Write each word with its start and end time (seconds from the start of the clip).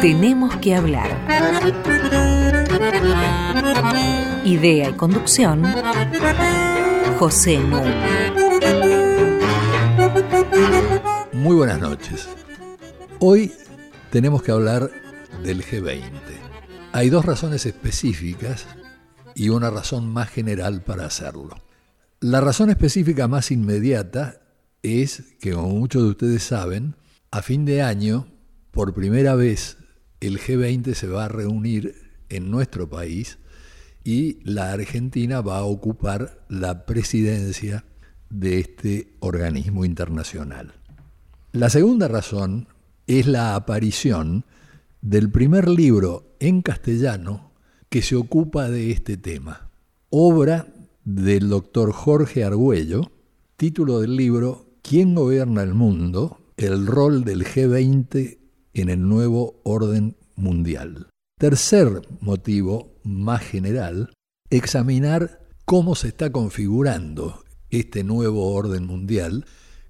Tenemos 0.00 0.54
que 0.58 0.76
hablar. 0.76 1.10
Idea 4.44 4.90
y 4.90 4.92
conducción, 4.92 5.64
José 7.18 7.58
Núñez. 7.58 7.94
Muy 11.32 11.56
buenas 11.56 11.80
noches. 11.80 12.28
Hoy 13.18 13.52
tenemos 14.10 14.42
que 14.44 14.52
hablar 14.52 14.88
del 15.42 15.64
G20. 15.64 16.02
Hay 16.92 17.10
dos 17.10 17.24
razones 17.24 17.66
específicas 17.66 18.66
y 19.34 19.48
una 19.48 19.68
razón 19.70 20.08
más 20.08 20.28
general 20.28 20.82
para 20.82 21.06
hacerlo. 21.06 21.56
La 22.20 22.40
razón 22.40 22.70
específica 22.70 23.26
más 23.26 23.50
inmediata 23.50 24.42
es 24.84 25.24
que, 25.40 25.54
como 25.54 25.70
muchos 25.70 26.04
de 26.04 26.08
ustedes 26.10 26.44
saben, 26.44 26.94
a 27.32 27.42
fin 27.42 27.64
de 27.64 27.82
año, 27.82 28.28
por 28.70 28.94
primera 28.94 29.34
vez, 29.34 29.76
el 30.20 30.38
G20 30.38 30.94
se 30.94 31.06
va 31.06 31.26
a 31.26 31.28
reunir 31.28 31.94
en 32.28 32.50
nuestro 32.50 32.88
país 32.88 33.38
y 34.04 34.38
la 34.42 34.72
Argentina 34.72 35.40
va 35.40 35.58
a 35.58 35.64
ocupar 35.64 36.44
la 36.48 36.86
presidencia 36.86 37.84
de 38.30 38.60
este 38.60 39.14
organismo 39.20 39.84
internacional. 39.84 40.74
La 41.52 41.70
segunda 41.70 42.08
razón 42.08 42.68
es 43.06 43.26
la 43.26 43.54
aparición 43.54 44.44
del 45.00 45.30
primer 45.30 45.68
libro 45.68 46.34
en 46.40 46.62
castellano 46.62 47.52
que 47.88 48.02
se 48.02 48.16
ocupa 48.16 48.68
de 48.68 48.90
este 48.90 49.16
tema, 49.16 49.70
obra 50.10 50.66
del 51.04 51.48
doctor 51.48 51.92
Jorge 51.92 52.44
Argüello, 52.44 53.10
título 53.56 54.00
del 54.00 54.16
libro 54.16 54.66
¿Quién 54.82 55.14
gobierna 55.14 55.62
el 55.62 55.74
mundo? 55.74 56.38
El 56.56 56.86
rol 56.86 57.24
del 57.24 57.44
G20 57.44 58.37
en 58.80 58.88
el 58.88 59.08
nuevo 59.08 59.60
orden 59.64 60.16
mundial. 60.36 61.08
Tercer 61.38 62.02
motivo, 62.20 62.94
más 63.04 63.42
general, 63.42 64.12
examinar 64.50 65.40
cómo 65.64 65.94
se 65.94 66.08
está 66.08 66.32
configurando 66.32 67.44
este 67.70 68.02
nuevo 68.04 68.54
orden 68.54 68.86
mundial, 68.86 69.44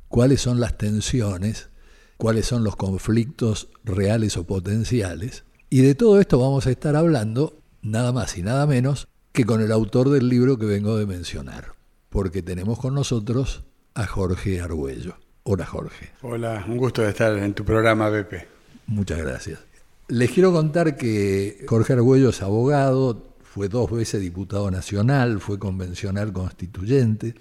cuáles 0.08 0.40
son 0.40 0.60
las 0.60 0.76
tensiones, 0.76 1.70
cuáles 2.16 2.46
son 2.46 2.64
los 2.64 2.76
conflictos 2.76 3.68
reales 3.84 4.36
o 4.36 4.44
potenciales. 4.44 5.44
Y 5.70 5.82
de 5.82 5.94
todo 5.94 6.20
esto 6.20 6.38
vamos 6.38 6.66
a 6.66 6.70
estar 6.70 6.96
hablando 6.96 7.62
nada 7.82 8.12
más 8.12 8.36
y 8.36 8.42
nada 8.42 8.66
menos 8.66 9.08
que 9.32 9.44
con 9.44 9.62
el 9.62 9.70
autor 9.70 10.10
del 10.10 10.28
libro 10.28 10.58
que 10.58 10.66
vengo 10.66 10.96
de 10.96 11.06
mencionar, 11.06 11.74
porque 12.08 12.42
tenemos 12.42 12.78
con 12.78 12.94
nosotros 12.94 13.64
a 13.94 14.06
Jorge 14.06 14.60
Argüello. 14.60 15.16
Hola 15.44 15.64
Jorge. 15.64 16.10
Hola, 16.22 16.64
un 16.68 16.76
gusto 16.76 17.02
de 17.02 17.10
estar 17.10 17.36
en 17.38 17.54
tu 17.54 17.64
programa, 17.64 18.10
Pepe. 18.10 18.57
Muchas 18.88 19.18
gracias. 19.18 19.60
Les 20.08 20.30
quiero 20.30 20.50
contar 20.50 20.96
que 20.96 21.62
Jorge 21.68 21.92
Argüello 21.92 22.30
es 22.30 22.40
abogado, 22.40 23.34
fue 23.42 23.68
dos 23.68 23.90
veces 23.90 24.22
diputado 24.22 24.70
nacional, 24.70 25.40
fue 25.40 25.58
convencional 25.58 26.32
constituyente, 26.32 27.34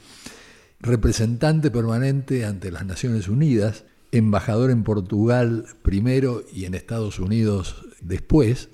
representante 0.81 1.71
permanente 1.71 2.43
ante 2.45 2.69
las 2.69 2.85
Naciones 2.85 3.29
Unidas, 3.29 3.85
embajador 4.11 4.71
en 4.71 4.83
Portugal 4.83 5.65
primero 5.83 6.43
y 6.53 6.65
en 6.65 6.73
Estados 6.73 7.17
Unidos 7.17 7.85
después, 8.01 8.67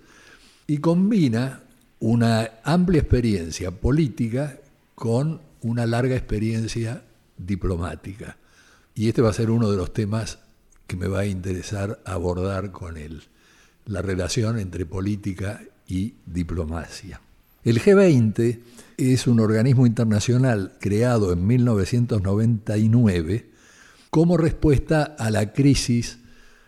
y 0.65 0.79
combina 0.79 1.61
una 1.99 2.49
amplia 2.63 3.01
experiencia 3.01 3.69
política 3.69 4.59
con 4.95 5.41
una 5.61 5.85
larga 5.85 6.15
experiencia 6.15 7.03
diplomática. 7.37 8.37
Y 8.95 9.09
este 9.09 9.21
va 9.21 9.29
a 9.29 9.33
ser 9.33 9.51
uno 9.51 9.69
de 9.69 9.77
los 9.77 9.93
temas 9.93 10.39
que 10.87 10.97
me 10.97 11.07
va 11.07 11.21
a 11.21 11.25
interesar 11.25 12.01
abordar 12.05 12.71
con 12.71 12.97
él, 12.97 13.23
la 13.85 14.01
relación 14.01 14.59
entre 14.59 14.85
política 14.85 15.61
y 15.87 16.15
diplomacia. 16.25 17.21
El 17.63 17.81
G20 17.81 18.59
es 18.97 19.27
un 19.27 19.39
organismo 19.39 19.85
internacional 19.85 20.73
creado 20.79 21.31
en 21.31 21.47
1999 21.47 23.49
como 24.09 24.35
respuesta 24.37 25.15
a 25.17 25.31
la 25.31 25.53
crisis 25.53 26.17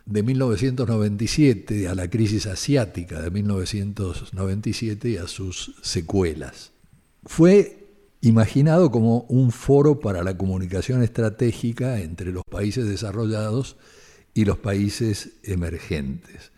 de 0.06 0.24
1997 0.24 1.88
a 1.88 1.96
la 1.96 2.10
crisis 2.10 2.46
asiática 2.46 3.22
de 3.22 3.32
1997 3.32 5.10
y 5.10 5.18
a 5.18 5.28
sus 5.28 5.76
secuelas. 5.82 6.72
Fue 7.24 7.88
imaginado 8.22 8.92
como 8.92 9.22
un 9.30 9.52
foro 9.52 10.00
para 10.00 10.24
la 10.24 10.38
comunicación 10.38 11.04
estratégica 11.04 12.00
entre 12.00 12.32
los 12.32 12.44
países 12.50 12.88
desarrollados 12.88 13.76
y 14.36 14.46
los 14.46 14.60
países 14.60 15.32
emergentes. 15.42 16.52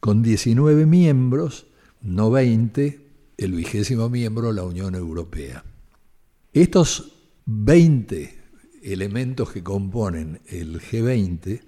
Con 0.00 0.22
19 0.22 0.86
miembros, 0.86 1.66
no 2.00 2.30
20, 2.30 3.06
el 3.36 3.52
vigésimo 3.52 4.08
miembro 4.08 4.52
la 4.52 4.62
Unión 4.62 4.94
Europea. 4.94 5.64
Estos 6.54 7.12
20 7.44 8.38
elementos 8.82 9.50
que 9.50 9.62
componen 9.62 10.40
el 10.46 10.80
G20 10.80 11.60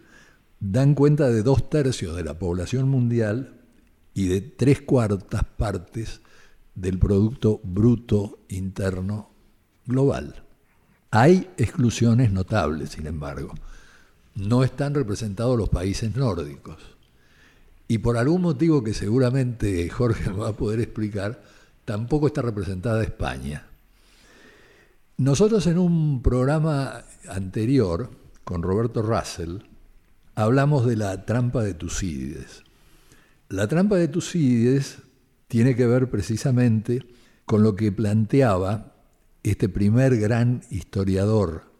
dan 0.61 0.95
cuenta 0.95 1.29
de 1.29 1.43
dos 1.43 1.69
tercios 1.69 2.17
de 2.17 2.25
la 2.25 2.39
población 2.39 2.89
mundial 2.89 3.61
y 4.15 4.29
de 4.29 4.41
tres 4.41 4.81
cuartas 4.83 5.43
partes 5.57 6.21
del 6.75 6.99
Producto 6.99 7.61
Bruto 7.65 8.39
Interno 8.49 9.31
Global. 9.87 10.45
Hay 11.11 11.51
exclusiones 11.57 12.31
notables, 12.31 12.91
sin 12.91 13.07
embargo. 13.07 13.53
No 14.35 14.65
están 14.65 14.95
representados 14.95 15.59
los 15.59 15.69
países 15.69 16.17
nórdicos. 16.17 16.79
Y 17.89 17.99
por 17.99 18.17
algún 18.17 18.43
motivo 18.43 18.83
que 18.83 18.95
seguramente 18.95 19.89
Jorge 19.91 20.31
va 20.33 20.49
a 20.49 20.57
poder 20.57 20.81
explicar, 20.81 21.43
tampoco 21.85 22.27
está 22.27 22.43
representada 22.43 23.03
España. 23.03 23.67
Nosotros 25.19 25.67
en 25.67 25.79
un 25.79 26.23
programa 26.23 27.05
anterior 27.29 28.11
con 28.45 28.63
Roberto 28.63 29.03
Russell, 29.03 29.59
hablamos 30.35 30.87
de 30.87 30.97
la 30.97 31.25
trampa 31.27 31.63
de 31.63 31.75
Tucídides. 31.75 32.65
La 33.49 33.69
trampa 33.69 33.97
de 33.97 34.09
Tucídides 34.09 34.99
tiene 35.49 35.77
que 35.77 35.87
ver 35.87 36.09
precisamente 36.09 37.07
con 37.45 37.63
lo 37.63 37.77
que 37.77 37.93
planteaba 37.93 38.95
este 39.43 39.69
primer 39.69 40.17
gran 40.17 40.63
historiador 40.71 41.72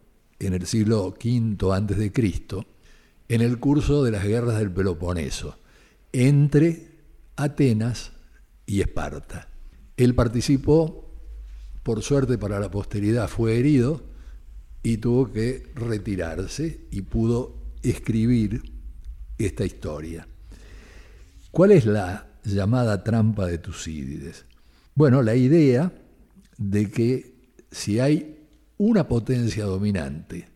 en 0.45 0.53
el 0.53 0.65
siglo 0.65 1.07
V 1.07 1.73
antes 1.73 1.97
de 1.97 2.11
Cristo 2.11 2.65
en 3.27 3.41
el 3.41 3.59
curso 3.59 4.03
de 4.03 4.11
las 4.11 4.25
guerras 4.25 4.59
del 4.59 4.71
Peloponeso 4.71 5.57
entre 6.11 6.91
Atenas 7.35 8.11
y 8.65 8.81
Esparta. 8.81 9.49
Él 9.97 10.15
participó, 10.15 11.11
por 11.81 12.01
suerte 12.01 12.37
para 12.37 12.59
la 12.59 12.69
posteridad, 12.69 13.27
fue 13.27 13.57
herido 13.57 14.03
y 14.83 14.97
tuvo 14.97 15.31
que 15.31 15.71
retirarse 15.75 16.87
y 16.91 17.01
pudo 17.01 17.55
escribir 17.81 18.61
esta 19.37 19.65
historia. 19.65 20.27
¿Cuál 21.51 21.71
es 21.71 21.85
la 21.85 22.27
llamada 22.43 23.03
trampa 23.03 23.47
de 23.47 23.57
Tucídides? 23.57 24.45
Bueno, 24.95 25.21
la 25.21 25.35
idea 25.35 25.91
de 26.57 26.91
que 26.91 27.33
si 27.71 27.99
hay 27.99 28.42
una 28.77 29.07
potencia 29.07 29.65
dominante 29.65 30.49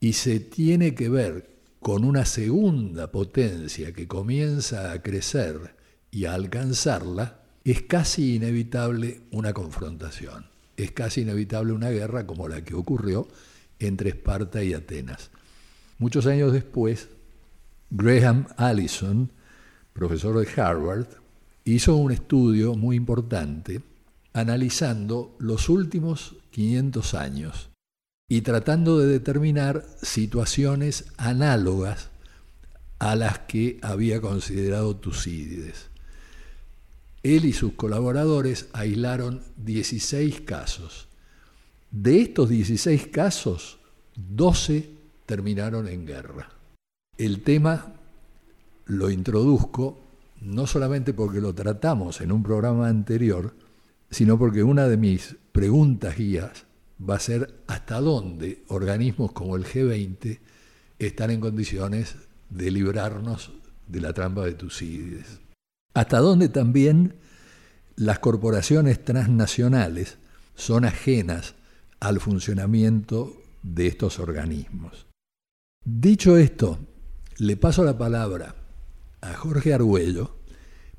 y 0.00 0.12
se 0.14 0.40
tiene 0.40 0.94
que 0.94 1.08
ver 1.08 1.56
con 1.80 2.04
una 2.04 2.24
segunda 2.24 3.10
potencia 3.12 3.92
que 3.92 4.08
comienza 4.08 4.92
a 4.92 5.02
crecer 5.02 5.76
y 6.10 6.24
a 6.24 6.34
alcanzarla, 6.34 7.42
es 7.64 7.82
casi 7.82 8.36
inevitable 8.36 9.20
una 9.30 9.52
confrontación, 9.52 10.46
es 10.76 10.92
casi 10.92 11.22
inevitable 11.22 11.72
una 11.72 11.90
guerra 11.90 12.26
como 12.26 12.48
la 12.48 12.64
que 12.64 12.74
ocurrió 12.74 13.28
entre 13.78 14.10
Esparta 14.10 14.62
y 14.62 14.72
Atenas. 14.72 15.30
Muchos 15.98 16.26
años 16.26 16.52
después, 16.52 17.08
Graham 17.90 18.46
Allison, 18.56 19.30
profesor 19.92 20.38
de 20.38 20.60
Harvard, 20.60 21.06
hizo 21.64 21.96
un 21.96 22.12
estudio 22.12 22.74
muy 22.74 22.96
importante 22.96 23.80
analizando 24.32 25.34
los 25.38 25.68
últimos 25.68 26.36
500 26.56 27.12
años 27.12 27.68
y 28.30 28.40
tratando 28.40 28.98
de 28.98 29.06
determinar 29.06 29.84
situaciones 30.00 31.04
análogas 31.18 32.08
a 32.98 33.14
las 33.14 33.40
que 33.40 33.78
había 33.82 34.22
considerado 34.22 34.96
Tucídides. 34.96 35.90
Él 37.22 37.44
y 37.44 37.52
sus 37.52 37.74
colaboradores 37.74 38.70
aislaron 38.72 39.42
16 39.58 40.40
casos. 40.40 41.08
De 41.90 42.22
estos 42.22 42.48
16 42.48 43.08
casos, 43.08 43.78
12 44.14 44.88
terminaron 45.26 45.88
en 45.88 46.06
guerra. 46.06 46.48
El 47.18 47.42
tema 47.42 47.92
lo 48.86 49.10
introduzco 49.10 50.00
no 50.40 50.66
solamente 50.66 51.12
porque 51.12 51.42
lo 51.42 51.54
tratamos 51.54 52.22
en 52.22 52.32
un 52.32 52.42
programa 52.42 52.88
anterior, 52.88 53.52
sino 54.10 54.38
porque 54.38 54.62
una 54.62 54.88
de 54.88 54.96
mis 54.96 55.36
preguntas 55.56 56.18
guías 56.18 56.66
va 57.00 57.16
a 57.16 57.18
ser 57.18 57.62
hasta 57.66 57.98
dónde 57.98 58.62
organismos 58.68 59.32
como 59.32 59.56
el 59.56 59.64
G20 59.64 60.38
están 60.98 61.30
en 61.30 61.40
condiciones 61.40 62.16
de 62.50 62.70
librarnos 62.70 63.52
de 63.88 64.02
la 64.02 64.12
trampa 64.12 64.44
de 64.44 64.52
Tucídides. 64.52 65.40
Hasta 65.94 66.18
donde 66.18 66.50
también 66.50 67.14
las 67.96 68.18
corporaciones 68.18 69.02
transnacionales 69.02 70.18
son 70.56 70.84
ajenas 70.84 71.54
al 72.00 72.20
funcionamiento 72.20 73.34
de 73.62 73.86
estos 73.86 74.18
organismos. 74.18 75.06
Dicho 75.82 76.36
esto, 76.36 76.80
le 77.38 77.56
paso 77.56 77.82
la 77.82 77.96
palabra 77.96 78.56
a 79.22 79.32
Jorge 79.32 79.72
Argüello 79.72 80.36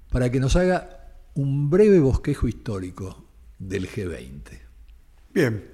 para 0.09 0.31
que 0.31 0.39
nos 0.39 0.55
haga 0.55 1.11
un 1.35 1.69
breve 1.69 1.99
bosquejo 1.99 2.47
histórico 2.47 3.26
del 3.59 3.89
G20. 3.89 4.59
Bien, 5.33 5.69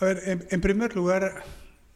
a 0.00 0.04
ver, 0.04 0.46
en, 0.50 0.60
primer 0.60 0.94
lugar 0.94 1.44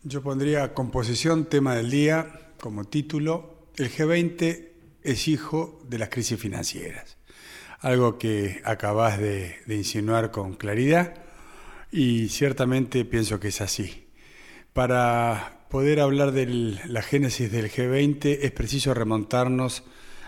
yo 0.03 0.23
pondría 0.23 0.75
composición, 0.75 1.47
tema 1.47 1.75
del 1.75 1.91
día, 1.91 2.53
como 2.61 2.85
título, 2.85 3.69
el 3.77 3.91
G20 3.91 4.69
es 5.03 5.29
hijo 5.29 5.81
de 5.89 5.99
las 5.99 6.09
crisis 6.09 6.39
financieras, 6.39 7.17
algo 7.81 8.19
que 8.19 8.61
acabas 8.65 9.19
de, 9.19 9.57
de 9.67 9.77
insinuar 9.77 10.31
con 10.31 10.55
claridad 10.55 11.15
y 11.91 12.29
ciertamente 12.29 13.05
pienso 13.05 13.39
que 13.39 13.49
es 13.49 13.61
así. 13.61 14.09
Para 14.73 15.67
poder 15.69 16.01
hablar 16.01 16.33
de 16.33 16.47
la 16.47 17.03
génesis 17.03 17.51
del 17.53 17.71
G20 17.71 18.39
es 18.43 18.51
preciso 18.53 18.95
remontarnos 18.95 19.85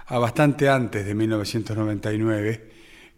a 0.06 0.18
bastante 0.18 0.68
antes 0.68 1.04
de 1.06 1.14
1999, 1.14 2.73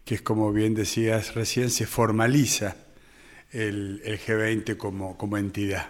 que 0.07 0.15
es 0.15 0.21
como 0.21 0.53
bien 0.53 0.73
decías 0.73 1.35
recién, 1.35 1.69
se 1.69 1.85
formaliza 1.85 2.77
el, 3.51 4.01
G20 4.05 4.77
como, 4.77 5.37
entidad. 5.37 5.89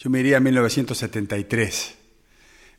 Yo 0.00 0.10
me 0.10 0.18
iría 0.18 0.38
a 0.38 0.40
1973. 0.40 1.94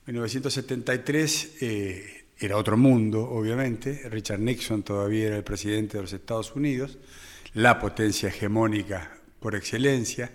1973 0.08 1.58
eh, 1.62 2.26
era 2.38 2.58
otro 2.58 2.76
mundo, 2.76 3.24
obviamente. 3.30 4.10
Richard 4.10 4.42
Nixon 4.42 4.84
todavía 4.84 5.28
era 5.28 5.38
el 5.38 5.46
presidente 5.46 5.96
de 5.96 6.04
los 6.04 6.12
Estados 6.12 6.54
Unidos, 6.54 6.98
la 7.54 7.80
potencia 7.80 8.28
hegemónica 8.28 9.18
por 9.40 9.56
excelencia, 9.56 10.30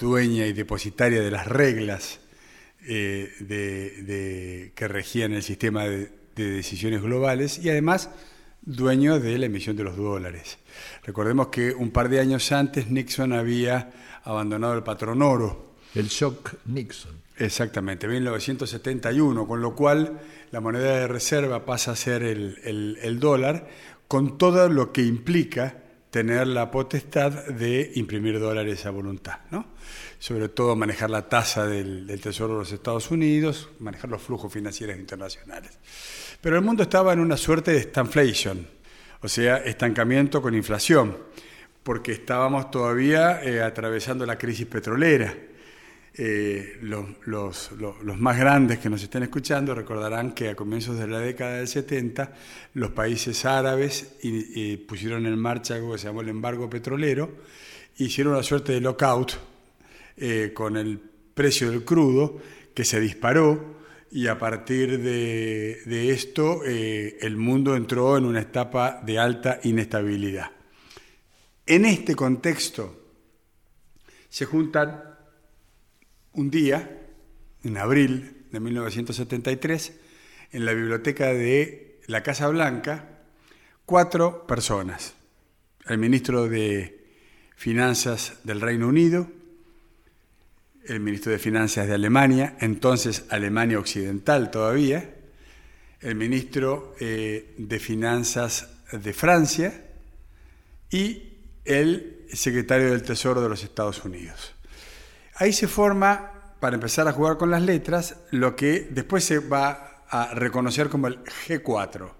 dueña 0.00 0.46
y 0.46 0.54
depositaria 0.54 1.20
de 1.20 1.30
las 1.30 1.46
reglas 1.46 2.20
eh, 2.80 4.72
que 4.74 4.88
regían 4.88 5.34
el 5.34 5.42
sistema 5.42 5.84
de, 5.84 6.25
decisiones 6.44 7.02
globales 7.02 7.58
y 7.58 7.70
además 7.70 8.10
dueño 8.62 9.20
de 9.20 9.38
la 9.38 9.46
emisión 9.46 9.76
de 9.76 9.84
los 9.84 9.96
dólares. 9.96 10.58
Recordemos 11.04 11.48
que 11.48 11.72
un 11.72 11.90
par 11.90 12.08
de 12.08 12.20
años 12.20 12.50
antes 12.52 12.90
Nixon 12.90 13.32
había 13.32 13.92
abandonado 14.24 14.74
el 14.74 14.82
patrón 14.82 15.22
oro. 15.22 15.74
El 15.94 16.08
shock 16.08 16.54
Nixon. 16.66 17.16
Exactamente, 17.38 18.08
1971, 18.08 19.46
con 19.46 19.60
lo 19.60 19.74
cual 19.74 20.20
la 20.50 20.60
moneda 20.60 20.98
de 20.98 21.06
reserva 21.06 21.64
pasa 21.64 21.92
a 21.92 21.96
ser 21.96 22.22
el, 22.22 22.98
el 23.00 23.20
dólar, 23.20 23.68
con 24.08 24.38
todo 24.38 24.68
lo 24.68 24.92
que 24.92 25.02
implica 25.02 25.82
tener 26.10 26.46
la 26.46 26.70
potestad 26.70 27.46
de 27.46 27.92
imprimir 27.96 28.40
dólares 28.40 28.86
a 28.86 28.90
voluntad, 28.90 29.40
¿no? 29.50 29.66
sobre 30.18 30.48
todo 30.48 30.74
manejar 30.76 31.10
la 31.10 31.28
tasa 31.28 31.66
del, 31.66 32.06
Tesoro 32.20 32.54
de 32.54 32.60
los 32.60 32.72
Estados 32.72 33.10
Unidos, 33.10 33.68
manejar 33.78 34.10
los 34.10 34.22
flujos 34.22 34.52
financieros 34.52 34.96
internacionales. 34.96 35.78
Pero 36.40 36.56
el 36.56 36.62
mundo 36.62 36.82
estaba 36.82 37.12
en 37.12 37.20
una 37.20 37.36
suerte 37.36 37.72
de 37.72 37.82
stagflation, 37.82 38.66
o 39.20 39.28
sea, 39.28 39.58
estancamiento 39.58 40.40
con 40.40 40.54
inflación, 40.54 41.16
porque 41.82 42.12
estábamos 42.12 42.70
todavía 42.70 43.42
eh, 43.42 43.62
atravesando 43.62 44.26
la 44.26 44.36
crisis 44.36 44.66
petrolera. 44.66 45.34
Eh, 46.18 46.78
los, 46.80 47.70
más 48.18 48.38
grandes 48.38 48.78
que 48.78 48.88
nos 48.88 49.02
estén 49.02 49.24
escuchando 49.24 49.74
recordarán 49.74 50.32
que 50.32 50.48
a 50.48 50.56
comienzos 50.56 50.98
de 50.98 51.06
la 51.06 51.18
década 51.18 51.58
del 51.58 51.68
70 51.68 52.32
los 52.72 52.90
países 52.92 53.44
árabes 53.44 54.16
pusieron 54.88 55.26
en 55.26 55.38
marcha 55.38 55.74
algo 55.74 55.92
que 55.92 55.98
se 55.98 56.06
llamó 56.06 56.22
el 56.22 56.30
embargo 56.30 56.70
petrolero, 56.70 57.30
hicieron 57.98 58.32
una 58.32 58.42
suerte 58.42 58.72
de 58.72 58.80
lockout 58.80 59.32
eh, 60.16 60.52
con 60.54 60.78
el 60.78 60.98
precio 61.34 61.70
del 61.70 61.84
crudo 61.84 62.40
que 62.72 62.84
se 62.86 62.98
disparó 62.98 63.76
y 64.16 64.28
a 64.28 64.38
partir 64.38 64.98
de, 65.02 66.10
esto 66.10 66.64
eh, 66.64 67.18
el 67.20 67.36
mundo 67.36 67.76
entró 67.76 68.16
en 68.16 68.24
una 68.24 68.40
etapa 68.40 69.02
de 69.04 69.18
alta 69.18 69.60
inestabilidad. 69.64 70.52
En 71.66 71.84
este 71.84 72.16
contexto 72.16 73.12
se 74.30 74.46
juntan 74.46 75.18
un 76.32 76.50
día, 76.50 77.08
en 77.62 77.76
abril 77.76 78.46
de 78.50 78.58
1973, 78.58 80.00
en 80.52 80.64
la 80.64 80.72
biblioteca 80.72 81.34
de 81.34 82.00
la 82.06 82.22
Casa 82.22 82.48
Blanca, 82.48 83.18
cuatro 83.84 84.46
personas. 84.46 85.12
El 85.84 85.98
ministro 85.98 86.48
de 86.48 87.04
Finanzas 87.54 88.38
del 88.44 88.62
Reino 88.62 88.88
Unido, 88.88 89.28
el 90.88 91.00
ministro 91.00 91.32
de 91.32 91.38
Finanzas 91.38 91.86
de 91.86 91.94
Alemania, 91.94 92.56
entonces 92.60 93.24
Alemania 93.30 93.78
Occidental 93.78 94.50
todavía, 94.50 95.14
el 96.00 96.14
ministro 96.14 96.94
eh, 97.00 97.54
de 97.58 97.78
Finanzas 97.78 98.68
de 98.92 99.12
Francia 99.12 99.84
y 100.90 101.34
el 101.64 102.26
secretario 102.32 102.90
del 102.90 103.02
Tesoro 103.02 103.40
de 103.40 103.48
los 103.48 103.64
Estados 103.64 104.04
Unidos. 104.04 104.54
Ahí 105.34 105.52
se 105.52 105.66
forma, 105.66 106.54
para 106.60 106.76
empezar 106.76 107.08
a 107.08 107.12
jugar 107.12 107.36
con 107.36 107.50
las 107.50 107.62
letras, 107.62 108.16
lo 108.30 108.54
que 108.54 108.88
después 108.90 109.24
se 109.24 109.40
va 109.40 110.04
a 110.08 110.34
reconocer 110.34 110.88
como 110.88 111.08
el 111.08 111.22
G4. 111.24 112.10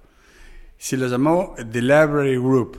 Se 0.77 0.97
lo 0.97 1.07
llamó 1.07 1.55
The 1.57 1.81
Library 1.81 2.37
Group, 2.37 2.79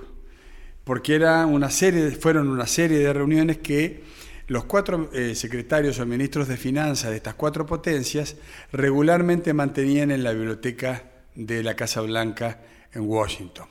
porque 0.84 1.16
era 1.16 1.46
una 1.46 1.70
serie, 1.70 2.12
fueron 2.12 2.50
una 2.50 2.68
serie 2.68 3.00
de 3.00 3.14
reuniones 3.14 3.58
que 3.60 4.04
los 4.48 4.64
cuatro 4.64 5.10
eh, 5.14 5.36
secretarios 5.36 6.00
o 6.00 6.06
ministros 6.06 6.48
de 6.48 6.58
finanzas 6.58 7.12
de 7.12 7.18
estas 7.18 7.36
cuatro 7.36 7.66
potencias 7.66 8.36
regularmente 8.72 9.54
mantenían 9.54 10.12
en 10.12 10.24
la 10.24 10.32
biblioteca 10.32 11.04
de 11.36 11.64
la 11.64 11.76
Casa 11.76 12.02
Blanca 12.02 12.62
en 12.94 13.02
Washington. 13.02 13.68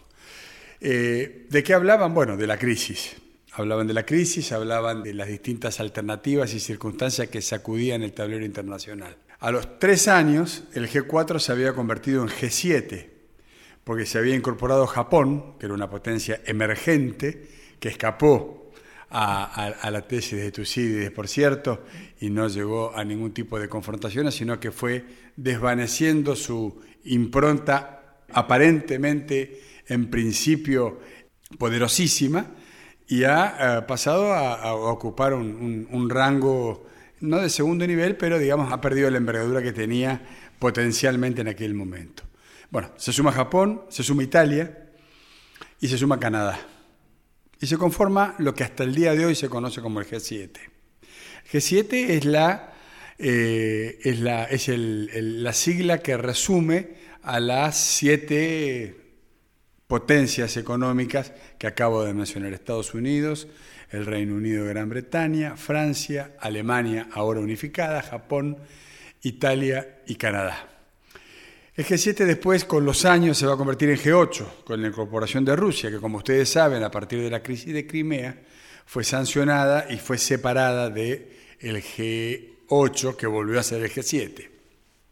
Eh, 0.80 1.46
¿De 1.48 1.62
qué 1.62 1.74
hablaban? 1.74 2.12
Bueno, 2.12 2.36
de 2.36 2.46
la 2.46 2.58
crisis. 2.58 3.16
Hablaban 3.52 3.86
de 3.86 3.94
la 3.94 4.04
crisis, 4.04 4.52
hablaban 4.52 5.02
de 5.02 5.14
las 5.14 5.28
distintas 5.28 5.80
alternativas 5.80 6.52
y 6.52 6.60
circunstancias 6.60 7.28
que 7.28 7.40
sacudían 7.40 8.02
el 8.02 8.12
tablero 8.12 8.44
internacional. 8.44 9.16
A 9.38 9.50
los 9.50 9.78
tres 9.78 10.08
años, 10.08 10.64
el 10.74 10.90
G4 10.90 11.38
se 11.38 11.52
había 11.52 11.72
convertido 11.72 12.22
en 12.22 12.28
G7, 12.28 13.06
porque 13.82 14.04
se 14.04 14.18
había 14.18 14.34
incorporado 14.34 14.86
Japón, 14.86 15.58
que 15.58 15.64
era 15.64 15.74
una 15.74 15.88
potencia 15.88 16.40
emergente, 16.44 17.48
que 17.80 17.88
escapó 17.88 18.65
a, 19.10 19.90
la 19.90 20.02
tesis 20.02 20.38
de 20.38 20.52
Tucídides, 20.52 21.10
por 21.10 21.28
cierto, 21.28 21.84
y 22.20 22.30
no 22.30 22.48
llegó 22.48 22.96
a 22.96 23.04
ningún 23.04 23.32
tipo 23.32 23.58
de 23.58 23.68
confrontaciones, 23.68 24.34
sino 24.34 24.58
que 24.58 24.72
fue 24.72 25.04
desvaneciendo 25.36 26.34
su 26.34 26.80
impronta 27.04 28.18
aparentemente, 28.32 29.60
en 29.86 30.10
principio, 30.10 31.00
poderosísima, 31.58 32.46
y 33.08 33.22
ha 33.22 33.78
eh, 33.78 33.82
pasado 33.82 34.34
a, 34.34 34.74
ocupar 34.74 35.34
un, 35.34 36.10
rango, 36.10 36.86
no 37.20 37.38
de 37.38 37.48
segundo 37.48 37.86
nivel, 37.86 38.16
pero 38.16 38.38
digamos 38.38 38.72
ha 38.72 38.80
perdido 38.80 39.10
la 39.10 39.18
envergadura 39.18 39.62
que 39.62 39.72
tenía 39.72 40.22
potencialmente 40.58 41.40
en 41.40 41.48
aquel 41.48 41.74
momento. 41.74 42.24
Bueno, 42.70 42.90
se 42.96 43.12
suma 43.12 43.30
Japón, 43.30 43.82
se 43.88 44.02
suma 44.02 44.24
Italia 44.24 44.88
y 45.80 45.86
se 45.86 45.96
suma 45.96 46.18
Canadá. 46.18 46.58
Y 47.60 47.66
se 47.66 47.78
conforma 47.78 48.34
lo 48.38 48.54
que 48.54 48.64
hasta 48.64 48.84
el 48.84 48.94
día 48.94 49.14
de 49.14 49.26
hoy 49.26 49.34
se 49.34 49.48
conoce 49.48 49.80
como 49.80 50.00
el 50.00 50.06
G7. 50.06 50.50
El 51.52 51.60
G7 51.60 52.10
es 52.10 52.24
la, 52.24 52.74
eh, 53.18 53.98
es 54.02 54.20
la, 54.20 54.44
es 54.44 54.68
la 54.68 55.52
sigla 55.52 55.98
que 55.98 56.16
resume 56.16 56.96
a 57.22 57.40
las 57.40 57.76
siete 57.76 59.06
potencias 59.86 60.56
económicas 60.56 61.32
que 61.58 61.66
acabo 61.66 62.04
de 62.04 62.12
mencionar, 62.12 62.52
Estados 62.52 62.94
Unidos, 62.94 63.48
el 63.90 64.04
Reino 64.04 64.34
Unido 64.34 64.64
de 64.64 64.70
Gran 64.70 64.88
Bretaña, 64.88 65.56
Francia, 65.56 66.32
Alemania 66.40 67.08
ahora 67.12 67.40
unificada, 67.40 68.02
Japón, 68.02 68.58
Italia 69.22 70.02
y 70.06 70.16
Canadá. 70.16 70.75
El 71.76 71.84
G7 71.84 72.24
después, 72.24 72.64
con 72.64 72.86
los 72.86 73.04
años, 73.04 73.36
se 73.36 73.44
va 73.44 73.52
a 73.52 73.58
convertir 73.58 73.90
en 73.90 73.98
G8, 73.98 74.64
con 74.64 74.80
la 74.80 74.88
incorporación 74.88 75.44
de 75.44 75.54
Rusia, 75.54 75.90
que 75.90 75.98
como 75.98 76.16
ustedes 76.16 76.48
saben, 76.48 76.82
a 76.82 76.90
partir 76.90 77.20
de 77.20 77.28
la 77.28 77.42
crisis 77.42 77.74
de 77.74 77.86
Crimea, 77.86 78.42
fue 78.86 79.04
sancionada 79.04 79.86
y 79.90 79.98
fue 79.98 80.16
separada 80.16 80.88
del 80.88 81.28
el 81.60 81.82
G8, 81.82 83.16
que 83.16 83.26
volvió 83.26 83.60
a 83.60 83.62
ser 83.62 83.82
el 83.82 83.90
G7. 83.90 84.48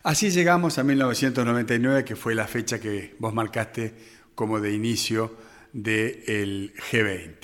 Así 0.04 0.30
llegamos 0.30 0.78
a 0.78 0.84
1999, 0.84 2.02
que 2.02 2.16
fue 2.16 2.34
la 2.34 2.46
fecha 2.46 2.80
que 2.80 3.14
vos 3.18 3.34
marcaste 3.34 3.92
como 4.34 4.58
de 4.58 4.72
inicio 4.72 5.36
del 5.74 6.72
G20. 6.90 7.34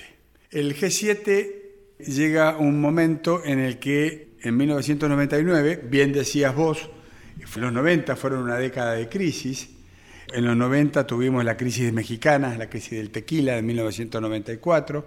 El 0.50 0.74
G7 0.74 1.52
llega 1.98 2.56
un 2.56 2.80
momento 2.80 3.44
en 3.44 3.58
el 3.58 3.78
que 3.78 4.30
en 4.40 4.56
1999, 4.56 5.84
bien 5.90 6.10
decías 6.14 6.54
vos, 6.54 6.88
Los 7.56 7.72
90 7.72 8.16
fueron 8.16 8.42
una 8.42 8.56
década 8.56 8.92
de 8.92 9.08
crisis. 9.08 9.68
En 10.32 10.44
los 10.44 10.56
90 10.56 11.06
tuvimos 11.06 11.44
la 11.44 11.56
crisis 11.56 11.92
mexicana, 11.92 12.56
la 12.56 12.68
crisis 12.68 12.92
del 12.92 13.10
tequila 13.10 13.56
de 13.56 13.62
1994, 13.62 15.06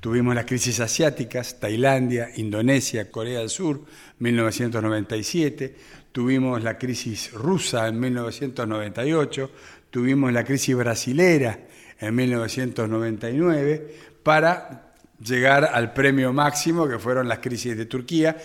tuvimos 0.00 0.34
las 0.34 0.46
crisis 0.46 0.80
asiáticas, 0.80 1.60
Tailandia, 1.60 2.30
Indonesia, 2.36 3.10
Corea 3.10 3.38
del 3.38 3.50
Sur, 3.50 3.82
1997, 4.18 5.76
tuvimos 6.10 6.62
la 6.62 6.76
crisis 6.76 7.32
rusa 7.32 7.86
en 7.86 8.00
1998, 8.00 9.50
tuvimos 9.90 10.32
la 10.32 10.42
crisis 10.42 10.74
brasilera 10.74 11.60
en 12.00 12.14
1999, 12.14 13.94
para 14.24 14.94
llegar 15.20 15.70
al 15.72 15.92
premio 15.92 16.32
máximo 16.32 16.88
que 16.88 16.98
fueron 16.98 17.28
las 17.28 17.38
crisis 17.38 17.76
de 17.76 17.86
Turquía 17.86 18.36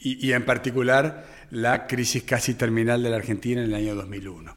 y, 0.00 0.32
en 0.32 0.44
particular 0.44 1.26
la 1.50 1.86
crisis 1.86 2.22
casi 2.22 2.54
terminal 2.54 3.02
de 3.02 3.10
la 3.10 3.16
Argentina 3.16 3.62
en 3.62 3.68
el 3.68 3.74
año 3.74 3.94
2001. 3.94 4.56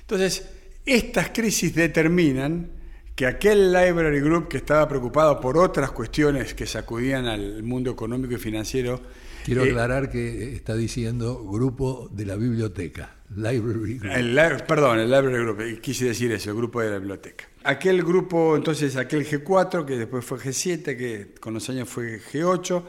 Entonces, 0.00 0.48
estas 0.86 1.30
crisis 1.30 1.74
determinan 1.74 2.70
que 3.14 3.26
aquel 3.26 3.70
Library 3.72 4.20
Group 4.20 4.48
que 4.48 4.56
estaba 4.56 4.88
preocupado 4.88 5.40
por 5.40 5.58
otras 5.58 5.90
cuestiones 5.92 6.54
que 6.54 6.66
sacudían 6.66 7.26
al 7.26 7.62
mundo 7.62 7.90
económico 7.90 8.34
y 8.34 8.38
financiero. 8.38 9.00
Quiero 9.44 9.64
eh, 9.64 9.70
aclarar 9.70 10.10
que 10.10 10.54
está 10.54 10.74
diciendo 10.74 11.44
grupo 11.44 12.08
de 12.10 12.24
la 12.24 12.36
biblioteca, 12.36 13.16
Library 13.36 13.98
Group. 13.98 14.66
perdón, 14.66 15.00
el 15.00 15.10
Library 15.10 15.44
Group, 15.44 15.80
quise 15.82 16.06
decir 16.06 16.32
eso, 16.32 16.50
el 16.50 16.56
grupo 16.56 16.80
de 16.80 16.90
la 16.90 16.98
biblioteca. 16.98 17.44
Aquel 17.62 18.02
grupo, 18.02 18.56
entonces, 18.56 18.96
aquel 18.96 19.26
G4, 19.26 19.84
que 19.84 19.98
después 19.98 20.24
fue 20.24 20.38
G7, 20.38 20.96
que 20.96 21.34
con 21.38 21.52
los 21.52 21.68
años 21.68 21.90
fue 21.90 22.20
G8, 22.20 22.82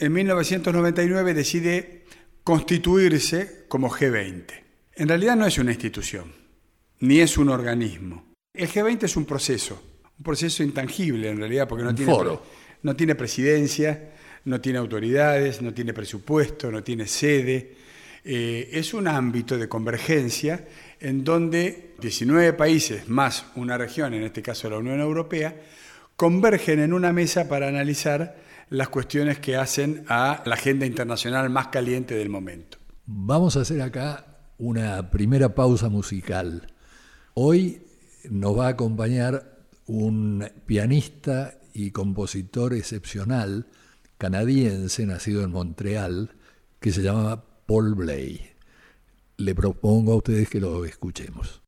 en 0.00 0.12
1999 0.14 1.34
decide 1.34 2.04
constituirse 2.42 3.66
como 3.68 3.90
G20. 3.90 4.44
En 4.94 5.08
realidad 5.08 5.36
no 5.36 5.46
es 5.46 5.58
una 5.58 5.72
institución, 5.72 6.32
ni 7.00 7.20
es 7.20 7.36
un 7.36 7.50
organismo. 7.50 8.32
El 8.54 8.68
G20 8.68 9.04
es 9.04 9.16
un 9.16 9.26
proceso, 9.26 9.82
un 10.18 10.24
proceso 10.24 10.62
intangible 10.62 11.28
en 11.28 11.36
realidad, 11.36 11.68
porque 11.68 11.84
no, 11.84 11.94
tiene, 11.94 12.14
no 12.82 12.96
tiene 12.96 13.14
presidencia, 13.14 14.12
no 14.46 14.58
tiene 14.58 14.78
autoridades, 14.78 15.60
no 15.60 15.74
tiene 15.74 15.92
presupuesto, 15.92 16.70
no 16.70 16.82
tiene 16.82 17.06
sede. 17.06 17.76
Eh, 18.24 18.70
es 18.72 18.94
un 18.94 19.06
ámbito 19.06 19.58
de 19.58 19.68
convergencia 19.68 20.66
en 20.98 21.24
donde 21.24 21.94
19 22.00 22.54
países 22.54 23.06
más 23.06 23.44
una 23.54 23.76
región, 23.76 24.14
en 24.14 24.22
este 24.22 24.40
caso 24.40 24.70
la 24.70 24.78
Unión 24.78 24.98
Europea, 25.00 25.54
convergen 26.16 26.80
en 26.80 26.94
una 26.94 27.12
mesa 27.12 27.48
para 27.48 27.68
analizar 27.68 28.49
las 28.70 28.88
cuestiones 28.88 29.38
que 29.40 29.56
hacen 29.56 30.04
a 30.08 30.42
la 30.46 30.54
agenda 30.54 30.86
internacional 30.86 31.50
más 31.50 31.68
caliente 31.68 32.14
del 32.14 32.28
momento. 32.28 32.78
Vamos 33.04 33.56
a 33.56 33.62
hacer 33.62 33.82
acá 33.82 34.38
una 34.58 35.10
primera 35.10 35.54
pausa 35.54 35.88
musical. 35.88 36.72
Hoy 37.34 37.82
nos 38.30 38.56
va 38.56 38.66
a 38.66 38.70
acompañar 38.70 39.58
un 39.86 40.48
pianista 40.66 41.58
y 41.74 41.90
compositor 41.90 42.74
excepcional 42.74 43.66
canadiense, 44.18 45.06
nacido 45.06 45.42
en 45.42 45.50
Montreal, 45.50 46.30
que 46.78 46.92
se 46.92 47.02
llama 47.02 47.42
Paul 47.66 47.94
Bley. 47.94 48.40
Le 49.38 49.54
propongo 49.54 50.12
a 50.12 50.16
ustedes 50.16 50.48
que 50.48 50.60
lo 50.60 50.84
escuchemos. 50.84 51.62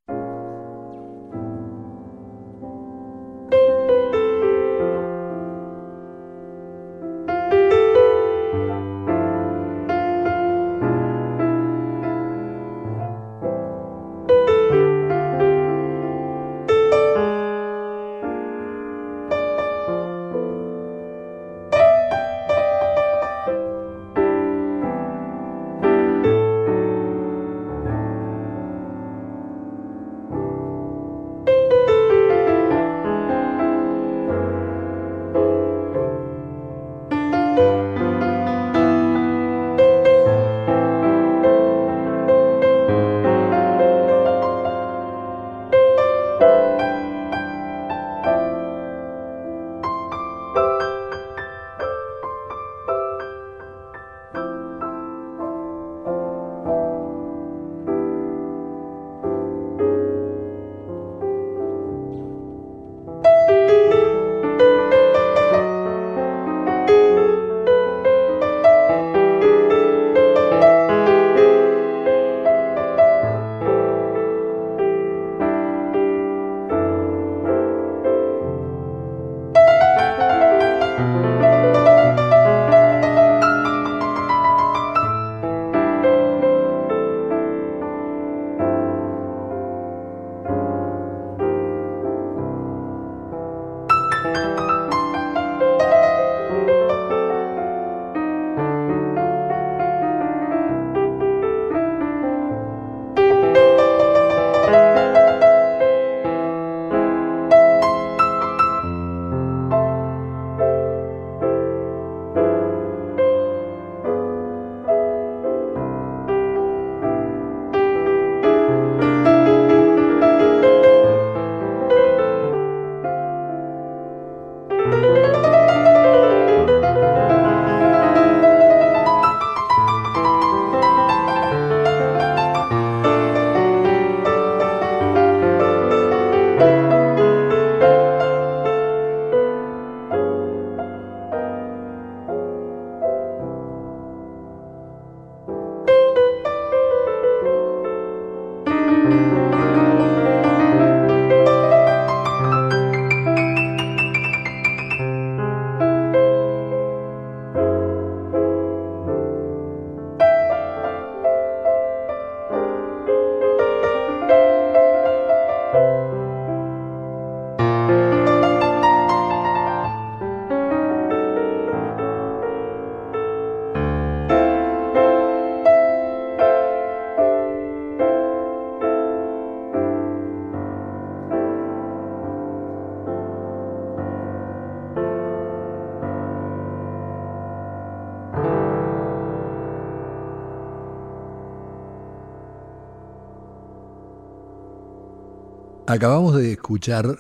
Acabamos 195.93 196.35
de 196.37 196.53
escuchar 196.53 197.19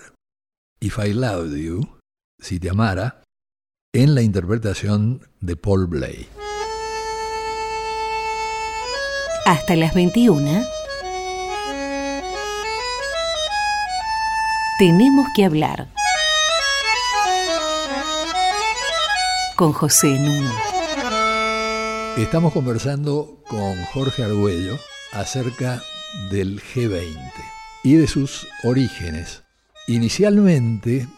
If 0.81 0.99
I 0.99 1.12
Loved 1.12 1.55
You, 1.55 1.87
si 2.41 2.59
te 2.59 2.71
amara, 2.71 3.23
en 3.95 4.14
la 4.14 4.23
interpretación 4.23 5.29
de 5.43 5.57
Paul 5.57 5.88
Blay. 5.88 6.26
Hasta 9.45 9.76
las 9.76 9.93
21. 9.95 10.64
Tenemos 14.79 15.26
que 15.37 15.45
hablar. 15.45 15.93
Con 19.55 19.75
José 19.75 20.19
Nuno. 20.19 20.50
Estamos 22.17 22.55
conversando 22.55 23.38
con 23.50 23.85
Jorge 23.93 24.25
Argüello 24.25 24.79
acerca 25.12 25.83
del 26.31 26.62
G20 26.62 27.62
y 27.85 27.95
de 27.95 28.07
sus 28.07 28.47
orígenes. 28.62 29.43
Inicialmente, 29.89 31.09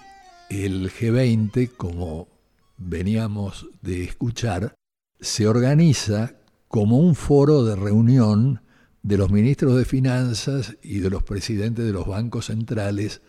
el 0.49 0.91
G20, 0.91 1.71
como 1.77 2.29
veníamos 2.77 3.67
de 3.83 4.05
escuchar, 4.05 4.75
se 5.21 5.47
organiza 5.47 6.37
como 6.69 6.99
un 6.99 7.15
foro 7.15 7.65
de 7.65 7.77
reunión 7.77 8.63
de 9.03 9.19
los 9.19 9.31
ministros 9.31 9.77
de 9.77 9.85
finanzas 9.85 10.77
y 10.83 11.01
de 11.01 11.11
los 11.11 11.23
presidentes 11.23 11.85
de 11.85 11.93
los 11.93 12.07
bancos 12.07 12.47
centrales 12.47 13.21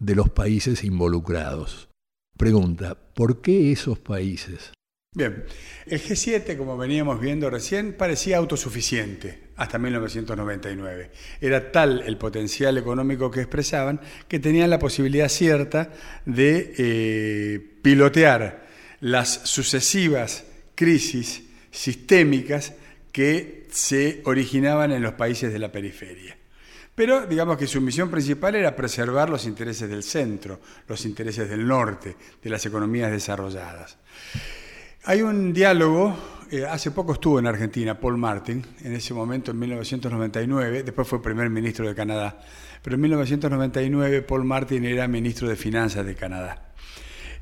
de 0.00 0.16
los 0.16 0.28
países 0.30 0.82
involucrados. 0.82 1.88
Pregunta, 2.36 2.98
¿por 3.14 3.40
qué 3.40 3.70
esos 3.70 4.00
países? 4.00 4.72
Bien, 5.14 5.44
el 5.86 6.02
G7, 6.02 6.56
como 6.56 6.76
veníamos 6.76 7.20
viendo 7.20 7.48
recién, 7.48 7.92
parecía 7.92 8.38
autosuficiente 8.38 9.44
hasta 9.54 9.78
1999. 9.78 11.10
Era 11.40 11.70
tal 11.70 12.02
el 12.04 12.16
potencial 12.16 12.76
económico 12.78 13.30
que 13.30 13.42
expresaban 13.42 14.00
que 14.26 14.40
tenían 14.40 14.70
la 14.70 14.80
posibilidad 14.80 15.28
cierta 15.28 15.92
de 16.26 16.74
eh, 16.76 17.60
pilotear 17.80 18.66
las 19.00 19.42
sucesivas 19.44 20.46
crisis 20.74 21.44
sistémicas 21.70 22.72
que 23.12 23.68
se 23.70 24.20
originaban 24.24 24.90
en 24.90 25.02
los 25.02 25.14
países 25.14 25.52
de 25.52 25.60
la 25.60 25.70
periferia. 25.70 26.36
Pero 26.92 27.24
digamos 27.24 27.56
que 27.56 27.68
su 27.68 27.80
misión 27.80 28.10
principal 28.10 28.56
era 28.56 28.74
preservar 28.74 29.30
los 29.30 29.46
intereses 29.46 29.88
del 29.88 30.02
centro, 30.02 30.60
los 30.88 31.04
intereses 31.04 31.48
del 31.48 31.64
norte, 31.66 32.16
de 32.42 32.50
las 32.50 32.66
economías 32.66 33.12
desarrolladas. 33.12 33.96
Hay 35.06 35.20
un 35.20 35.52
diálogo, 35.52 36.16
eh, 36.50 36.64
hace 36.64 36.90
poco 36.90 37.12
estuvo 37.12 37.38
en 37.38 37.46
Argentina 37.46 38.00
Paul 38.00 38.16
Martin, 38.16 38.64
en 38.82 38.94
ese 38.94 39.12
momento 39.12 39.50
en 39.50 39.58
1999, 39.58 40.82
después 40.82 41.06
fue 41.06 41.20
primer 41.20 41.50
ministro 41.50 41.86
de 41.86 41.94
Canadá, 41.94 42.40
pero 42.82 42.94
en 42.94 43.02
1999 43.02 44.22
Paul 44.22 44.44
Martin 44.44 44.82
era 44.86 45.06
ministro 45.06 45.46
de 45.46 45.56
Finanzas 45.56 46.06
de 46.06 46.14
Canadá. 46.14 46.72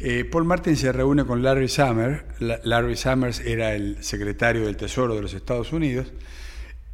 Eh, 0.01 0.25
Paul 0.25 0.45
Martin 0.45 0.77
se 0.77 0.91
reúne 0.91 1.25
con 1.25 1.41
Larry 1.41 1.69
Summers, 1.69 2.25
Larry 2.41 2.97
Summers 2.97 3.39
era 3.39 3.77
el 3.77 4.03
secretario 4.03 4.65
del 4.65 4.77
Tesoro 4.77 5.15
de 5.15 5.23
los 5.23 5.33
Estados 5.33 5.73
Unidos, 5.73 6.13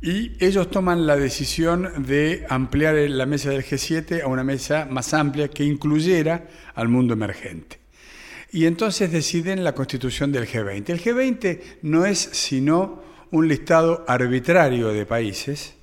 y 0.02 0.32
ellos 0.44 0.70
toman 0.70 1.06
la 1.06 1.16
decisión 1.16 2.04
de 2.04 2.44
ampliar 2.50 2.94
la 2.94 3.24
mesa 3.24 3.48
del 3.48 3.64
G7 3.64 4.22
a 4.22 4.26
una 4.26 4.44
mesa 4.44 4.86
más 4.90 5.14
amplia 5.14 5.48
que 5.48 5.64
incluyera 5.64 6.46
al 6.74 6.88
mundo 6.88 7.14
emergente 7.14 7.77
y 8.50 8.66
entonces 8.66 9.12
deciden 9.12 9.64
la 9.64 9.74
constitución 9.74 10.32
del 10.32 10.46
G20. 10.46 10.90
El 10.90 11.02
G20 11.02 11.60
no 11.82 12.06
es 12.06 12.18
sino 12.18 13.02
un 13.30 13.48
listado 13.48 14.04
arbitrario 14.08 14.88
de 14.88 15.04
países, 15.04 15.74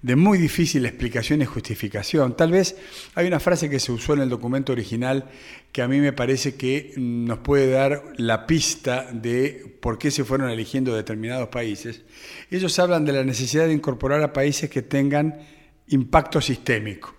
de 0.00 0.16
muy 0.16 0.38
difícil 0.38 0.86
explicación 0.86 1.42
y 1.42 1.44
justificación. 1.44 2.36
Tal 2.36 2.52
vez 2.52 2.76
hay 3.14 3.26
una 3.26 3.40
frase 3.40 3.68
que 3.68 3.80
se 3.80 3.92
usó 3.92 4.14
en 4.14 4.20
el 4.20 4.28
documento 4.28 4.72
original 4.72 5.28
que 5.72 5.82
a 5.82 5.88
mí 5.88 6.00
me 6.00 6.12
parece 6.12 6.54
que 6.54 6.94
nos 6.96 7.40
puede 7.40 7.70
dar 7.70 8.14
la 8.16 8.46
pista 8.46 9.10
de 9.12 9.76
por 9.80 9.98
qué 9.98 10.10
se 10.10 10.24
fueron 10.24 10.50
eligiendo 10.50 10.94
determinados 10.94 11.48
países. 11.48 12.02
Ellos 12.50 12.78
hablan 12.78 13.04
de 13.04 13.12
la 13.12 13.24
necesidad 13.24 13.66
de 13.66 13.74
incorporar 13.74 14.22
a 14.22 14.32
países 14.32 14.70
que 14.70 14.82
tengan 14.82 15.40
impacto 15.88 16.40
sistémico, 16.40 17.14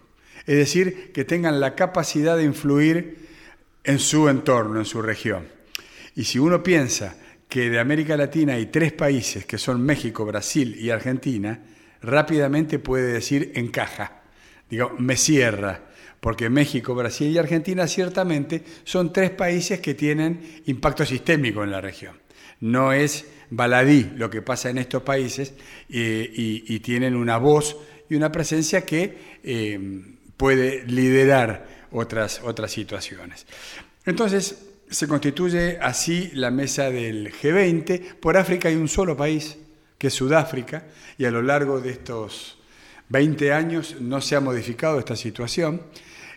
es 0.46 0.56
decir, 0.56 1.12
que 1.12 1.26
tengan 1.26 1.60
la 1.60 1.76
capacidad 1.76 2.38
de 2.38 2.46
influir 2.46 3.29
en 3.84 4.00
su 4.00 4.30
entorno, 4.30 4.80
en 4.80 4.86
su 4.86 5.02
región. 5.02 5.48
Y 6.16 6.24
si 6.24 6.40
uno 6.40 6.62
piensa 6.62 7.16
que 7.48 7.70
de 7.70 7.80
América 7.80 8.16
Latina 8.16 8.54
hay 8.54 8.68
tres 8.68 8.94
países, 8.94 9.46
que 9.46 9.58
son 9.58 9.82
México, 9.82 10.26
Brasil 10.26 10.76
y 10.80 10.90
Argentina, 10.90 11.60
rápidamente 12.02 12.80
puede 12.80 13.14
decir 13.14 13.52
encaja, 13.56 14.22
digo, 14.70 14.94
me 15.00 15.18
cierra, 15.18 15.90
porque 16.20 16.50
México, 16.50 16.94
Brasil 16.94 17.32
y 17.32 17.38
Argentina 17.38 17.88
ciertamente 17.88 18.64
son 18.84 19.14
tres 19.14 19.32
países 19.32 19.80
que 19.80 19.94
tienen 19.94 20.62
impacto 20.66 21.06
sistémico 21.06 21.64
en 21.64 21.72
la 21.72 21.82
región. 21.82 22.18
No 22.60 22.92
es 22.92 23.26
baladí 23.50 24.12
lo 24.16 24.30
que 24.30 24.42
pasa 24.42 24.70
en 24.70 24.78
estos 24.78 25.02
países 25.04 25.54
eh, 25.90 26.30
y, 26.32 26.80
tienen 26.82 27.16
una 27.16 27.38
voz 27.38 27.78
y 28.10 28.16
una 28.16 28.32
presencia 28.32 28.82
que 28.82 29.40
eh, 29.44 29.80
puede 30.38 30.86
liderar 30.86 31.79
otras, 31.92 32.42
otras 32.44 32.72
situaciones. 32.72 33.46
Entonces, 34.06 34.70
se 34.90 35.08
constituye 35.08 35.78
así 35.82 36.32
la 36.34 36.52
mesa 36.52 36.90
del 36.90 37.32
G20. 37.32 38.16
Por 38.16 38.38
África 38.38 38.70
hay 38.70 38.76
un 38.76 38.88
solo 38.88 39.16
país, 39.16 39.58
que 39.98 40.08
es 40.08 40.14
Sudáfrica, 40.14 40.88
y 41.18 41.26
a 41.26 41.32
lo 41.32 41.42
largo 41.42 41.80
de 41.80 41.92
estos 41.92 42.58
20 43.10 43.54
años 43.54 43.98
no 44.00 44.22
se 44.22 44.36
ha 44.36 44.40
modificado 44.40 45.00
esta 45.00 45.16
situación. 45.16 45.82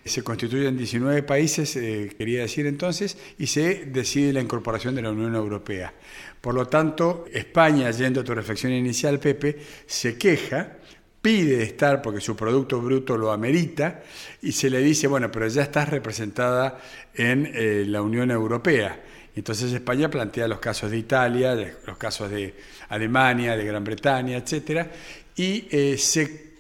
Se 0.04 0.24
constituyen 0.24 0.76
19 0.76 1.22
países, 1.22 1.76
eh, 1.76 2.12
quería 2.18 2.40
decir 2.40 2.66
entonces, 2.66 3.16
y 3.38 3.46
se 3.46 3.86
decide 3.86 4.32
la 4.32 4.40
incorporación 4.40 4.94
de 4.96 5.02
la 5.02 5.12
Unión 5.12 5.34
Europea. 5.34 5.94
Por 6.40 6.54
lo 6.54 6.66
tanto, 6.66 7.24
España, 7.32 7.90
yendo 7.92 8.20
a 8.20 8.24
tu 8.24 8.34
reflexión 8.34 8.72
inicial, 8.72 9.20
Pepe, 9.20 9.58
se 9.86 10.18
queja 10.18 10.78
pide 11.22 11.62
estar 11.62 12.02
porque 12.02 12.20
su 12.20 12.34
producto 12.34 12.80
bruto 12.80 13.16
lo 13.16 13.30
amerita 13.30 14.02
y 14.42 14.50
se 14.52 14.68
le 14.68 14.80
dice, 14.80 15.06
bueno, 15.06 15.30
pero 15.30 15.46
ya 15.46 15.62
estás 15.62 15.88
representada 15.88 16.78
en 17.14 17.50
eh, 17.54 17.84
la 17.86 18.02
Unión 18.02 18.32
Europea. 18.32 19.00
Entonces 19.34 19.72
España 19.72 20.10
plantea 20.10 20.48
los 20.48 20.58
casos 20.58 20.90
de 20.90 20.98
Italia, 20.98 21.54
los 21.86 21.96
casos 21.96 22.30
de 22.30 22.54
Alemania, 22.88 23.56
de 23.56 23.64
Gran 23.64 23.84
Bretaña, 23.84 24.36
etc. 24.36 24.88
Y 25.36 25.68
eh, 25.70 25.96
se 25.96 26.52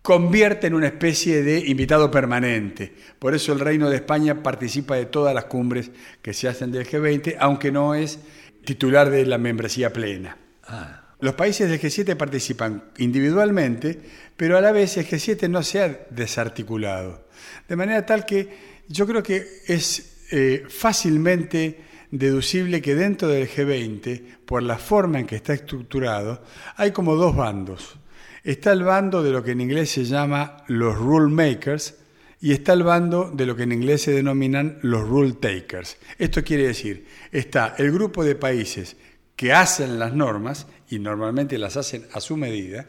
convierte 0.00 0.66
en 0.66 0.74
una 0.74 0.86
especie 0.88 1.42
de 1.42 1.58
invitado 1.60 2.10
permanente. 2.10 2.92
Por 3.18 3.34
eso 3.34 3.52
el 3.52 3.60
Reino 3.60 3.88
de 3.88 3.96
España 3.96 4.42
participa 4.42 4.96
de 4.96 5.06
todas 5.06 5.34
las 5.34 5.44
cumbres 5.44 5.92
que 6.22 6.32
se 6.32 6.48
hacen 6.48 6.72
del 6.72 6.88
G20, 6.88 7.36
aunque 7.38 7.70
no 7.70 7.94
es 7.94 8.18
titular 8.64 9.10
de 9.10 9.26
la 9.26 9.38
membresía 9.38 9.92
plena. 9.92 10.36
Ah. 10.64 11.01
Los 11.22 11.34
países 11.34 11.70
del 11.70 11.80
G7 11.80 12.16
participan 12.16 12.82
individualmente, 12.98 13.96
pero 14.36 14.58
a 14.58 14.60
la 14.60 14.72
vez 14.72 14.96
el 14.96 15.06
G7 15.06 15.48
no 15.48 15.62
se 15.62 15.80
ha 15.80 16.06
desarticulado. 16.10 17.28
De 17.68 17.76
manera 17.76 18.04
tal 18.04 18.26
que 18.26 18.82
yo 18.88 19.06
creo 19.06 19.22
que 19.22 19.46
es 19.68 20.26
eh, 20.32 20.64
fácilmente 20.68 21.78
deducible 22.10 22.82
que 22.82 22.96
dentro 22.96 23.28
del 23.28 23.48
G20, 23.48 24.38
por 24.44 24.64
la 24.64 24.78
forma 24.78 25.20
en 25.20 25.26
que 25.26 25.36
está 25.36 25.52
estructurado, 25.54 26.42
hay 26.74 26.90
como 26.90 27.14
dos 27.14 27.36
bandos. 27.36 28.00
Está 28.42 28.72
el 28.72 28.82
bando 28.82 29.22
de 29.22 29.30
lo 29.30 29.44
que 29.44 29.52
en 29.52 29.60
inglés 29.60 29.90
se 29.90 30.04
llama 30.04 30.64
los 30.66 30.98
rule 30.98 31.32
makers 31.32 31.94
y 32.40 32.50
está 32.50 32.72
el 32.72 32.82
bando 32.82 33.30
de 33.32 33.46
lo 33.46 33.54
que 33.54 33.62
en 33.62 33.70
inglés 33.70 34.02
se 34.02 34.10
denominan 34.10 34.80
los 34.82 35.08
rule 35.08 35.34
takers. 35.34 35.98
Esto 36.18 36.42
quiere 36.42 36.66
decir, 36.66 37.06
está 37.30 37.76
el 37.78 37.92
grupo 37.92 38.24
de 38.24 38.34
países 38.34 38.96
que 39.36 39.52
hacen 39.52 39.98
las 39.98 40.14
normas, 40.14 40.66
y 40.92 40.98
normalmente 40.98 41.56
las 41.56 41.78
hacen 41.78 42.06
a 42.12 42.20
su 42.20 42.36
medida, 42.36 42.84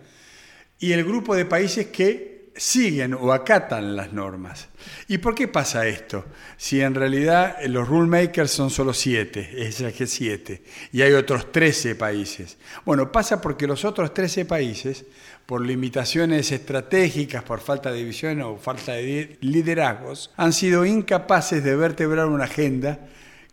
y 0.77 0.91
el 0.91 1.05
grupo 1.05 1.35
de 1.35 1.45
países 1.45 1.87
que 1.87 2.51
siguen 2.53 3.13
o 3.13 3.31
acatan 3.31 3.95
las 3.95 4.11
normas. 4.11 4.67
¿Y 5.07 5.19
por 5.19 5.33
qué 5.33 5.47
pasa 5.47 5.87
esto? 5.87 6.25
Si 6.57 6.81
en 6.81 6.95
realidad 6.95 7.55
los 7.67 7.87
rule 7.87 8.09
makers 8.09 8.51
son 8.51 8.69
solo 8.69 8.93
siete, 8.93 9.49
es 9.55 9.79
el 9.79 9.93
G7, 9.93 10.59
y 10.91 11.01
hay 11.01 11.13
otros 11.13 11.53
13 11.53 11.95
países. 11.95 12.57
Bueno, 12.83 13.09
pasa 13.09 13.39
porque 13.39 13.67
los 13.67 13.85
otros 13.85 14.13
13 14.13 14.43
países, 14.43 15.05
por 15.45 15.61
limitaciones 15.65 16.51
estratégicas, 16.51 17.43
por 17.43 17.61
falta 17.61 17.89
de 17.89 18.03
visión 18.03 18.41
o 18.41 18.57
falta 18.57 18.95
de 18.95 19.37
liderazgos, 19.39 20.33
han 20.35 20.51
sido 20.51 20.85
incapaces 20.85 21.63
de 21.63 21.77
vertebrar 21.77 22.25
una 22.25 22.43
agenda 22.43 22.99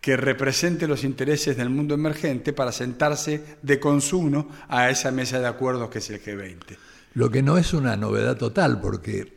que 0.01 0.17
represente 0.17 0.89
los 0.89 1.05
intereses 1.05 1.57
del 1.57 1.69
mundo 1.69 1.95
emergente 1.95 2.53
para 2.53 2.73
sentarse 2.73 3.59
de 3.63 3.79
consumo 3.79 4.49
a 4.69 4.89
esa 4.91 5.11
mesa 5.11 5.39
de 5.39 5.47
acuerdos 5.47 5.91
que 5.91 5.99
es 5.99 6.11
el 6.11 6.23
G20. 6.23 6.77
Lo 7.15 7.31
que 7.31 7.43
no 7.43 7.59
es 7.59 7.75
una 7.75 7.97
novedad 7.97 8.37
total, 8.37 8.81
porque 8.81 9.33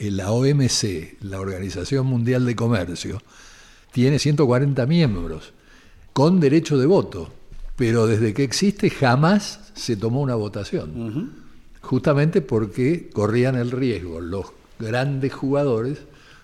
la 0.00 0.30
OMC, 0.32 1.22
la 1.22 1.40
Organización 1.40 2.06
Mundial 2.06 2.44
de 2.44 2.56
Comercio, 2.56 3.22
tiene 3.92 4.18
140 4.18 4.84
miembros 4.86 5.52
con 6.12 6.40
derecho 6.40 6.76
de 6.76 6.86
voto, 6.86 7.32
pero 7.76 8.06
desde 8.06 8.34
que 8.34 8.42
existe 8.42 8.90
jamás 8.90 9.70
se 9.74 9.96
tomó 9.96 10.20
una 10.20 10.34
votación. 10.34 11.46
justamente 11.80 12.42
porque 12.42 13.08
corrían 13.10 13.54
el 13.54 13.70
riesgo 13.70 14.20
los 14.20 14.46
grandes 14.78 15.32
jugadores 15.32 15.98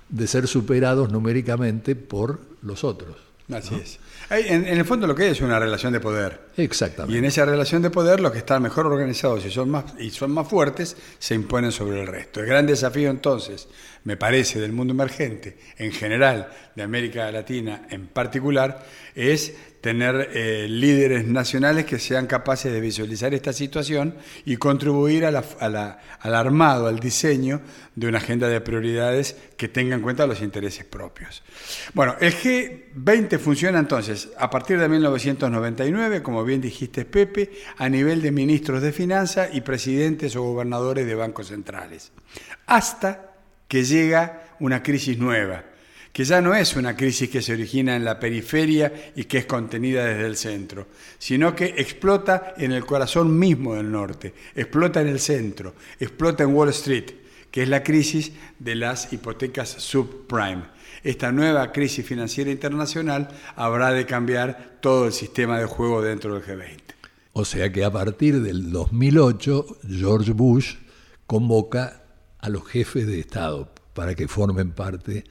de 0.09 0.27
ser 0.27 0.47
superados 0.47 1.11
numéricamente 1.11 1.97
por 1.97 2.54
los 2.65 2.85
otros. 2.85 3.17
Así 3.53 3.75
es. 3.75 3.99
En, 4.31 4.67
en, 4.67 4.79
el 4.79 4.87
fondo 4.87 5.07
lo 5.07 5.15
que 5.15 5.29
es 5.29 5.43
una 5.43 5.59
relación 5.59 5.93
de 5.93 6.01
poder. 6.01 6.49
Exactamente. 6.57 7.15
Y 7.15 7.19
en 7.19 7.27
esa 7.27 7.45
relación 7.45 7.83
de 7.83 7.91
poder 7.91 8.21
los 8.21 8.33
que 8.33 8.39
están 8.39 8.63
mejor 8.63 8.87
organizados 8.87 9.45
y 9.45 9.51
son 9.51 9.69
más, 9.69 9.85
y 9.99 10.09
son 10.11 10.31
más 10.31 10.49
fuertes 10.49 10.97
se 11.19 11.35
imponen 11.35 11.71
sobre 11.71 12.01
el 12.01 12.07
resto. 12.07 12.41
El 12.41 12.47
gran 12.47 12.67
desafío 12.67 13.11
entonces, 13.11 13.69
me 14.05 14.17
parece, 14.17 14.61
del 14.61 14.73
mundo 14.73 14.95
emergente, 14.95 15.59
en 15.77 15.93
general, 15.93 16.49
de 16.75 16.83
América 16.83 17.31
Latina 17.31 17.87
en 17.91 18.07
particular, 18.07 18.87
es 19.15 19.53
tener 19.85 20.31
eh, 20.33 20.67
líderes 20.67 21.27
nacionales 21.27 21.85
que 21.85 21.99
sean 21.99 22.27
capaces 22.27 22.73
de 22.73 22.81
visualizar 22.81 23.35
esta 23.35 23.53
situación 23.53 24.17
y 24.47 24.57
contribuir 24.57 25.27
a 25.27 25.31
la, 25.31 25.99
al 26.21 26.35
armado, 26.35 26.87
al 26.87 26.99
diseño 26.99 27.61
de 27.95 28.09
una 28.09 28.17
agenda 28.17 28.49
de 28.49 28.63
prioridades 28.63 29.37
que 29.59 29.69
tenga 29.69 29.95
en 29.95 30.01
cuenta 30.01 30.27
los 30.27 30.41
intereses 30.41 30.87
propios. 30.87 31.43
Bueno, 31.93 32.17
el 32.19 32.33
G20 32.33 33.39
funciona 33.39 33.79
entonces 33.79 34.31
a 34.39 34.49
partir 34.49 34.81
de 34.81 34.89
1999, 34.89 36.23
como 36.23 36.45
bien 36.45 36.63
dijiste 36.63 37.05
Pepe, 37.05 37.51
a 37.77 37.87
nivel 37.91 38.23
de 38.23 38.33
ministros 38.33 38.81
de 38.81 38.91
finanzas 38.91 39.51
y 39.53 39.61
presidentes 39.61 40.35
o 40.35 40.45
gobernadores 40.45 41.05
de 41.05 41.15
bancos 41.15 41.49
centrales, 41.49 42.11
hasta 42.65 43.35
que 43.69 43.85
llega 43.85 44.55
una 44.61 44.83
crisis 44.83 45.19
nueva 45.19 45.74
que 46.15 46.25
ya 46.25 46.41
no 46.41 46.55
es 46.55 46.77
una 46.77 46.97
crisis 46.97 47.29
que 47.29 47.43
se 47.43 47.55
origina 47.55 47.97
en 47.97 48.05
la 48.05 48.21
periferia 48.21 49.11
y 49.17 49.25
que 49.25 49.39
es 49.39 49.47
contenida 49.47 50.05
desde 50.05 50.27
el 50.27 50.37
centro, 50.37 50.87
sino 51.19 51.57
que 51.57 51.75
explota 51.77 52.55
en 52.57 52.71
el 52.71 52.87
corazón 52.87 53.37
mismo 53.37 53.75
del 53.75 53.91
norte, 53.91 54.33
explota 54.55 55.01
en 55.01 55.09
el 55.09 55.19
centro, 55.19 55.75
explota 55.99 56.45
en 56.45 56.55
Wall 56.55 56.69
Street, 56.69 57.07
que 57.51 57.65
es 57.65 57.69
la 57.69 57.83
crisis 57.83 58.31
de 58.61 58.77
las 58.77 59.13
hipotecas 59.13 59.69
subprime. 59.69 60.63
Esta 61.03 61.33
nueva 61.33 61.73
crisis 61.73 62.07
financiera 62.07 62.53
internacional 62.53 63.29
habrá 63.57 63.91
de 63.91 64.07
cambiar 64.07 64.79
todo 64.81 65.07
el 65.07 65.13
sistema 65.13 65.59
de 65.59 65.67
juego 65.67 66.01
dentro 66.01 66.39
del 66.39 66.45
G20. 66.45 66.79
O 67.33 67.45
sea 67.45 67.73
que 67.73 67.83
a 67.83 67.91
partir 67.91 68.41
del 68.41 68.71
2008, 68.71 69.79
George 69.89 70.31
Bush 70.31 70.77
convoca 71.27 72.05
a 72.39 72.49
los 72.51 72.65
jefes 72.69 73.05
de 73.09 73.19
Estado 73.19 73.75
para 73.95 74.15
que 74.15 74.29
formen 74.29 74.71
parte 74.71 75.25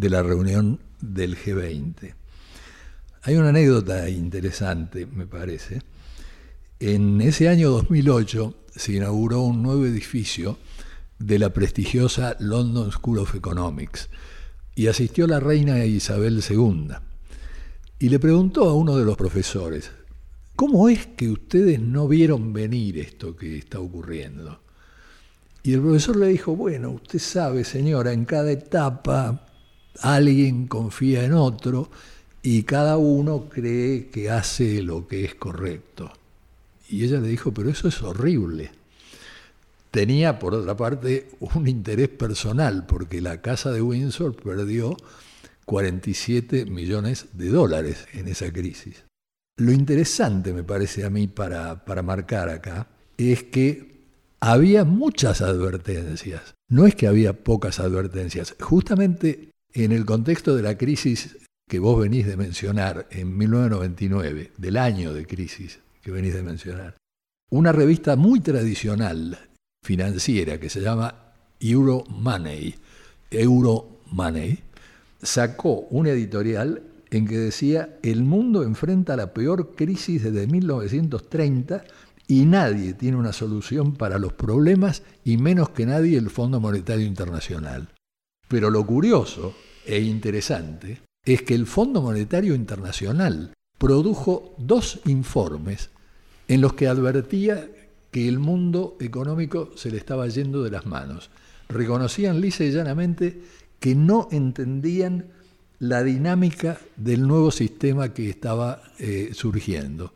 de 0.00 0.08
la 0.08 0.22
reunión 0.22 0.80
del 1.02 1.36
G20. 1.36 2.14
Hay 3.22 3.36
una 3.36 3.50
anécdota 3.50 4.08
interesante, 4.08 5.04
me 5.04 5.26
parece. 5.26 5.82
En 6.78 7.20
ese 7.20 7.50
año 7.50 7.68
2008 7.68 8.54
se 8.74 8.94
inauguró 8.94 9.42
un 9.42 9.62
nuevo 9.62 9.84
edificio 9.84 10.56
de 11.18 11.38
la 11.38 11.50
prestigiosa 11.50 12.34
London 12.40 12.90
School 12.90 13.18
of 13.18 13.34
Economics 13.34 14.08
y 14.74 14.86
asistió 14.86 15.26
la 15.26 15.38
reina 15.38 15.84
Isabel 15.84 16.42
II 16.48 16.92
y 17.98 18.08
le 18.08 18.18
preguntó 18.18 18.70
a 18.70 18.74
uno 18.74 18.96
de 18.96 19.04
los 19.04 19.18
profesores, 19.18 19.90
¿cómo 20.56 20.88
es 20.88 21.08
que 21.08 21.28
ustedes 21.28 21.78
no 21.78 22.08
vieron 22.08 22.54
venir 22.54 22.96
esto 22.96 23.36
que 23.36 23.58
está 23.58 23.80
ocurriendo? 23.80 24.62
Y 25.62 25.74
el 25.74 25.82
profesor 25.82 26.16
le 26.16 26.28
dijo, 26.28 26.56
bueno, 26.56 26.88
usted 26.88 27.18
sabe, 27.18 27.64
señora, 27.64 28.14
en 28.14 28.24
cada 28.24 28.50
etapa 28.50 29.46
alguien 30.00 30.66
confía 30.66 31.24
en 31.24 31.32
otro 31.32 31.90
y 32.42 32.62
cada 32.62 32.96
uno 32.96 33.48
cree 33.48 34.08
que 34.08 34.30
hace 34.30 34.82
lo 34.82 35.06
que 35.06 35.24
es 35.24 35.34
correcto. 35.34 36.12
Y 36.88 37.04
ella 37.04 37.20
le 37.20 37.28
dijo, 37.28 37.52
pero 37.52 37.70
eso 37.70 37.88
es 37.88 38.02
horrible. 38.02 38.70
Tenía, 39.90 40.38
por 40.38 40.54
otra 40.54 40.76
parte, 40.76 41.30
un 41.40 41.68
interés 41.68 42.08
personal, 42.08 42.86
porque 42.86 43.20
la 43.20 43.40
casa 43.40 43.72
de 43.72 43.82
Windsor 43.82 44.36
perdió 44.36 44.96
47 45.66 46.66
millones 46.66 47.26
de 47.32 47.48
dólares 47.48 48.06
en 48.12 48.28
esa 48.28 48.52
crisis. 48.52 49.04
Lo 49.56 49.72
interesante, 49.72 50.52
me 50.52 50.64
parece 50.64 51.04
a 51.04 51.10
mí, 51.10 51.26
para, 51.26 51.84
para 51.84 52.02
marcar 52.02 52.48
acá, 52.48 52.88
es 53.18 53.42
que 53.44 53.90
había 54.40 54.84
muchas 54.84 55.42
advertencias. 55.42 56.54
No 56.68 56.86
es 56.86 56.94
que 56.94 57.06
había 57.06 57.32
pocas 57.32 57.78
advertencias. 57.78 58.54
Justamente 58.58 59.49
en 59.74 59.92
el 59.92 60.04
contexto 60.04 60.56
de 60.56 60.62
la 60.62 60.76
crisis 60.76 61.36
que 61.68 61.78
vos 61.78 62.00
venís 62.00 62.26
de 62.26 62.36
mencionar 62.36 63.06
en 63.10 63.36
1999, 63.36 64.52
del 64.56 64.76
año 64.76 65.12
de 65.12 65.26
crisis 65.26 65.78
que 66.02 66.10
venís 66.10 66.34
de 66.34 66.42
mencionar, 66.42 66.96
una 67.50 67.72
revista 67.72 68.16
muy 68.16 68.40
tradicional 68.40 69.38
financiera 69.84 70.58
que 70.58 70.68
se 70.68 70.80
llama 70.80 71.32
Euro 71.60 72.04
Money, 72.08 72.74
Euro 73.30 74.00
Money, 74.06 74.58
sacó 75.22 75.86
un 75.90 76.06
editorial 76.06 76.82
en 77.10 77.26
que 77.26 77.38
decía, 77.38 77.98
el 78.02 78.22
mundo 78.22 78.62
enfrenta 78.62 79.16
la 79.16 79.32
peor 79.32 79.74
crisis 79.74 80.22
desde 80.22 80.46
1930 80.46 81.84
y 82.26 82.46
nadie 82.46 82.94
tiene 82.94 83.16
una 83.16 83.32
solución 83.32 83.94
para 83.94 84.18
los 84.18 84.32
problemas 84.32 85.02
y 85.24 85.36
menos 85.36 85.70
que 85.70 85.86
nadie 85.86 86.16
el 86.16 86.30
Fondo 86.30 86.60
Monetario 86.60 87.06
Internacional. 87.06 87.88
Pero 88.50 88.68
lo 88.68 88.84
curioso 88.84 89.54
e 89.86 90.00
interesante 90.00 91.00
es 91.24 91.42
que 91.42 91.54
el 91.54 91.68
Fondo 91.68 92.02
Monetario 92.02 92.56
Internacional 92.56 93.52
produjo 93.78 94.56
dos 94.58 94.98
informes 95.06 95.90
en 96.48 96.60
los 96.60 96.72
que 96.72 96.88
advertía 96.88 97.70
que 98.10 98.26
el 98.26 98.40
mundo 98.40 98.96
económico 98.98 99.70
se 99.76 99.92
le 99.92 99.98
estaba 99.98 100.26
yendo 100.26 100.64
de 100.64 100.72
las 100.72 100.84
manos. 100.84 101.30
Reconocían 101.68 102.40
lisa 102.40 102.64
y 102.64 102.72
llanamente 102.72 103.40
que 103.78 103.94
no 103.94 104.26
entendían 104.32 105.26
la 105.78 106.02
dinámica 106.02 106.80
del 106.96 107.28
nuevo 107.28 107.52
sistema 107.52 108.12
que 108.12 108.30
estaba 108.30 108.82
eh, 108.98 109.30
surgiendo 109.32 110.12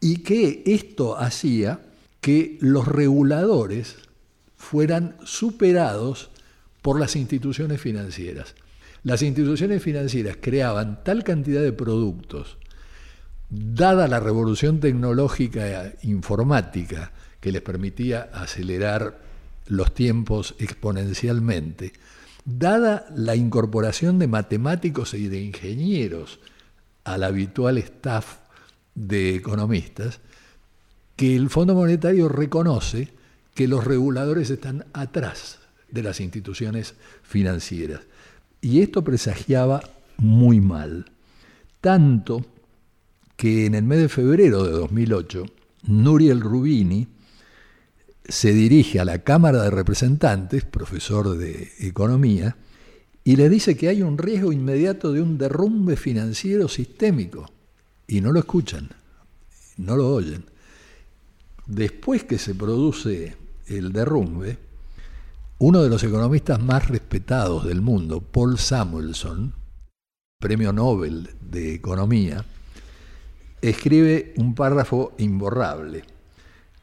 y 0.00 0.18
que 0.18 0.64
esto 0.66 1.16
hacía 1.16 1.80
que 2.20 2.58
los 2.60 2.86
reguladores 2.86 3.96
fueran 4.54 5.16
superados 5.24 6.28
por 6.84 7.00
las 7.00 7.16
instituciones 7.16 7.80
financieras. 7.80 8.54
Las 9.04 9.22
instituciones 9.22 9.82
financieras 9.82 10.36
creaban 10.38 11.02
tal 11.02 11.24
cantidad 11.24 11.62
de 11.62 11.72
productos, 11.72 12.58
dada 13.48 14.06
la 14.06 14.20
revolución 14.20 14.80
tecnológica 14.80 15.94
informática 16.02 17.12
que 17.40 17.52
les 17.52 17.62
permitía 17.62 18.28
acelerar 18.34 19.18
los 19.66 19.94
tiempos 19.94 20.56
exponencialmente, 20.58 21.94
dada 22.44 23.06
la 23.16 23.34
incorporación 23.34 24.18
de 24.18 24.26
matemáticos 24.26 25.14
y 25.14 25.28
de 25.28 25.40
ingenieros 25.40 26.38
al 27.04 27.24
habitual 27.24 27.78
staff 27.78 28.40
de 28.94 29.36
economistas, 29.36 30.20
que 31.16 31.34
el 31.34 31.48
Fondo 31.48 31.74
Monetario 31.74 32.28
reconoce 32.28 33.08
que 33.54 33.68
los 33.68 33.84
reguladores 33.84 34.50
están 34.50 34.84
atrás 34.92 35.63
de 35.94 36.02
las 36.02 36.20
instituciones 36.20 36.94
financieras. 37.22 38.00
Y 38.60 38.82
esto 38.82 39.02
presagiaba 39.04 39.82
muy 40.18 40.60
mal. 40.60 41.06
Tanto 41.80 42.44
que 43.36 43.66
en 43.66 43.74
el 43.74 43.84
mes 43.84 44.00
de 44.00 44.08
febrero 44.08 44.64
de 44.64 44.72
2008, 44.72 45.44
Nuriel 45.86 46.40
Rubini 46.40 47.06
se 48.26 48.52
dirige 48.52 49.00
a 49.00 49.04
la 49.04 49.22
Cámara 49.22 49.62
de 49.62 49.70
Representantes, 49.70 50.64
profesor 50.64 51.36
de 51.36 51.72
economía, 51.78 52.56
y 53.22 53.36
le 53.36 53.48
dice 53.48 53.76
que 53.76 53.88
hay 53.88 54.02
un 54.02 54.18
riesgo 54.18 54.52
inmediato 54.52 55.12
de 55.12 55.22
un 55.22 55.38
derrumbe 55.38 55.96
financiero 55.96 56.68
sistémico. 56.68 57.50
Y 58.06 58.20
no 58.20 58.32
lo 58.32 58.40
escuchan, 58.40 58.90
no 59.76 59.96
lo 59.96 60.08
oyen. 60.08 60.44
Después 61.66 62.24
que 62.24 62.38
se 62.38 62.54
produce 62.54 63.36
el 63.66 63.92
derrumbe, 63.92 64.58
uno 65.66 65.82
de 65.82 65.88
los 65.88 66.04
economistas 66.04 66.62
más 66.62 66.88
respetados 66.88 67.64
del 67.64 67.80
mundo, 67.80 68.20
Paul 68.20 68.58
Samuelson, 68.58 69.54
premio 70.38 70.74
Nobel 70.74 71.30
de 71.40 71.72
Economía, 71.72 72.44
escribe 73.62 74.34
un 74.36 74.54
párrafo 74.54 75.14
imborrable. 75.16 76.04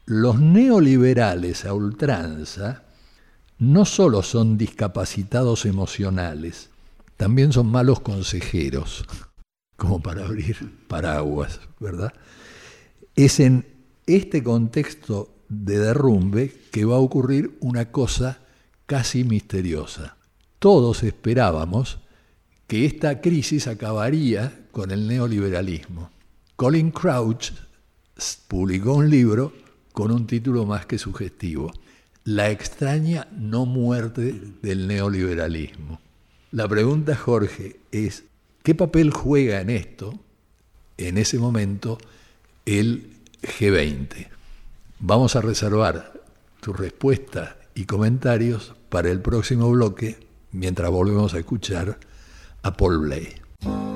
Los 0.04 0.40
neoliberales 0.40 1.64
a 1.64 1.74
ultranza 1.74 2.82
no 3.60 3.84
solo 3.84 4.20
son 4.24 4.58
discapacitados 4.58 5.64
emocionales, 5.64 6.68
también 7.16 7.52
son 7.52 7.68
malos 7.68 8.00
consejeros, 8.00 9.04
como 9.76 10.02
para 10.02 10.24
abrir 10.24 10.86
paraguas, 10.88 11.60
¿verdad? 11.78 12.12
Es 13.14 13.38
en 13.38 13.64
este 14.08 14.42
contexto 14.42 15.32
de 15.48 15.78
derrumbe 15.78 16.52
que 16.72 16.84
va 16.84 16.96
a 16.96 16.98
ocurrir 16.98 17.56
una 17.60 17.92
cosa 17.92 18.41
casi 18.92 19.24
misteriosa. 19.24 20.18
Todos 20.58 21.02
esperábamos 21.02 21.98
que 22.66 22.84
esta 22.84 23.22
crisis 23.22 23.66
acabaría 23.66 24.66
con 24.70 24.90
el 24.90 25.08
neoliberalismo. 25.08 26.10
Colin 26.56 26.90
Crouch 26.90 27.52
publicó 28.48 28.92
un 28.92 29.08
libro 29.08 29.54
con 29.94 30.10
un 30.10 30.26
título 30.26 30.66
más 30.66 30.84
que 30.84 30.98
sugestivo, 30.98 31.72
la 32.24 32.50
extraña 32.50 33.28
no 33.32 33.64
muerte 33.64 34.38
del 34.60 34.86
neoliberalismo. 34.86 35.98
La 36.50 36.68
pregunta, 36.68 37.16
Jorge, 37.16 37.80
es, 37.92 38.24
¿qué 38.62 38.74
papel 38.74 39.10
juega 39.10 39.62
en 39.62 39.70
esto, 39.70 40.20
en 40.98 41.16
ese 41.16 41.38
momento, 41.38 41.96
el 42.66 43.10
G20? 43.40 44.28
Vamos 44.98 45.34
a 45.34 45.40
reservar 45.40 46.12
tu 46.60 46.74
respuesta 46.74 47.56
y 47.74 47.86
comentarios 47.86 48.74
para 48.92 49.10
el 49.10 49.22
próximo 49.22 49.70
bloque, 49.70 50.18
mientras 50.50 50.90
volvemos 50.90 51.32
a 51.32 51.38
escuchar 51.38 51.98
a 52.62 52.76
Paul 52.76 52.98
Blay. 52.98 53.91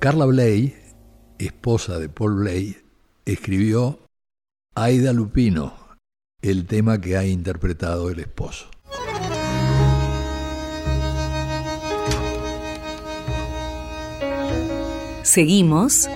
Carla 0.00 0.24
Bley, 0.24 0.74
esposa 1.38 1.98
de 1.98 2.08
Paul 2.08 2.36
Bley, 2.36 2.74
escribió 3.26 3.98
Aida 4.74 5.12
Lupino, 5.12 5.74
el 6.40 6.64
tema 6.64 7.02
que 7.02 7.18
ha 7.18 7.26
interpretado 7.26 8.08
el 8.08 8.18
esposo. 8.18 8.70
Seguimos 15.22 16.08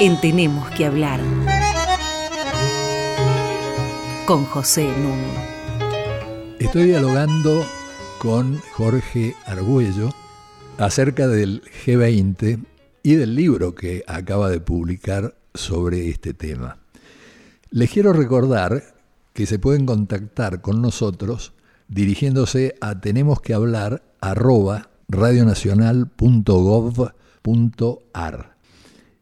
en 0.00 0.20
Tenemos 0.20 0.68
que 0.70 0.86
hablar 0.86 1.20
con 4.26 4.44
José 4.44 4.88
Nuno. 4.88 6.56
Estoy 6.58 6.86
dialogando 6.86 7.64
con 8.18 8.60
Jorge 8.72 9.36
Argüello, 9.46 10.10
acerca 10.78 11.26
del 11.26 11.62
G20 11.84 12.64
y 13.02 13.14
del 13.16 13.34
libro 13.34 13.74
que 13.74 14.04
acaba 14.06 14.48
de 14.48 14.60
publicar 14.60 15.34
sobre 15.52 16.08
este 16.08 16.34
tema. 16.34 16.78
Les 17.70 17.90
quiero 17.90 18.12
recordar 18.12 18.94
que 19.34 19.46
se 19.46 19.58
pueden 19.58 19.86
contactar 19.86 20.60
con 20.60 20.80
nosotros 20.80 21.52
dirigiéndose 21.88 22.76
a 22.80 23.00
tenemos 23.00 23.40
que 23.40 23.54
hablar 23.54 24.02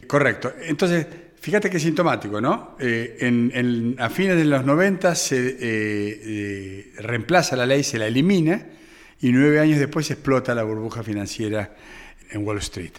Correcto. 0.08 0.54
Entonces, 0.62 1.06
fíjate 1.46 1.70
qué 1.70 1.80
sintomático, 1.80 2.42
¿no? 2.42 2.76
Eh, 2.80 3.96
a 4.00 4.10
fines 4.10 4.36
de 4.36 4.46
los 4.46 4.66
90 4.66 5.14
se 5.14 5.50
eh, 5.50 5.58
eh, 5.62 6.92
reemplaza 6.98 7.56
la 7.56 7.68
ley, 7.68 7.84
se 7.84 8.00
la 8.00 8.08
elimina 8.08 8.66
y 9.22 9.32
nueve 9.32 9.60
años 9.60 9.78
después 9.78 10.10
explota 10.10 10.56
la 10.56 10.64
burbuja 10.64 11.04
financiera 11.04 11.76
en 12.32 12.48
Wall 12.48 12.58
Street. 12.58 12.94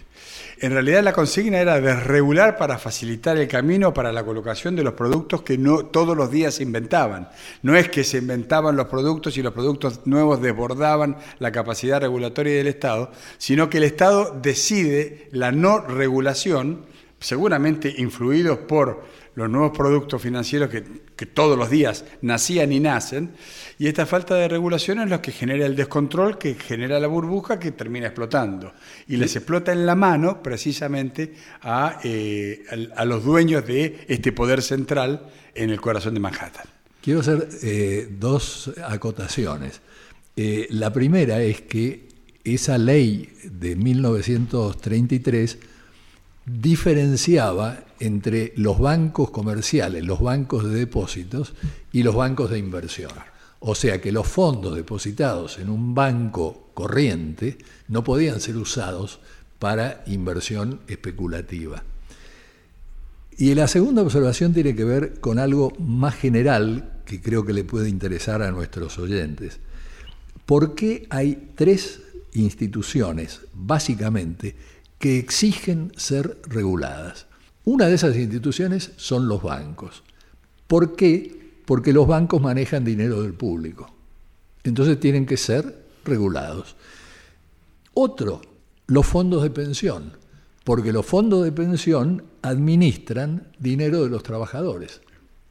En 0.60 0.70
realidad 0.70 1.02
la 1.02 1.12
consigna 1.12 1.58
era 1.58 1.80
desregular 1.80 2.56
para 2.56 2.78
facilitar 2.78 3.36
el 3.36 3.48
camino 3.48 3.92
para 3.92 4.12
la 4.12 4.24
colocación 4.24 4.76
de 4.76 4.84
los 4.84 4.94
productos 4.94 5.42
que 5.42 5.58
no 5.58 5.86
todos 5.86 6.16
los 6.16 6.30
días 6.30 6.54
se 6.54 6.62
inventaban. 6.62 7.28
No 7.62 7.74
es 7.74 7.88
que 7.88 8.04
se 8.04 8.18
inventaban 8.18 8.76
los 8.76 8.86
productos 8.86 9.36
y 9.36 9.42
los 9.42 9.54
productos 9.54 10.06
nuevos 10.06 10.40
desbordaban 10.40 11.16
la 11.40 11.50
capacidad 11.50 12.00
regulatoria 12.00 12.54
del 12.54 12.68
Estado, 12.68 13.10
sino 13.38 13.68
que 13.68 13.78
el 13.78 13.84
Estado 13.84 14.38
decide 14.40 15.28
la 15.32 15.50
no 15.50 15.80
regulación, 15.80 16.86
seguramente 17.18 17.94
influidos 17.98 18.58
por 18.58 19.04
los 19.34 19.50
nuevos 19.50 19.76
productos 19.76 20.20
financieros 20.20 20.70
que, 20.70 20.82
todos 21.26 21.58
los 21.58 21.70
días 21.70 22.04
nacían 22.22 22.72
y 22.72 22.80
nacen, 22.80 23.32
y 23.78 23.86
esta 23.86 24.06
falta 24.06 24.34
de 24.34 24.48
regulación 24.48 25.00
es 25.00 25.10
lo 25.10 25.20
que 25.20 25.32
genera 25.32 25.66
el 25.66 25.76
descontrol, 25.76 26.38
que 26.38 26.54
genera 26.54 27.00
la 27.00 27.06
burbuja 27.06 27.58
que 27.58 27.72
termina 27.72 28.06
explotando. 28.06 28.72
Y 29.08 29.16
les 29.16 29.34
explota 29.36 29.72
en 29.72 29.84
la 29.84 29.94
mano 29.94 30.42
precisamente 30.42 31.34
a, 31.62 32.00
eh, 32.04 32.64
a, 32.94 33.04
los 33.04 33.24
dueños 33.24 33.66
de 33.66 34.04
este 34.08 34.32
poder 34.32 34.62
central 34.62 35.28
en 35.54 35.70
el 35.70 35.80
corazón 35.80 36.14
de 36.14 36.20
Manhattan. 36.20 36.66
Quiero 37.02 37.20
hacer 37.20 37.48
eh, 37.62 38.08
dos 38.18 38.72
acotaciones. 38.84 39.80
Eh, 40.36 40.66
la 40.70 40.92
primera 40.92 41.42
es 41.42 41.62
que 41.62 42.08
esa 42.44 42.78
ley 42.78 43.30
de 43.44 43.76
1933 43.76 45.58
diferenciaba 46.46 47.80
entre 47.98 48.52
los 48.56 48.78
bancos 48.78 49.30
comerciales, 49.30 50.04
los 50.04 50.20
bancos 50.20 50.64
de 50.64 50.78
depósitos 50.78 51.54
y 51.92 52.02
los 52.04 52.14
bancos 52.14 52.50
de 52.50 52.58
inversión. 52.58 53.10
O 53.58 53.74
sea 53.74 54.00
que 54.00 54.12
los 54.12 54.28
fondos 54.28 54.76
depositados 54.76 55.58
en 55.58 55.68
un 55.68 55.94
banco 55.94 56.70
corriente 56.72 57.58
no 57.88 58.04
podían 58.04 58.40
ser 58.40 58.56
usados 58.56 59.18
para 59.58 60.04
inversión 60.06 60.80
especulativa. 60.86 61.82
Y 63.38 63.54
la 63.54 63.66
segunda 63.66 64.02
observación 64.02 64.54
tiene 64.54 64.74
que 64.74 64.84
ver 64.84 65.20
con 65.20 65.38
algo 65.38 65.72
más 65.78 66.14
general 66.14 67.00
que 67.04 67.20
creo 67.20 67.44
que 67.44 67.52
le 67.52 67.64
puede 67.64 67.88
interesar 67.88 68.42
a 68.42 68.50
nuestros 68.50 68.98
oyentes. 68.98 69.58
¿Por 70.44 70.74
qué 70.74 71.06
hay 71.10 71.50
tres 71.54 72.00
instituciones, 72.34 73.40
básicamente, 73.54 74.54
que 74.98 75.18
exigen 75.18 75.92
ser 75.96 76.40
reguladas. 76.48 77.26
Una 77.64 77.86
de 77.86 77.94
esas 77.94 78.16
instituciones 78.16 78.92
son 78.96 79.28
los 79.28 79.42
bancos. 79.42 80.02
¿Por 80.66 80.96
qué? 80.96 81.58
Porque 81.64 81.92
los 81.92 82.06
bancos 82.06 82.40
manejan 82.40 82.84
dinero 82.84 83.22
del 83.22 83.34
público. 83.34 83.92
Entonces 84.64 84.98
tienen 84.98 85.26
que 85.26 85.36
ser 85.36 85.84
regulados. 86.04 86.76
Otro, 87.94 88.40
los 88.86 89.06
fondos 89.06 89.42
de 89.42 89.50
pensión, 89.50 90.12
porque 90.64 90.92
los 90.92 91.06
fondos 91.06 91.44
de 91.44 91.52
pensión 91.52 92.24
administran 92.42 93.48
dinero 93.58 94.02
de 94.04 94.10
los 94.10 94.22
trabajadores. 94.22 95.00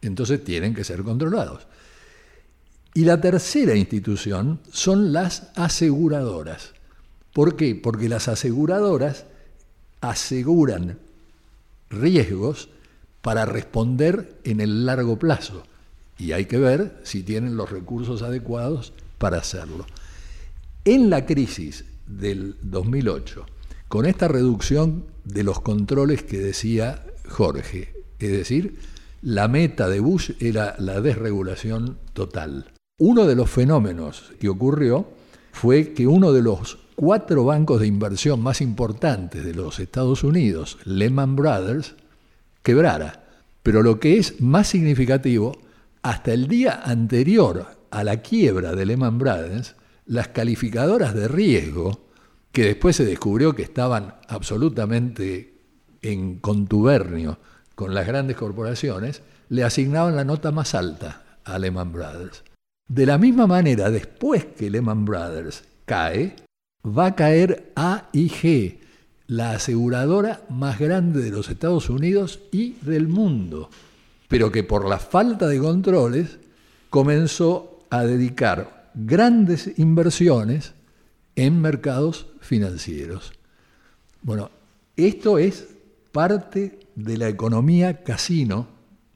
Entonces 0.01 0.43
tienen 0.43 0.73
que 0.73 0.83
ser 0.83 1.03
controlados. 1.03 1.67
Y 2.93 3.03
la 3.03 3.19
tercera 3.19 3.75
institución 3.75 4.59
son 4.71 5.11
las 5.11 5.51
aseguradoras. 5.55 6.73
¿Por 7.33 7.57
qué? 7.57 7.75
Porque 7.75 8.07
las 8.07 8.29
aseguradoras 8.29 9.25
aseguran 10.09 10.99
riesgos 11.89 12.69
para 13.21 13.45
responder 13.45 14.39
en 14.43 14.61
el 14.61 14.85
largo 14.85 15.17
plazo. 15.17 15.63
Y 16.17 16.31
hay 16.31 16.45
que 16.45 16.57
ver 16.57 16.99
si 17.03 17.23
tienen 17.23 17.57
los 17.57 17.71
recursos 17.71 18.21
adecuados 18.21 18.93
para 19.17 19.37
hacerlo. 19.37 19.85
En 20.85 21.09
la 21.09 21.25
crisis 21.25 21.85
del 22.07 22.55
2008, 22.61 23.45
con 23.87 24.05
esta 24.05 24.27
reducción 24.27 25.05
de 25.23 25.43
los 25.43 25.59
controles 25.61 26.23
que 26.23 26.37
decía 26.37 27.05
Jorge, 27.27 27.93
es 28.19 28.31
decir, 28.31 28.77
la 29.21 29.47
meta 29.47 29.89
de 29.89 29.99
Bush 29.99 30.31
era 30.39 30.75
la 30.77 31.01
desregulación 31.01 31.97
total. 32.13 32.71
Uno 32.99 33.25
de 33.25 33.35
los 33.35 33.49
fenómenos 33.49 34.31
que 34.39 34.49
ocurrió 34.49 35.07
fue 35.51 35.93
que 35.93 36.05
uno 36.05 36.31
de 36.31 36.43
los 36.43 36.77
cuatro 36.95 37.45
bancos 37.45 37.81
de 37.81 37.87
inversión 37.87 38.41
más 38.41 38.61
importantes 38.61 39.43
de 39.43 39.53
los 39.53 39.79
Estados 39.79 40.23
Unidos, 40.23 40.77
Lehman 40.85 41.35
Brothers, 41.35 41.95
quebrara. 42.63 43.23
Pero 43.63 43.83
lo 43.83 43.99
que 43.99 44.17
es 44.17 44.41
más 44.41 44.67
significativo, 44.67 45.57
hasta 46.01 46.33
el 46.33 46.47
día 46.47 46.81
anterior 46.83 47.67
a 47.91 48.03
la 48.03 48.21
quiebra 48.21 48.73
de 48.73 48.85
Lehman 48.85 49.17
Brothers, 49.17 49.75
las 50.05 50.29
calificadoras 50.29 51.13
de 51.13 51.27
riesgo, 51.27 52.05
que 52.51 52.63
después 52.63 52.95
se 52.95 53.05
descubrió 53.05 53.53
que 53.53 53.63
estaban 53.63 54.15
absolutamente 54.27 55.55
en 56.01 56.39
contubernio 56.39 57.39
con 57.73 57.93
las 57.93 58.07
grandes 58.07 58.37
corporaciones, 58.37 59.21
le 59.49 59.63
asignaban 59.63 60.15
la 60.15 60.23
nota 60.23 60.51
más 60.51 60.75
alta 60.75 61.39
a 61.43 61.59
Lehman 61.59 61.91
Brothers. 61.91 62.43
De 62.87 63.05
la 63.05 63.17
misma 63.17 63.47
manera, 63.47 63.89
después 63.89 64.45
que 64.45 64.69
Lehman 64.69 65.05
Brothers 65.05 65.63
cae, 65.85 66.35
va 66.85 67.07
a 67.07 67.15
caer 67.15 67.71
AIG, 67.75 68.79
la 69.27 69.51
aseguradora 69.51 70.45
más 70.49 70.79
grande 70.79 71.21
de 71.21 71.31
los 71.31 71.49
Estados 71.49 71.89
Unidos 71.89 72.39
y 72.51 72.73
del 72.81 73.07
mundo, 73.07 73.69
pero 74.27 74.51
que 74.51 74.63
por 74.63 74.87
la 74.87 74.99
falta 74.99 75.47
de 75.47 75.59
controles 75.59 76.37
comenzó 76.89 77.79
a 77.89 78.03
dedicar 78.03 78.91
grandes 78.93 79.77
inversiones 79.77 80.73
en 81.35 81.59
mercados 81.59 82.27
financieros. 82.39 83.33
Bueno, 84.21 84.51
esto 84.95 85.37
es 85.37 85.67
parte 86.11 86.79
de 86.95 87.17
la 87.17 87.27
economía 87.27 88.03
casino, 88.03 88.67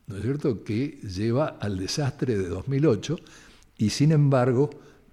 ¿no 0.08 0.18
es 0.18 0.24
cierto?, 0.24 0.64
que 0.64 1.00
lleva 1.02 1.58
al 1.60 1.78
desastre 1.78 2.38
de 2.38 2.50
2008 2.50 3.16
y 3.78 3.92
sin 3.92 4.12
embargo 4.12 4.70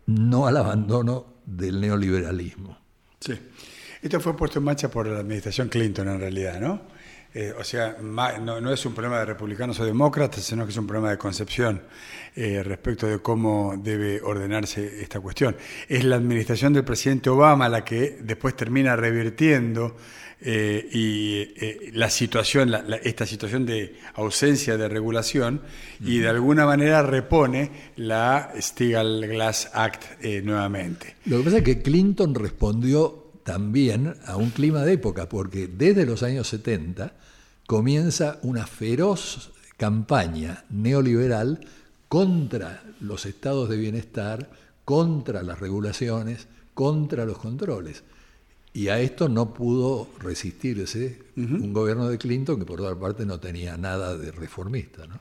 no 0.06 0.46
al 0.46 0.56
abandono 0.56 1.35
del 1.46 1.80
neoliberalismo. 1.80 2.76
Sí. 3.20 3.38
Esto 4.02 4.20
fue 4.20 4.36
puesto 4.36 4.58
en 4.58 4.64
marcha 4.66 4.90
por 4.90 5.06
la 5.06 5.20
administración 5.20 5.68
Clinton 5.68 6.08
en 6.08 6.20
realidad, 6.20 6.60
¿no? 6.60 6.82
Eh, 7.38 7.52
o 7.52 7.62
sea, 7.62 7.98
no, 8.00 8.72
es 8.72 8.86
un 8.86 8.94
problema 8.94 9.18
de 9.18 9.26
republicanos 9.26 9.78
o 9.80 9.84
demócratas, 9.84 10.42
sino 10.42 10.64
que 10.64 10.70
es 10.70 10.76
un 10.78 10.86
problema 10.86 11.10
de 11.10 11.18
concepción 11.18 11.82
eh, 12.34 12.62
respecto 12.62 13.06
de 13.06 13.18
cómo 13.18 13.74
debe 13.76 14.22
ordenarse 14.22 15.02
esta 15.02 15.20
cuestión. 15.20 15.54
Es 15.86 16.02
la 16.04 16.16
administración 16.16 16.72
del 16.72 16.84
presidente 16.84 17.28
Obama 17.28 17.68
la 17.68 17.84
que 17.84 18.20
después 18.22 18.56
termina 18.56 18.96
revirtiendo 18.96 19.98
eh, 20.40 20.88
y 20.90 21.90
la 21.90 22.08
situación, 22.08 22.74
esta 23.02 23.26
situación 23.26 23.66
de 23.66 23.96
ausencia 24.14 24.78
de 24.78 24.88
regulación 24.88 25.60
y 26.00 26.20
de 26.20 26.30
alguna 26.30 26.64
manera 26.64 27.02
repone 27.02 27.70
la 27.96 28.50
Stigall 28.58 29.26
Glass 29.26 29.68
Act 29.74 30.24
nuevamente. 30.42 31.16
Lo 31.26 31.36
que 31.36 31.44
pasa 31.44 31.58
es 31.58 31.64
que 31.64 31.82
Clinton 31.82 32.34
respondió 32.34 33.25
también 33.46 34.16
a 34.26 34.36
un 34.36 34.50
clima 34.50 34.82
de 34.82 34.94
época, 34.94 35.28
porque 35.28 35.68
desde 35.68 36.04
los 36.04 36.24
años 36.24 36.48
70 36.48 37.12
comienza 37.68 38.40
una 38.42 38.66
feroz 38.66 39.52
campaña 39.76 40.64
neoliberal 40.68 41.60
contra 42.08 42.82
los 43.00 43.24
estados 43.24 43.68
de 43.68 43.76
bienestar, 43.76 44.50
contra 44.84 45.44
las 45.44 45.60
regulaciones, 45.60 46.48
contra 46.74 47.24
los 47.24 47.38
controles. 47.38 48.02
Y 48.74 48.88
a 48.88 48.98
esto 48.98 49.28
no 49.28 49.54
pudo 49.54 50.10
resistirse 50.18 51.22
un 51.36 51.72
gobierno 51.72 52.08
de 52.08 52.18
Clinton 52.18 52.58
que 52.58 52.66
por 52.66 52.80
otra 52.80 52.98
parte 52.98 53.24
no 53.24 53.38
tenía 53.38 53.76
nada 53.76 54.16
de 54.16 54.32
reformista. 54.32 55.06
¿no? 55.06 55.20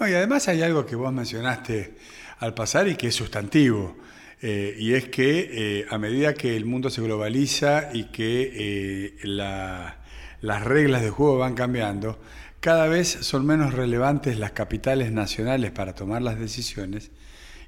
no 0.00 0.08
y 0.08 0.14
además 0.14 0.48
hay 0.48 0.62
algo 0.62 0.84
que 0.84 0.96
vos 0.96 1.12
mencionaste 1.12 1.96
al 2.40 2.54
pasar 2.54 2.88
y 2.88 2.96
que 2.96 3.06
es 3.06 3.14
sustantivo. 3.14 3.96
Eh, 4.44 4.74
y 4.76 4.94
es 4.94 5.08
que 5.08 5.80
eh, 5.80 5.86
a 5.88 5.98
medida 5.98 6.34
que 6.34 6.56
el 6.56 6.64
mundo 6.64 6.90
se 6.90 7.00
globaliza 7.00 7.90
y 7.92 8.06
que 8.06 8.52
eh, 8.52 9.14
las 9.24 10.64
reglas 10.64 11.02
de 11.02 11.10
juego 11.10 11.38
van 11.38 11.54
cambiando, 11.54 12.18
cada 12.58 12.88
vez 12.88 13.08
son 13.08 13.46
menos 13.46 13.72
relevantes 13.72 14.40
las 14.40 14.50
capitales 14.50 15.12
nacionales 15.12 15.70
para 15.70 15.94
tomar 15.94 16.22
las 16.22 16.40
decisiones 16.40 17.12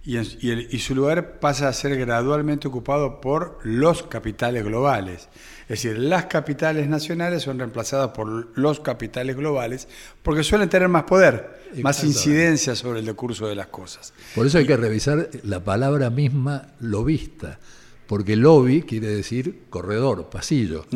y, 0.07 0.19
y, 0.19 0.79
su 0.81 0.95
lugar 0.95 1.41
pasa 1.41 1.67
a 1.67 1.73
ser 1.73 1.97
gradualmente 1.97 2.69
ocupado 2.69 3.23
por 3.23 3.59
los 3.63 4.03
capitales 4.03 4.63
globales. 4.63 5.31
Es 5.63 5.83
decir, 5.83 5.99
las 5.99 6.27
capitales 6.27 6.89
nacionales 6.89 7.43
son 7.43 7.59
reemplazadas 7.59 8.11
por 8.11 8.59
los 8.59 8.81
capitales 8.81 9.35
globales 9.35 9.89
porque 10.23 10.43
suelen 10.43 10.69
tener 10.69 10.89
más 10.89 11.05
poder, 11.05 11.64
más 11.83 12.05
incidencia 12.05 12.75
sobre 12.75 13.01
el 13.01 13.07
decurso 13.07 13.47
de 13.47 13.55
las 13.55 13.69
cosas. 13.69 14.13
Por 14.35 14.47
eso 14.47 14.59
hay 14.59 14.67
que 14.67 14.77
revisar 14.77 15.31
la 15.43 15.63
palabra 15.63 16.11
misma 16.11 16.69
lobista, 16.81 17.59
porque 18.07 18.37
lobby 18.37 18.83
quiere 18.83 19.09
decir 19.09 19.63
corredor, 19.71 20.29
pasillo. 20.31 20.87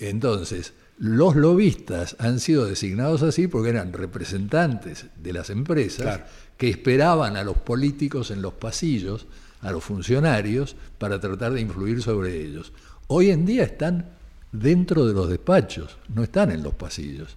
Entonces, 0.00 0.72
los 0.98 1.36
lobistas 1.36 2.16
han 2.18 2.40
sido 2.40 2.64
designados 2.64 3.22
así 3.22 3.48
porque 3.48 3.70
eran 3.70 3.92
representantes 3.92 5.06
de 5.22 5.32
las 5.32 5.50
empresas 5.50 6.20
que 6.56 6.70
esperaban 6.70 7.36
a 7.36 7.44
los 7.44 7.58
políticos 7.58 8.30
en 8.30 8.40
los 8.40 8.54
pasillos, 8.54 9.26
a 9.60 9.70
los 9.72 9.84
funcionarios, 9.84 10.76
para 10.98 11.20
tratar 11.20 11.52
de 11.52 11.60
influir 11.60 12.02
sobre 12.02 12.40
ellos. 12.40 12.72
Hoy 13.08 13.30
en 13.30 13.44
día 13.44 13.64
están 13.64 14.10
dentro 14.52 15.06
de 15.06 15.12
los 15.12 15.28
despachos, 15.28 15.98
no 16.14 16.22
están 16.22 16.50
en 16.50 16.62
los 16.62 16.74
pasillos. 16.74 17.36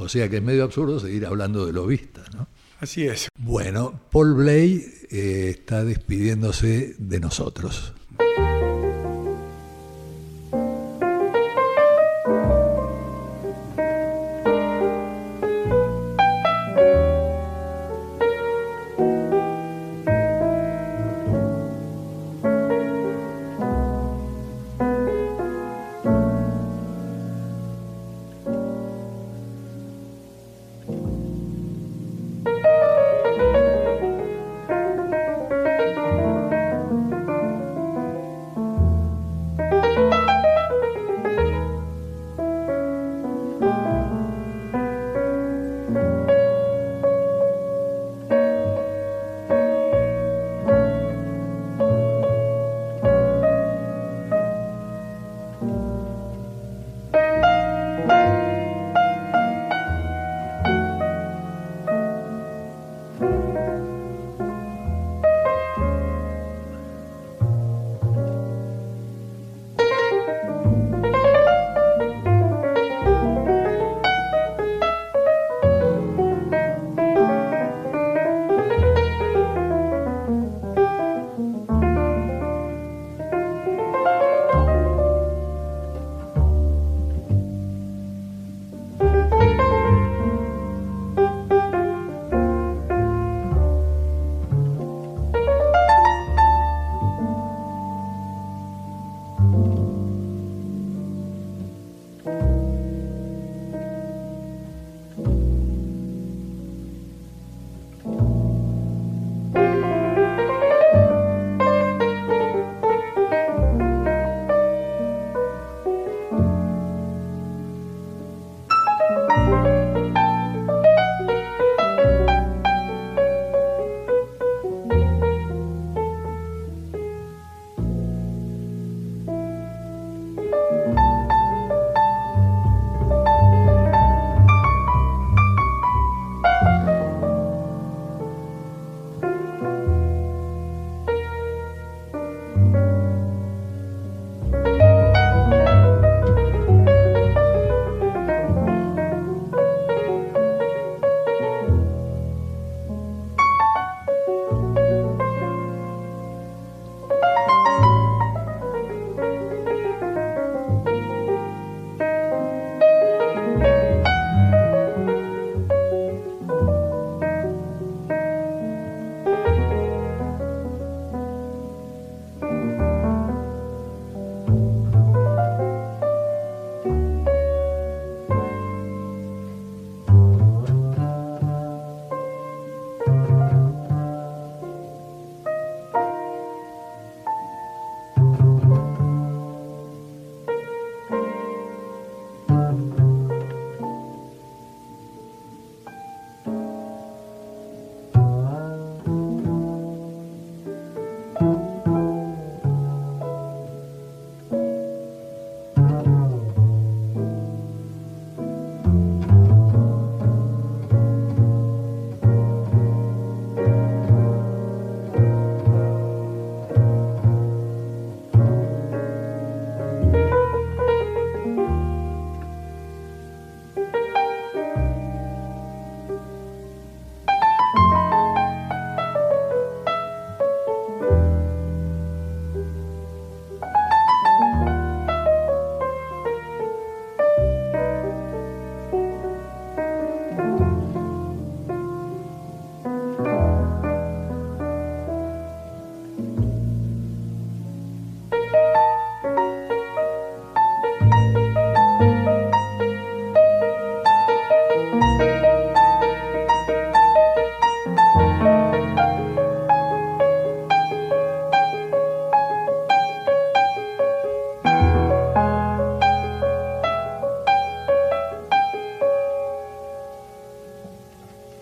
O 0.00 0.08
sea 0.08 0.30
que 0.30 0.38
es 0.38 0.42
medio 0.42 0.64
absurdo 0.64 0.98
seguir 0.98 1.26
hablando 1.26 1.66
de 1.66 1.74
lobistas, 1.74 2.34
¿no? 2.34 2.48
Así 2.80 3.06
es. 3.06 3.28
Bueno, 3.38 4.00
Paul 4.10 4.32
Blay 4.32 4.82
eh, 5.10 5.50
está 5.50 5.84
despidiéndose 5.84 6.94
de 6.96 7.20
nosotros. 7.20 7.92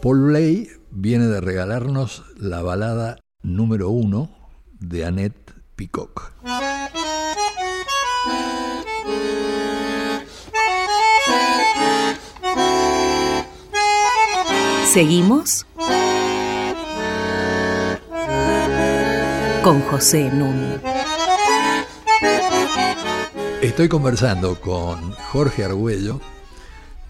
Paul 0.08 0.22
Bley 0.22 0.70
viene 0.90 1.26
de 1.26 1.38
regalarnos 1.38 2.24
la 2.38 2.62
balada 2.62 3.18
número 3.42 3.90
uno 3.90 4.30
de 4.80 5.04
Annette 5.04 5.52
Peacock. 5.76 6.32
Seguimos 14.86 15.66
con 19.62 19.82
José 19.82 20.30
Núñez. 20.32 20.80
Estoy 23.60 23.90
conversando 23.90 24.58
con 24.58 25.12
Jorge 25.12 25.64
Argüello 25.64 26.18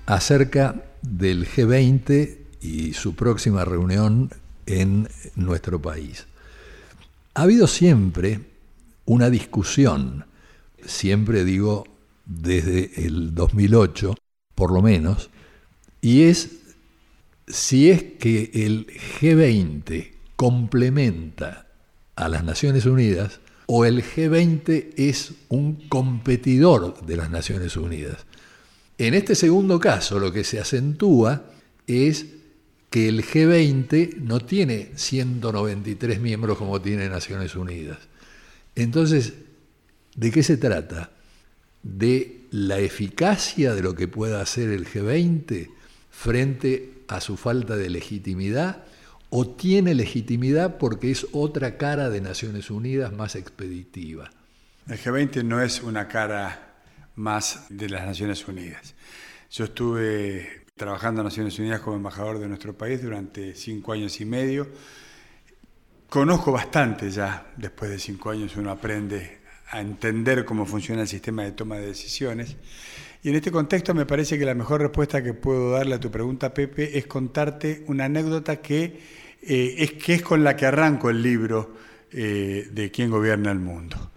acerca 0.05 0.83
del 1.03 1.47
G20 1.49 2.48
y 2.61 2.93
su 2.95 3.15
próxima 3.15 3.65
reunión 3.65 4.31
en 4.67 5.09
nuestro 5.37 5.81
país. 5.81 6.27
Ha 7.35 7.43
habido 7.43 7.67
siempre 7.67 8.41
una 9.05 9.31
discusión, 9.31 10.27
siempre 10.85 11.45
digo 11.45 11.87
desde 12.27 13.07
el 13.07 13.35
2008, 13.35 14.15
por 14.55 14.73
lo 14.73 14.83
menos, 14.83 15.31
y 16.01 16.23
es 16.23 16.51
si 17.47 17.91
es 17.91 18.03
que 18.19 18.51
el 18.53 18.87
G20 19.21 20.13
complementa 20.37 21.67
a 22.15 22.29
las 22.29 22.45
Naciones 22.45 22.85
Unidas 22.87 23.41
o 23.67 23.85
el 23.85 24.03
G20 24.03 24.95
es 24.97 25.33
un 25.49 25.89
competidor 25.89 27.05
de 27.05 27.17
las 27.17 27.31
Naciones 27.31 27.77
Unidas. 27.77 28.27
En 28.99 29.15
este 29.15 29.35
segundo 29.35 29.79
caso, 29.79 30.19
lo 30.19 30.33
que 30.33 30.45
se 30.45 30.59
acentúa 30.59 31.45
es 31.87 32.27
que 32.91 33.09
el 33.09 33.22
G20 33.22 34.16
no 34.16 34.41
tiene 34.41 34.93
193 34.95 36.20
miembros 36.20 36.57
como 36.57 36.80
tiene 36.80 37.09
Naciones 37.09 37.55
Unidas. 37.55 37.99
Entonces, 38.74 39.34
¿de 40.14 40.30
qué 40.30 40.43
se 40.43 40.57
trata? 40.57 41.11
¿De 41.82 42.47
la 42.51 42.78
eficacia 42.78 43.74
de 43.74 43.82
lo 43.82 43.95
que 43.95 44.09
pueda 44.09 44.41
hacer 44.41 44.70
el 44.70 44.86
G20 44.86 45.68
frente 46.11 47.03
a 47.09 47.20
su 47.20 47.36
falta 47.36 47.76
de 47.76 47.91
legitimidad? 47.91 48.84
¿O 49.30 49.47
tiene 49.47 49.95
legitimidad 49.95 50.78
porque 50.78 51.11
es 51.11 51.26
otra 51.32 51.76
cara 51.76 52.09
de 52.09 52.22
Naciones 52.22 52.70
Unidas 52.70 53.12
más 53.12 53.34
expeditiva? 53.36 54.30
El 54.89 54.99
G20 54.99 55.45
no 55.45 55.61
es 55.61 55.82
una 55.82 56.09
cara 56.09 56.76
más 57.16 57.66
de 57.68 57.91
las 57.91 58.07
Naciones 58.07 58.49
Unidas. 58.49 58.95
Yo 59.51 59.64
estuve 59.64 60.64
trabajando 60.79 61.20
en 61.20 61.26
Naciones 61.26 61.59
Unidas 61.59 61.81
como 61.81 61.97
embajador 61.97 62.39
de 62.39 62.49
nuestro 62.49 62.72
país 62.72 63.03
durante 63.03 63.55
cinco 63.55 63.93
años 63.93 64.18
y 64.22 64.24
medio. 64.24 64.66
Conozco 66.09 66.53
bastante 66.53 67.11
ya, 67.11 67.53
después 67.59 67.91
de 67.91 67.99
cinco 67.99 68.31
años 68.31 68.57
uno 68.57 68.70
aprende 68.70 69.41
a 69.70 69.81
entender 69.83 70.47
cómo 70.47 70.64
funciona 70.64 71.03
el 71.03 71.09
sistema 71.09 71.43
de 71.43 71.53
toma 71.53 71.76
de 71.76 71.89
decisiones. 71.89 72.57
Y 73.22 73.29
en 73.29 73.35
este 73.35 73.51
contexto 73.51 73.93
me 73.93 74.07
parece 74.07 74.39
que 74.39 74.47
la 74.47 74.55
mejor 74.55 74.81
respuesta 74.81 75.22
que 75.22 75.35
puedo 75.35 75.72
darle 75.72 75.97
a 75.97 76.01
tu 76.01 76.11
pregunta, 76.11 76.55
Pepe, 76.55 76.97
es 76.97 77.07
contarte 77.07 77.85
una 77.89 78.07
anécdota 78.07 78.57
que, 78.57 79.01
eh, 79.43 79.74
es, 79.76 79.93
que 79.93 80.14
es 80.14 80.22
con 80.22 80.45
la 80.45 80.57
que 80.57 80.64
arranco 80.64 81.11
el 81.11 81.22
libro 81.22 81.74
eh, 82.11 82.68
de 82.72 82.91
quién 82.91 83.11
gobierna 83.11 83.51
el 83.51 83.59
mundo. 83.59 84.12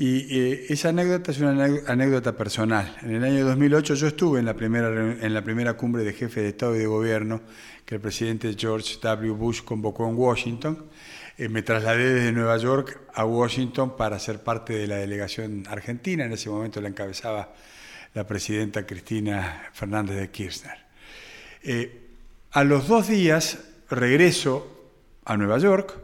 Y 0.00 0.34
eh, 0.34 0.66
esa 0.70 0.88
anécdota 0.88 1.30
es 1.30 1.40
una 1.40 1.62
anécdota 1.86 2.34
personal. 2.34 2.96
En 3.02 3.16
el 3.16 3.22
año 3.22 3.44
2008 3.44 3.96
yo 3.96 4.06
estuve 4.06 4.38
en 4.38 4.46
la 4.46 4.54
primera, 4.54 4.88
en 4.88 5.34
la 5.34 5.44
primera 5.44 5.74
cumbre 5.74 6.04
de 6.04 6.14
jefes 6.14 6.42
de 6.42 6.48
Estado 6.48 6.74
y 6.74 6.78
de 6.78 6.86
Gobierno 6.86 7.42
que 7.84 7.96
el 7.96 8.00
presidente 8.00 8.56
George 8.56 8.96
W. 9.02 9.32
Bush 9.32 9.60
convocó 9.62 10.08
en 10.08 10.16
Washington. 10.16 10.86
Eh, 11.36 11.50
me 11.50 11.60
trasladé 11.60 12.14
desde 12.14 12.32
Nueva 12.32 12.56
York 12.56 12.98
a 13.12 13.26
Washington 13.26 13.94
para 13.98 14.18
ser 14.18 14.42
parte 14.42 14.72
de 14.72 14.86
la 14.86 14.96
delegación 14.96 15.64
argentina. 15.68 16.24
En 16.24 16.32
ese 16.32 16.48
momento 16.48 16.80
la 16.80 16.88
encabezaba 16.88 17.52
la 18.14 18.26
presidenta 18.26 18.86
Cristina 18.86 19.68
Fernández 19.74 20.16
de 20.16 20.30
Kirchner. 20.30 20.78
Eh, 21.62 22.08
a 22.52 22.64
los 22.64 22.88
dos 22.88 23.06
días 23.06 23.58
regreso 23.90 24.94
a 25.26 25.36
Nueva 25.36 25.58
York, 25.58 25.98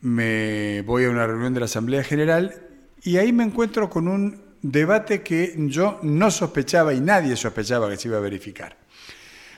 me 0.00 0.80
voy 0.86 1.04
a 1.04 1.10
una 1.10 1.26
reunión 1.26 1.52
de 1.52 1.60
la 1.60 1.66
Asamblea 1.66 2.04
General 2.04 2.70
y 3.04 3.16
ahí 3.16 3.32
me 3.32 3.44
encuentro 3.44 3.90
con 3.90 4.08
un 4.08 4.40
debate 4.62 5.22
que 5.22 5.54
yo 5.56 5.98
no 6.02 6.30
sospechaba 6.30 6.94
y 6.94 7.00
nadie 7.00 7.36
sospechaba 7.36 7.90
que 7.90 7.96
se 7.96 8.08
iba 8.08 8.18
a 8.18 8.20
verificar. 8.20 8.76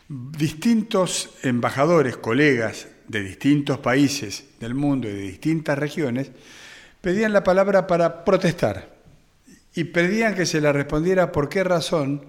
Distintos 0.08 1.30
embajadores, 1.42 2.16
colegas 2.16 2.88
de 3.06 3.22
distintos 3.22 3.78
países 3.78 4.44
del 4.60 4.74
mundo 4.74 5.08
y 5.08 5.12
de 5.12 5.20
distintas 5.20 5.78
regiones 5.78 6.30
pedían 7.00 7.34
la 7.34 7.44
palabra 7.44 7.86
para 7.86 8.24
protestar 8.24 8.94
y 9.74 9.84
pedían 9.84 10.34
que 10.34 10.46
se 10.46 10.60
les 10.60 10.72
respondiera 10.72 11.32
por 11.32 11.48
qué 11.48 11.64
razón 11.64 12.24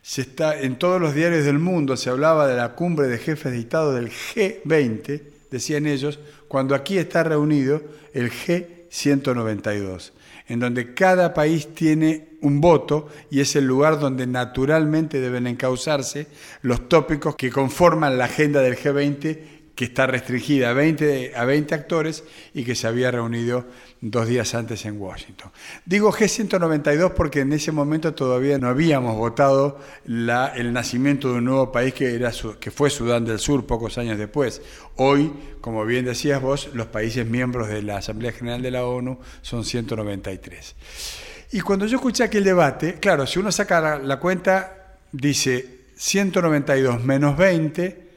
se 0.00 0.22
está, 0.22 0.58
en 0.58 0.76
todos 0.76 1.00
los 1.00 1.14
diarios 1.14 1.44
del 1.44 1.58
mundo 1.58 1.96
se 1.96 2.10
hablaba 2.10 2.46
de 2.46 2.56
la 2.56 2.74
cumbre 2.74 3.08
de 3.08 3.18
jefes 3.18 3.52
de 3.52 3.58
Estado 3.58 3.94
del 3.94 4.10
G20, 4.10 5.22
decían 5.50 5.86
ellos, 5.86 6.18
cuando 6.48 6.74
aquí 6.74 6.98
está 6.98 7.22
reunido 7.22 7.82
el 8.12 8.30
G192 8.30 10.12
en 10.46 10.60
donde 10.60 10.94
cada 10.94 11.32
país 11.32 11.74
tiene 11.74 12.28
un 12.42 12.60
voto 12.60 13.08
y 13.30 13.40
es 13.40 13.56
el 13.56 13.64
lugar 13.64 13.98
donde 13.98 14.26
naturalmente 14.26 15.20
deben 15.20 15.46
encauzarse 15.46 16.26
los 16.62 16.88
tópicos 16.88 17.36
que 17.36 17.50
conforman 17.50 18.18
la 18.18 18.26
agenda 18.26 18.60
del 18.60 18.76
G20 18.76 19.38
que 19.74 19.84
está 19.86 20.06
restringida 20.06 20.70
a 20.70 20.72
20, 20.72 21.32
a 21.34 21.44
20 21.44 21.74
actores 21.74 22.24
y 22.52 22.64
que 22.64 22.74
se 22.74 22.86
había 22.86 23.10
reunido 23.10 23.66
dos 24.00 24.28
días 24.28 24.54
antes 24.54 24.84
en 24.84 25.00
Washington. 25.00 25.50
Digo 25.84 26.12
G192 26.12 27.12
porque 27.14 27.40
en 27.40 27.52
ese 27.52 27.72
momento 27.72 28.14
todavía 28.14 28.58
no 28.58 28.68
habíamos 28.68 29.16
votado 29.16 29.80
el 30.06 30.72
nacimiento 30.72 31.32
de 31.32 31.38
un 31.38 31.46
nuevo 31.46 31.72
país 31.72 31.92
que, 31.92 32.14
era, 32.14 32.30
que 32.60 32.70
fue 32.70 32.90
Sudán 32.90 33.24
del 33.24 33.38
Sur 33.40 33.66
pocos 33.66 33.98
años 33.98 34.18
después. 34.18 34.62
Hoy, 34.96 35.32
como 35.60 35.84
bien 35.84 36.04
decías 36.04 36.40
vos, 36.40 36.70
los 36.72 36.86
países 36.86 37.26
miembros 37.26 37.68
de 37.68 37.82
la 37.82 37.96
Asamblea 37.96 38.32
General 38.32 38.62
de 38.62 38.70
la 38.70 38.84
ONU 38.84 39.18
son 39.42 39.64
193. 39.64 40.76
Y 41.52 41.60
cuando 41.60 41.86
yo 41.86 41.96
escuché 41.96 42.24
aquel 42.24 42.44
debate, 42.44 42.94
claro, 43.00 43.26
si 43.26 43.38
uno 43.38 43.50
saca 43.50 43.98
la 43.98 44.20
cuenta, 44.20 44.98
dice 45.10 45.80
192 45.96 47.02
menos 47.02 47.36
20, 47.36 48.08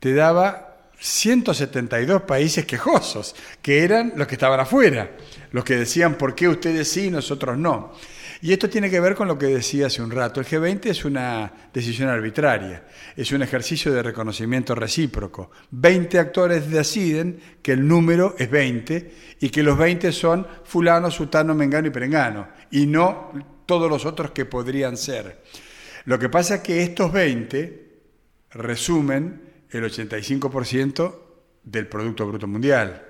te 0.00 0.14
daba 0.14 0.73
172 0.98 2.22
países 2.22 2.64
quejosos, 2.64 3.34
que 3.60 3.84
eran 3.84 4.12
los 4.16 4.26
que 4.26 4.34
estaban 4.34 4.60
afuera, 4.60 5.16
los 5.52 5.64
que 5.64 5.76
decían 5.76 6.14
por 6.14 6.34
qué 6.34 6.48
ustedes 6.48 6.88
sí 6.88 7.06
y 7.06 7.10
nosotros 7.10 7.58
no. 7.58 7.92
Y 8.40 8.52
esto 8.52 8.68
tiene 8.68 8.90
que 8.90 9.00
ver 9.00 9.14
con 9.14 9.26
lo 9.26 9.38
que 9.38 9.46
decía 9.46 9.86
hace 9.86 10.02
un 10.02 10.10
rato. 10.10 10.38
El 10.38 10.46
G20 10.46 10.86
es 10.86 11.04
una 11.04 11.50
decisión 11.72 12.10
arbitraria, 12.10 12.84
es 13.16 13.32
un 13.32 13.42
ejercicio 13.42 13.92
de 13.92 14.02
reconocimiento 14.02 14.74
recíproco. 14.74 15.50
20 15.70 16.18
actores 16.18 16.70
deciden 16.70 17.40
que 17.62 17.72
el 17.72 17.88
número 17.88 18.34
es 18.38 18.50
20 18.50 19.14
y 19.40 19.48
que 19.48 19.62
los 19.62 19.78
20 19.78 20.12
son 20.12 20.46
fulano, 20.64 21.10
sutano, 21.10 21.54
mengano 21.54 21.88
y 21.88 21.90
perengano, 21.90 22.48
y 22.70 22.86
no 22.86 23.32
todos 23.64 23.88
los 23.90 24.04
otros 24.04 24.32
que 24.32 24.44
podrían 24.44 24.96
ser. 24.96 25.42
Lo 26.04 26.18
que 26.18 26.28
pasa 26.28 26.56
es 26.56 26.60
que 26.60 26.82
estos 26.82 27.12
20 27.12 27.84
resumen 28.50 29.53
el 29.78 29.84
85% 29.84 31.14
del 31.64 31.86
Producto 31.86 32.26
Bruto 32.26 32.46
Mundial. 32.46 33.02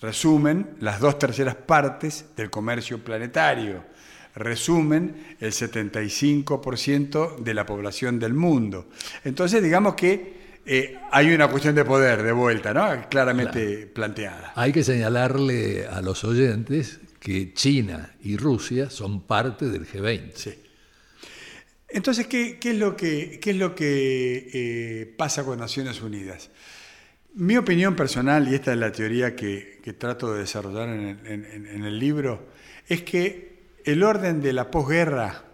Resumen 0.00 0.76
las 0.80 0.98
dos 0.98 1.18
terceras 1.18 1.54
partes 1.54 2.24
del 2.34 2.48
comercio 2.48 3.04
planetario. 3.04 3.84
Resumen 4.34 5.36
el 5.40 5.52
75% 5.52 7.38
de 7.38 7.54
la 7.54 7.66
población 7.66 8.18
del 8.18 8.32
mundo. 8.32 8.88
Entonces, 9.24 9.62
digamos 9.62 9.94
que 9.94 10.40
eh, 10.64 10.96
hay 11.10 11.34
una 11.34 11.48
cuestión 11.48 11.74
de 11.74 11.84
poder 11.84 12.22
de 12.22 12.32
vuelta, 12.32 12.72
¿no? 12.72 13.08
Claramente 13.08 13.86
planteada. 13.86 14.52
Hay 14.54 14.72
que 14.72 14.84
señalarle 14.84 15.86
a 15.86 16.00
los 16.00 16.24
oyentes 16.24 17.00
que 17.18 17.52
China 17.52 18.14
y 18.22 18.38
Rusia 18.38 18.88
son 18.88 19.20
parte 19.22 19.66
del 19.66 19.86
G20. 19.86 20.30
Sí. 20.34 20.54
Entonces, 21.92 22.26
¿qué, 22.26 22.58
es 22.62 22.76
lo 22.76 22.96
que, 22.96 23.40
es 23.44 23.56
lo 23.56 23.74
que 23.74 24.50
eh, 24.52 25.14
pasa 25.16 25.44
con 25.44 25.58
Naciones 25.58 26.00
Unidas? 26.00 26.50
Mi 27.34 27.56
opinión 27.56 27.96
personal, 27.96 28.48
y 28.48 28.54
esta 28.54 28.72
es 28.72 28.78
la 28.78 28.92
teoría 28.92 29.34
que, 29.34 29.80
trato 29.98 30.32
de 30.32 30.40
desarrollar 30.40 30.88
en 30.88 31.84
el, 31.84 31.98
libro, 31.98 32.48
es 32.88 33.02
que 33.02 33.58
el 33.84 34.02
orden 34.02 34.40
de 34.40 34.52
la 34.52 34.70
posguerra, 34.70 35.44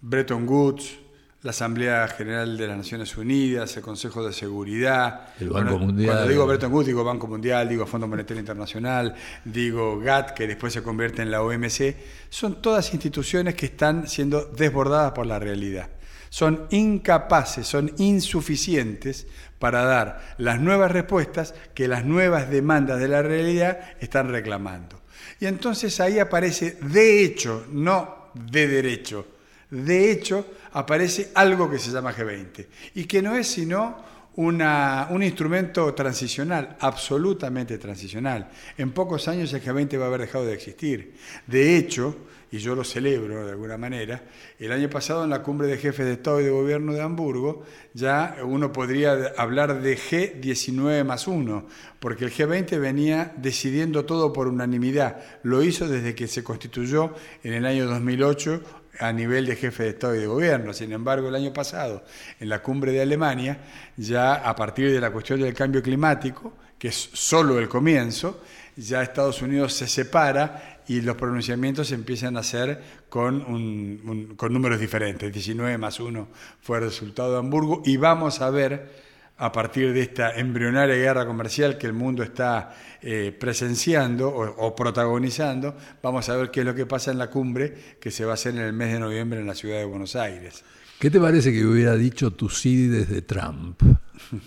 Bretton 0.00 0.48
Woods, 0.48 0.98
la 1.44 1.50
Asamblea 1.50 2.08
General 2.08 2.56
de 2.56 2.66
las 2.66 2.78
Naciones 2.78 3.18
Unidas, 3.18 3.76
el 3.76 3.82
Consejo 3.82 4.26
de 4.26 4.32
Seguridad, 4.32 5.28
el 5.38 5.50
Banco 5.50 5.78
Mundial. 5.78 6.12
Cuando 6.14 6.28
digo 6.30 6.46
Bretton 6.46 6.72
Woods, 6.72 6.86
digo 6.86 7.04
Banco 7.04 7.26
Mundial, 7.26 7.68
digo 7.68 7.84
Fondo 7.84 8.08
Monetario 8.08 8.40
Internacional, 8.40 9.14
digo 9.44 10.00
GATT, 10.00 10.30
que 10.30 10.46
después 10.46 10.72
se 10.72 10.82
convierte 10.82 11.20
en 11.20 11.30
la 11.30 11.42
OMC, 11.42 11.96
son 12.30 12.62
todas 12.62 12.94
instituciones 12.94 13.54
que 13.56 13.66
están 13.66 14.08
siendo 14.08 14.46
desbordadas 14.46 15.12
por 15.12 15.26
la 15.26 15.38
realidad. 15.38 15.90
Son 16.30 16.66
incapaces, 16.70 17.66
son 17.66 17.92
insuficientes 17.98 19.26
para 19.58 19.84
dar 19.84 20.36
las 20.38 20.58
nuevas 20.60 20.92
respuestas 20.92 21.54
que 21.74 21.88
las 21.88 22.06
nuevas 22.06 22.48
demandas 22.48 22.98
de 23.00 23.08
la 23.08 23.20
realidad 23.20 23.80
están 24.00 24.30
reclamando. 24.30 25.02
Y 25.40 25.44
entonces 25.44 26.00
ahí 26.00 26.18
aparece, 26.18 26.78
de 26.80 27.22
hecho, 27.22 27.66
no 27.70 28.30
de 28.32 28.66
derecho, 28.66 29.33
de 29.70 30.10
hecho, 30.10 30.46
aparece 30.72 31.30
algo 31.34 31.70
que 31.70 31.78
se 31.78 31.90
llama 31.90 32.14
G20 32.14 32.66
y 32.94 33.04
que 33.04 33.22
no 33.22 33.36
es 33.36 33.46
sino 33.46 34.14
una, 34.36 35.08
un 35.10 35.22
instrumento 35.22 35.94
transicional, 35.94 36.76
absolutamente 36.80 37.78
transicional. 37.78 38.50
En 38.76 38.92
pocos 38.92 39.28
años 39.28 39.52
el 39.52 39.62
G20 39.62 39.98
va 39.98 40.04
a 40.04 40.08
haber 40.08 40.22
dejado 40.22 40.44
de 40.44 40.54
existir. 40.54 41.14
De 41.46 41.76
hecho, 41.76 42.16
y 42.54 42.58
yo 42.58 42.76
lo 42.76 42.84
celebro 42.84 43.44
de 43.44 43.50
alguna 43.50 43.76
manera, 43.76 44.22
el 44.60 44.70
año 44.70 44.88
pasado 44.88 45.24
en 45.24 45.30
la 45.30 45.42
cumbre 45.42 45.66
de 45.66 45.76
jefes 45.76 46.06
de 46.06 46.12
Estado 46.12 46.40
y 46.40 46.44
de 46.44 46.50
Gobierno 46.50 46.92
de 46.92 47.02
Hamburgo 47.02 47.64
ya 47.94 48.36
uno 48.44 48.70
podría 48.72 49.32
hablar 49.36 49.82
de 49.82 49.98
G19 49.98 51.04
más 51.04 51.26
1, 51.26 51.66
porque 51.98 52.26
el 52.26 52.32
G20 52.32 52.78
venía 52.78 53.32
decidiendo 53.36 54.04
todo 54.04 54.32
por 54.32 54.46
unanimidad. 54.46 55.20
Lo 55.42 55.64
hizo 55.64 55.88
desde 55.88 56.14
que 56.14 56.28
se 56.28 56.44
constituyó 56.44 57.14
en 57.42 57.54
el 57.54 57.66
año 57.66 57.86
2008 57.86 58.83
a 58.98 59.12
nivel 59.12 59.46
de 59.46 59.56
jefe 59.56 59.84
de 59.84 59.88
Estado 59.90 60.14
y 60.14 60.20
de 60.20 60.26
Gobierno. 60.26 60.72
Sin 60.72 60.92
embargo, 60.92 61.28
el 61.28 61.34
año 61.34 61.52
pasado, 61.52 62.04
en 62.40 62.48
la 62.48 62.62
cumbre 62.62 62.92
de 62.92 63.02
Alemania, 63.02 63.58
ya 63.96 64.34
a 64.34 64.54
partir 64.54 64.92
de 64.92 65.00
la 65.00 65.10
cuestión 65.10 65.40
del 65.40 65.54
cambio 65.54 65.82
climático, 65.82 66.52
que 66.78 66.88
es 66.88 67.10
solo 67.12 67.58
el 67.58 67.68
comienzo, 67.68 68.42
ya 68.76 69.02
Estados 69.02 69.40
Unidos 69.42 69.72
se 69.74 69.86
separa 69.86 70.82
y 70.86 71.00
los 71.00 71.16
pronunciamientos 71.16 71.92
empiezan 71.92 72.36
a 72.36 72.42
ser 72.42 72.80
con, 73.08 74.34
con 74.36 74.52
números 74.52 74.80
diferentes. 74.80 75.32
19 75.32 75.78
más 75.78 76.00
1 76.00 76.28
fue 76.60 76.78
el 76.78 76.84
resultado 76.84 77.32
de 77.32 77.38
Hamburgo 77.38 77.82
y 77.84 77.96
vamos 77.96 78.40
a 78.40 78.50
ver 78.50 79.13
a 79.36 79.50
partir 79.50 79.92
de 79.92 80.00
esta 80.00 80.36
embrionaria 80.38 80.94
guerra 80.94 81.26
comercial 81.26 81.76
que 81.76 81.86
el 81.86 81.92
mundo 81.92 82.22
está 82.22 82.74
eh, 83.02 83.36
presenciando 83.38 84.28
o, 84.28 84.74
protagonizando, 84.76 85.76
vamos 86.02 86.28
a 86.28 86.36
ver 86.36 86.50
qué 86.50 86.60
es 86.60 86.66
lo 86.66 86.74
que 86.74 86.86
pasa 86.86 87.10
en 87.10 87.18
la 87.18 87.30
cumbre 87.30 87.96
que 88.00 88.10
se 88.10 88.24
va 88.24 88.32
a 88.32 88.34
hacer 88.34 88.54
en 88.54 88.60
el 88.60 88.72
mes 88.72 88.92
de 88.92 89.00
noviembre 89.00 89.40
en 89.40 89.46
la 89.46 89.54
ciudad 89.54 89.78
de 89.78 89.84
Buenos 89.84 90.14
Aires. 90.14 90.64
¿Qué 90.98 91.10
te 91.10 91.20
parece 91.20 91.52
que 91.52 91.64
hubiera 91.64 91.96
dicho 91.96 92.30
tu 92.30 92.48
sí 92.48 92.86
desde 92.86 93.22
Trump? 93.22 93.82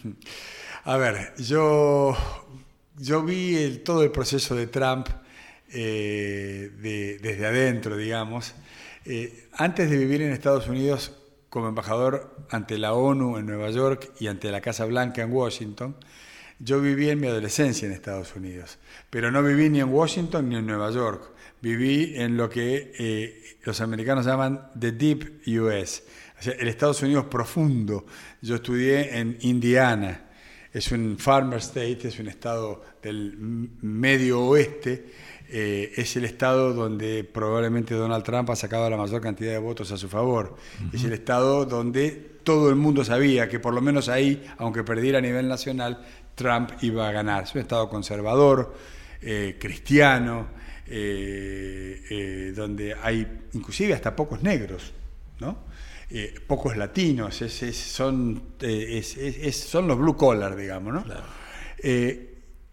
a 0.85 0.97
ver, 0.97 1.33
yo, 1.37 2.15
yo 2.97 3.23
vi 3.23 3.81
todo 3.83 4.03
el 4.03 4.11
proceso 4.11 4.55
de 4.55 4.67
Trump 4.67 5.07
eh, 5.69 7.19
desde 7.21 7.45
adentro, 7.45 7.97
digamos. 7.97 8.53
Eh, 9.03 9.49
antes 9.53 9.89
de 9.89 9.97
vivir 9.97 10.21
en 10.21 10.31
Estados 10.31 10.67
Unidos, 10.67 11.11
como 11.49 11.67
embajador 11.69 12.35
ante 12.49 12.77
la 12.77 12.93
ONU 12.93 13.37
en 13.37 13.45
Nueva 13.45 13.69
York 13.69 14.11
y 14.19 14.27
ante 14.27 14.51
la 14.51 14.61
Casa 14.61 14.85
Blanca 14.85 15.21
en 15.21 15.31
Washington, 15.31 15.95
yo 16.59 16.81
viví 16.81 17.09
en 17.09 17.19
mi 17.19 17.27
adolescencia 17.27 17.85
en 17.85 17.91
Estados 17.93 18.35
Unidos, 18.35 18.79
pero 19.09 19.31
no 19.31 19.43
viví 19.43 19.69
ni 19.69 19.79
en 19.79 19.93
Washington 19.93 20.49
ni 20.49 20.55
en 20.55 20.65
Nueva 20.65 20.91
York. 20.91 21.33
Viví 21.61 22.13
en 22.15 22.37
lo 22.37 22.49
que 22.49 22.93
eh, 22.97 23.57
los 23.63 23.81
americanos 23.81 24.25
llaman 24.25 24.71
the 24.79 24.91
Deep 24.91 25.41
US, 25.59 26.03
o 26.39 26.43
sea, 26.43 26.53
el 26.53 26.67
Estados 26.67 27.01
Unidos 27.01 27.25
profundo. 27.25 28.05
Yo 28.41 28.55
estudié 28.55 29.17
en 29.17 29.37
Indiana, 29.41 30.29
es 30.73 30.91
un 30.91 31.17
farmer 31.17 31.59
state, 31.59 32.07
es 32.07 32.19
un 32.19 32.27
estado 32.27 32.83
del 33.01 33.37
medio 33.81 34.41
oeste 34.41 35.05
eh, 35.49 35.93
es 35.95 36.15
el 36.17 36.25
estado 36.25 36.73
donde 36.73 37.23
probablemente 37.23 37.93
Donald 37.93 38.23
Trump 38.23 38.49
ha 38.49 38.55
sacado 38.55 38.89
la 38.89 38.97
mayor 38.97 39.21
cantidad 39.21 39.53
de 39.53 39.59
votos 39.59 39.91
a 39.91 39.97
su 39.97 40.09
favor. 40.09 40.57
Es 40.91 41.05
el 41.05 41.13
estado 41.13 41.65
donde 41.65 42.11
todo 42.43 42.69
el 42.69 42.75
mundo 42.75 43.05
sabía 43.05 43.47
que 43.47 43.59
por 43.59 43.73
lo 43.73 43.81
menos 43.81 44.09
ahí, 44.09 44.45
aunque 44.57 44.83
perdiera 44.83 45.19
a 45.19 45.21
nivel 45.21 45.47
nacional, 45.47 46.03
Trump 46.35 46.71
iba 46.81 47.07
a 47.07 47.11
ganar. 47.13 47.45
Es 47.45 47.55
un 47.55 47.61
estado 47.61 47.87
conservador, 47.89 48.75
eh, 49.21 49.55
cristiano, 49.57 50.47
eh, 50.85 52.53
donde 52.53 52.95
hay 53.01 53.25
inclusive 53.53 53.93
hasta 53.93 54.15
pocos 54.15 54.43
negros, 54.43 54.91
¿no? 55.39 55.65
pocos 56.45 56.77
latinos, 56.77 57.35
son, 57.35 58.41
son 59.51 59.87
los 59.87 59.97
blue 59.97 60.15
collar, 60.15 60.55
digamos. 60.55 60.93
¿no? 60.93 61.03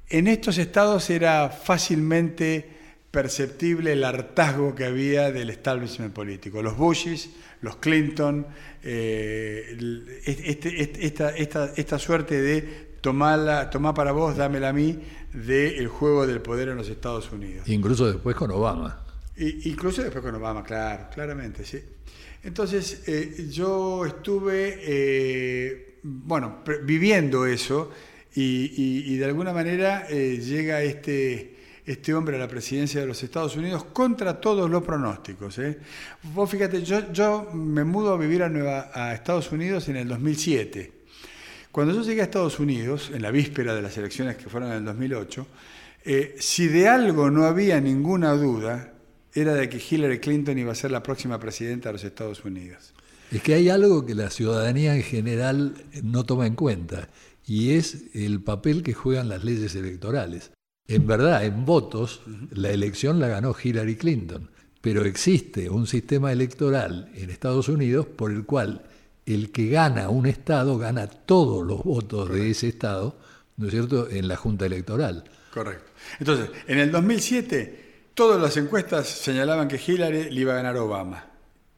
En 0.08 0.26
estos 0.26 0.58
estados 0.58 1.08
era 1.10 1.48
fácilmente 1.48 2.68
perceptible 3.10 3.92
el 3.92 4.04
hartazgo 4.04 4.74
que 4.74 4.84
había 4.84 5.30
del 5.30 5.50
establishment 5.50 6.12
político. 6.12 6.62
Los 6.62 6.76
Bushes, 6.76 7.30
los 7.62 7.76
Clinton, 7.76 8.46
eh, 8.82 10.18
este, 10.26 10.80
este, 10.80 11.06
esta, 11.06 11.30
esta, 11.30 11.72
esta, 11.76 11.98
suerte 11.98 12.42
de 12.42 12.94
tomar 13.00 13.70
para 13.94 14.12
vos, 14.12 14.36
dámela 14.36 14.70
a 14.70 14.72
mí, 14.72 14.98
del 15.32 15.88
juego 15.88 16.26
del 16.26 16.40
poder 16.40 16.68
en 16.68 16.76
los 16.76 16.88
Estados 16.88 17.30
Unidos. 17.30 17.68
Incluso 17.68 18.10
después 18.10 18.34
con 18.34 18.50
Obama. 18.50 19.04
incluso 19.36 20.02
después 20.02 20.22
con 20.22 20.34
Obama, 20.34 20.64
claro, 20.64 21.08
claramente, 21.12 21.64
sí. 21.64 21.80
Entonces, 22.42 23.04
eh, 23.06 23.48
yo 23.50 24.04
estuve, 24.04 24.80
eh, 24.82 25.98
bueno, 26.02 26.62
viviendo 26.82 27.46
eso 27.46 27.90
y, 28.34 29.16
de 29.16 29.24
alguna 29.24 29.52
manera 29.52 30.06
eh, 30.08 30.40
llega 30.44 30.82
este, 30.82 31.54
este 31.86 32.14
hombre 32.14 32.36
a 32.36 32.38
la 32.38 32.48
presidencia 32.48 33.00
de 33.00 33.06
los 33.06 33.22
Estados 33.22 33.56
Unidos 33.56 33.84
contra 33.84 34.40
todos 34.40 34.68
los 34.68 34.82
pronósticos. 34.82 35.58
¿eh? 35.58 35.78
Vos 36.34 36.50
fíjate, 36.50 36.82
yo, 36.82 37.12
yo 37.12 37.50
me 37.52 37.84
mudo 37.84 38.12
a 38.12 38.18
vivir 38.18 38.42
a, 38.42 38.48
Nueva, 38.48 38.90
a 38.92 39.14
Estados 39.14 39.52
Unidos 39.52 39.88
en 39.88 39.96
el 39.96 40.08
2007. 40.08 40.92
Cuando 41.70 41.94
yo 41.94 42.02
llegué 42.02 42.20
a 42.20 42.24
Estados 42.24 42.58
Unidos, 42.58 43.10
en 43.12 43.22
la 43.22 43.30
víspera 43.30 43.74
de 43.74 43.82
las 43.82 43.96
elecciones 43.98 44.36
que 44.36 44.48
fueron 44.48 44.70
en 44.70 44.78
el 44.78 44.84
2008, 44.84 45.46
eh, 46.04 46.36
si 46.38 46.68
de 46.68 46.88
algo 46.88 47.30
no 47.30 47.44
había 47.44 47.80
ninguna 47.80 48.32
duda, 48.32 48.92
era 49.32 49.54
de 49.54 49.68
que 49.68 49.78
Hillary 49.78 50.20
Clinton 50.20 50.56
iba 50.58 50.72
a 50.72 50.76
ser 50.76 50.90
la 50.90 51.02
próxima 51.02 51.40
presidenta 51.40 51.88
de 51.88 51.94
los 51.94 52.04
Estados 52.04 52.44
Unidos. 52.44 52.94
Es 53.32 53.42
que 53.42 53.54
hay 53.54 53.68
algo 53.68 54.06
que 54.06 54.14
la 54.14 54.30
ciudadanía 54.30 54.94
en 54.94 55.02
general 55.02 55.74
no 56.04 56.24
toma 56.24 56.46
en 56.46 56.54
cuta, 56.54 57.08
y 57.46 57.72
es 57.72 58.04
el 58.14 58.42
papel 58.42 58.82
que 58.82 58.94
juegan 58.94 59.28
las 59.28 59.44
leyes 59.44 59.74
electorales. 59.74 60.52
En 60.86 61.06
verdad, 61.06 61.44
en 61.44 61.64
votos, 61.64 62.22
la 62.50 62.70
elección 62.70 63.18
la 63.20 63.28
ganó 63.28 63.54
Hillary 63.60 63.96
Clinton, 63.96 64.50
pero 64.80 65.04
existe 65.04 65.70
un 65.70 65.86
sistema 65.86 66.32
electoral 66.32 67.10
en 67.14 67.30
Estados 67.30 67.68
Unidos 67.68 68.06
por 68.06 68.30
el 68.30 68.44
cual 68.44 68.82
el 69.24 69.50
que 69.50 69.68
gana 69.68 70.10
un 70.10 70.26
Estado 70.26 70.76
gana 70.76 71.06
todos 71.06 71.66
los 71.66 71.82
votos 71.82 72.28
de 72.28 72.50
ese 72.50 72.68
Estado, 72.68 73.16
¿no 73.56 73.66
es 73.66 73.72
cierto?, 73.72 74.10
en 74.10 74.28
la 74.28 74.36
Junta 74.36 74.66
Electoral. 74.66 75.24
Correcto. 75.52 75.90
Entonces, 76.18 76.50
en 76.66 76.78
el 76.78 76.90
2007, 76.90 78.10
todas 78.12 78.40
las 78.40 78.56
encuestas 78.58 79.08
señalaban 79.08 79.68
que 79.68 79.80
Hillary 79.84 80.30
le 80.30 80.40
iba 80.40 80.52
a 80.52 80.56
ganar 80.56 80.76
a 80.76 80.82
Obama, 80.82 81.30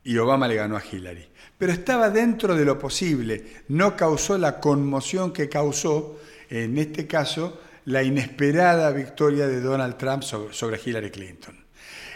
y 0.02 0.16
Obama 0.18 0.48
le 0.48 0.56
ganó 0.56 0.76
a 0.76 0.82
Hillary 0.84 1.28
pero 1.58 1.72
estaba 1.72 2.10
dentro 2.10 2.54
de 2.54 2.64
lo 2.64 2.78
posible, 2.78 3.44
no 3.68 3.96
causó 3.96 4.36
la 4.36 4.60
conmoción 4.60 5.32
que 5.32 5.48
causó, 5.48 6.20
en 6.50 6.76
este 6.78 7.06
caso, 7.06 7.60
la 7.86 8.02
inesperada 8.02 8.90
victoria 8.90 9.46
de 9.46 9.60
Donald 9.60 9.96
Trump 9.96 10.22
sobre, 10.22 10.80
Hillary 10.84 11.10
Clinton. 11.10 11.56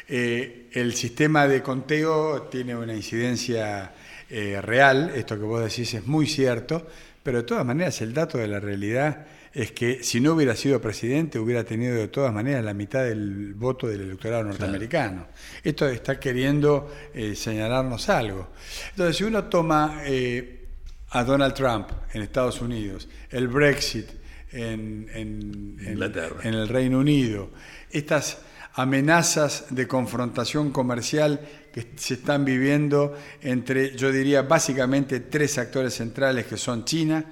Eh, 0.09 0.69
el 0.73 0.95
sistema 0.95 1.47
de 1.47 1.63
conteo 1.63 2.43
tiene 2.43 2.75
una 2.77 2.95
incidencia 2.95 3.93
eh, 4.29 4.61
real, 4.61 5.13
esto 5.15 5.37
que 5.37 5.45
vos 5.45 5.63
decís 5.63 5.95
es 5.95 6.07
muy 6.07 6.27
cierto, 6.27 6.87
pero 7.23 7.39
de 7.39 7.45
todas 7.45 7.65
maneras 7.65 8.01
el 8.01 8.13
dato 8.13 8.39
de 8.39 8.49
la 8.49 8.61
realidad 8.61 9.27
es 9.53 9.73
que 9.73 10.05
si 10.05 10.21
no 10.21 10.35
hubiera 10.35 10.55
sido 10.55 10.81
presidente 10.81 11.39
hubiera 11.39 11.65
tenido 11.65 11.97
de 11.97 12.09
todas 12.09 12.33
maneras 12.33 12.65
la 12.65 12.75
mitad 12.75 13.05
del 13.05 13.55
voto 13.55 13.89
del 13.89 14.03
electorado 14.03 14.45
norteamericano. 14.45 15.27
Esto 15.65 15.89
está 15.89 16.21
queriendo 16.21 16.93
eh, 17.13 17.35
señalarnos 17.35 18.09
algo. 18.09 18.51
Entonces, 18.91 19.17
si 19.17 19.25
uno 19.25 19.45
toma 19.45 20.03
eh, 20.05 20.69
a 21.11 21.25
Donald 21.25 21.55
Trump 21.55 21.89
en 22.13 22.23
Estados 22.23 22.61
Unidos, 22.61 23.09
el 23.31 23.49
Brexit 23.49 24.09
en, 24.53 25.09
en, 25.13 25.77
en 25.81 26.55
el 26.55 26.69
Reino 26.69 27.01
Unido, 27.01 27.51
estas 27.91 28.39
amenazas 28.75 29.67
de 29.71 29.89
confrontación 29.89 30.71
comercial 30.71 31.41
que 31.73 31.89
se 31.97 32.15
están 32.15 32.45
viviendo 32.45 33.17
entre, 33.41 33.97
yo 33.97 34.13
diría, 34.13 34.43
básicamente 34.43 35.21
tres 35.21 35.59
actores 35.59 35.95
centrales 35.95 36.47
que 36.47 36.57
son 36.57 36.85
China, 36.85 37.25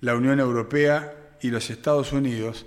la 0.00 0.14
Unión 0.14 0.38
Europea 0.38 1.27
y 1.40 1.50
los 1.50 1.70
Estados 1.70 2.12
Unidos, 2.12 2.66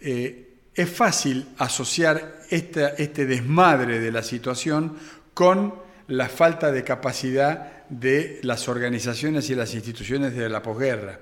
eh, 0.00 0.46
es 0.74 0.90
fácil 0.90 1.48
asociar 1.56 2.42
este 2.50 3.26
desmadre 3.26 3.98
de 3.98 4.12
la 4.12 4.22
situación 4.22 4.96
con 5.32 5.74
la 6.08 6.28
falta 6.28 6.70
de 6.70 6.84
capacidad 6.84 7.86
de 7.88 8.40
las 8.42 8.68
organizaciones 8.68 9.48
y 9.50 9.54
las 9.54 9.74
instituciones 9.74 10.36
de 10.36 10.48
la 10.48 10.62
posguerra. 10.62 11.20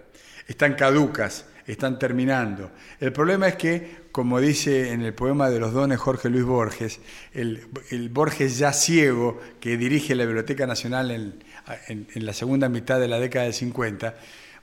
Están 0.49 0.75
caducas, 0.75 1.47
están 1.67 1.99
terminando. 1.99 2.73
El 3.01 3.13
problema 3.13 3.49
es 3.49 3.57
que, 3.57 4.05
como 4.11 4.41
dice 4.41 4.91
en 4.91 5.03
el 5.03 5.15
poema 5.15 5.49
de 5.51 5.61
los 5.61 5.73
dones 5.73 5.99
Jorge 5.99 6.29
Luis 6.29 6.45
Borges, 6.45 7.01
el, 7.33 7.69
Borges 8.11 8.59
ya 8.59 8.73
ciego 8.73 9.41
que 9.61 9.77
dirige 9.77 10.15
la 10.15 10.25
Biblioteca 10.25 10.67
Nacional 10.67 11.11
en, 11.11 11.45
en 11.89 12.27
la 12.27 12.33
segunda 12.33 12.69
mitad 12.69 12.99
de 12.99 13.09
la 13.09 13.21
década 13.21 13.45
del 13.45 13.55
50, 13.55 14.17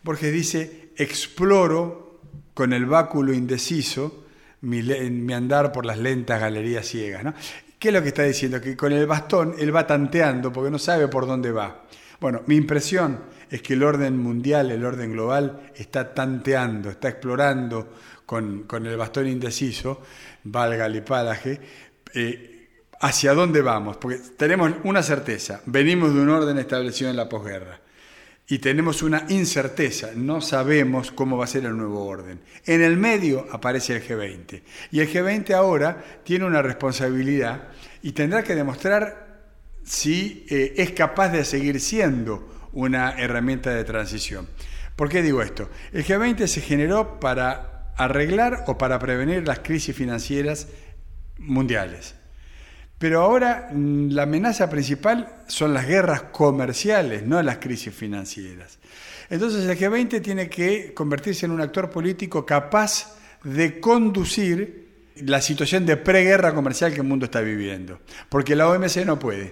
Borges 0.04 0.34
dice, 0.34 0.90
exploro 0.98 2.11
con 2.54 2.74
el 2.74 2.86
báculo 2.86 3.34
indeciso 3.34 4.26
mi, 4.62 5.34
andar 5.34 5.72
por 5.72 5.86
las 5.86 5.98
lentas 5.98 6.40
galerías 6.40 6.86
ciegas. 6.86 7.24
¿no? 7.24 7.34
¿Qué 7.80 7.90
es 7.90 7.94
lo 7.94 8.02
que 8.02 8.10
está 8.10 8.24
diciendo? 8.24 8.62
Que 8.62 8.78
con 8.78 8.92
el 8.92 9.08
bastón 9.08 9.56
él 9.58 9.76
va 9.76 9.88
tanteando 9.88 10.52
porque 10.52 10.70
no 10.70 10.80
sabe 10.80 11.08
por 11.08 11.26
dónde 11.26 11.52
va. 11.52 11.86
Bueno, 12.20 12.44
mi 12.46 12.56
impresión 12.56 13.20
es 13.50 13.62
que 13.62 13.74
el 13.74 13.84
orden 13.84 14.18
mundial, 14.18 14.70
el 14.70 14.86
orden 14.86 15.12
global, 15.12 15.72
está 15.76 16.14
tanteando, 16.14 16.92
está 16.92 17.10
explorando 17.10 17.94
con, 18.26 18.68
el 18.86 18.98
bastón 18.98 19.28
indeciso, 19.28 20.02
valga 20.44 20.86
el 20.86 20.98
hipálaje, 20.98 21.60
eh, 22.14 22.70
hacia 23.00 23.34
dónde 23.34 23.62
vamos. 23.62 23.98
Porque 23.98 24.20
tenemos 24.38 24.72
una 24.84 25.02
certeza, 25.02 25.62
venimos 25.66 26.14
de 26.14 26.22
un 26.22 26.30
orden 26.30 26.60
establecido 26.60 27.10
en 27.10 27.18
la 27.18 27.28
posguerra 27.28 27.82
y 28.52 28.60
tenemos 28.60 29.02
una 29.02 29.24
incerteza, 29.30 30.10
no 30.14 30.42
sabemos 30.42 31.10
cómo 31.10 31.38
va 31.38 31.46
a 31.46 31.48
ser 31.48 31.64
el 31.64 31.78
nuevo 31.78 32.06
orden. 32.06 32.42
En 32.66 32.82
el 32.82 32.98
medio 32.98 33.48
aparece 33.50 33.96
el 33.96 34.06
G20 34.06 34.62
y 34.92 35.00
el 35.00 35.10
G20 35.10 35.54
ahora 35.54 36.04
tiene 36.26 36.44
una 36.44 36.62
responsabilidad 36.62 37.70
y 38.04 38.12
tendrá 38.12 38.44
que 38.44 38.54
demostrar 38.54 39.40
si 39.86 40.46
eh, 40.50 40.74
es 40.76 40.92
capaz 40.92 41.30
de 41.30 41.46
seguir 41.46 41.80
siendo 41.80 42.68
una 42.74 43.12
herramienta 43.12 43.70
de 43.70 43.86
transición. 43.86 44.50
¿Por 44.98 45.08
qué 45.08 45.22
digo 45.22 45.42
esto? 45.42 45.70
El 45.94 46.04
G20 46.04 46.46
se 46.48 46.60
generó 46.60 47.22
para 47.22 47.94
arreglar 47.96 48.66
o 48.68 48.78
para 48.78 49.00
prevenir 49.00 49.48
las 49.48 49.60
crisis 49.60 49.96
financieras 49.96 50.68
mundiales. 51.38 52.16
Pero 53.02 53.20
ahora 53.24 53.72
mm, 53.74 54.12
la 54.12 54.24
amenaza 54.24 54.70
principal 54.70 55.28
son 55.48 55.74
las 55.74 55.88
guerras 55.88 56.22
comerciales, 56.32 57.26
no 57.26 57.42
las 57.42 57.58
crisis 57.58 57.92
financieras. 57.92 58.78
Entonces 59.28 59.66
el 59.66 59.76
G20 59.76 60.22
tiene 60.22 60.48
que 60.48 60.94
convertirse 60.94 61.48
en 61.48 61.52
un 61.52 61.62
actor 61.62 61.90
político 61.90 62.46
capaz 62.46 63.16
de 63.44 63.80
conducir 63.80 64.88
la 65.16 65.42
situación 65.42 65.84
de 65.84 65.98
preguerra 65.98 66.54
comercial 66.54 66.94
que 66.94 67.00
el 67.00 67.08
mundo 67.08 67.26
está 67.26 67.42
viviendo. 67.42 68.02
Porque 68.30 68.56
la 68.56 68.70
OMC 68.70 68.98
no 68.98 69.18
puede. 69.18 69.52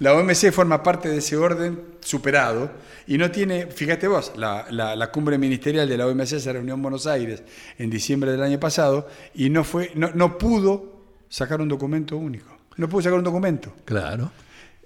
La 0.00 0.14
OMC 0.14 0.50
forma 0.50 0.82
parte 0.82 1.08
de 1.08 1.18
ese 1.18 1.36
orden 1.36 1.80
superado 2.00 2.68
y 3.06 3.16
no 3.16 3.30
tiene, 3.30 3.68
fíjate 3.68 4.08
vos, 4.08 4.32
la, 4.34 5.10
cumbre 5.12 5.38
ministerial 5.38 5.88
de 5.88 5.96
la 5.96 6.08
OMC 6.08 6.40
se 6.40 6.52
reunió 6.52 6.74
en 6.74 6.82
Buenos 6.82 7.06
Aires 7.06 7.44
en 7.78 7.90
diciembre 7.90 8.32
del 8.32 8.42
año 8.42 8.58
pasado 8.58 9.06
y 9.36 9.50
no, 9.50 9.62
fue, 9.62 9.92
no, 9.94 10.10
no 10.14 10.36
pudo 10.36 11.04
sacar 11.28 11.60
un 11.60 11.68
documento 11.68 12.16
único 12.16 12.57
no 12.78 12.88
pudo 12.88 13.02
sacar 13.02 13.18
un 13.18 13.24
documento. 13.24 13.74
Claro. 13.84 14.30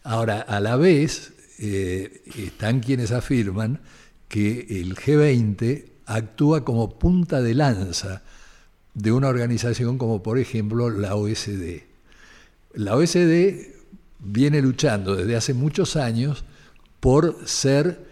Ahora, 0.03 0.41
a 0.41 0.59
la 0.59 0.77
vez, 0.77 1.33
eh, 1.59 2.23
están 2.37 2.81
quienes 2.81 3.13
afirman 3.13 3.81
que 4.29 4.67
el 4.81 4.97
G20 4.97 5.85
actúa 6.07 6.65
como 6.65 6.99
punta 6.99 7.41
de 7.41 7.55
lanza 7.55 8.23
de 8.95 9.13
una 9.13 9.29
organización 9.29 9.99
como 9.99 10.23
por 10.23 10.39
ejemplo 10.39 10.91
la 10.91 11.15
OSD. 11.15 11.83
La 12.75 12.97
OSD 12.97 13.73
viene 14.19 14.63
luchando 14.63 15.15
desde 15.15 15.37
hace 15.37 15.55
muchos 15.55 15.97
años 15.97 16.45
por 17.01 17.47
ser 17.47 18.07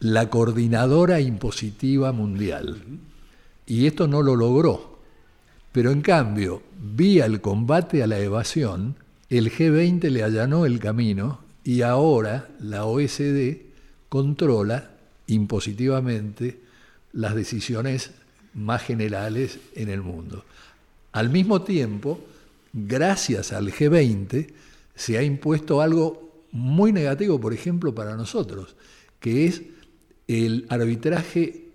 la 0.00 0.28
coordinadora 0.30 1.20
impositiva 1.20 2.12
mundial. 2.12 2.82
Y 3.66 3.86
esto 3.86 4.06
no 4.08 4.22
lo 4.22 4.36
logró. 4.36 4.95
Pero 5.76 5.90
en 5.90 6.00
cambio, 6.00 6.62
vía 6.80 7.26
el 7.26 7.42
combate 7.42 8.02
a 8.02 8.06
la 8.06 8.18
evasión, 8.18 8.96
el 9.28 9.52
G20 9.52 10.08
le 10.08 10.22
allanó 10.22 10.64
el 10.64 10.78
camino 10.78 11.40
y 11.64 11.82
ahora 11.82 12.48
la 12.60 12.86
OSD 12.86 13.58
controla 14.08 14.92
impositivamente 15.26 16.60
las 17.12 17.34
decisiones 17.34 18.12
más 18.54 18.84
generales 18.84 19.58
en 19.74 19.90
el 19.90 20.00
mundo. 20.00 20.46
Al 21.12 21.28
mismo 21.28 21.60
tiempo, 21.60 22.24
gracias 22.72 23.52
al 23.52 23.70
G20, 23.70 24.54
se 24.94 25.18
ha 25.18 25.22
impuesto 25.22 25.82
algo 25.82 26.46
muy 26.52 26.90
negativo, 26.90 27.38
por 27.38 27.52
ejemplo, 27.52 27.94
para 27.94 28.16
nosotros, 28.16 28.76
que 29.20 29.44
es 29.44 29.60
el 30.26 30.64
arbitraje 30.70 31.66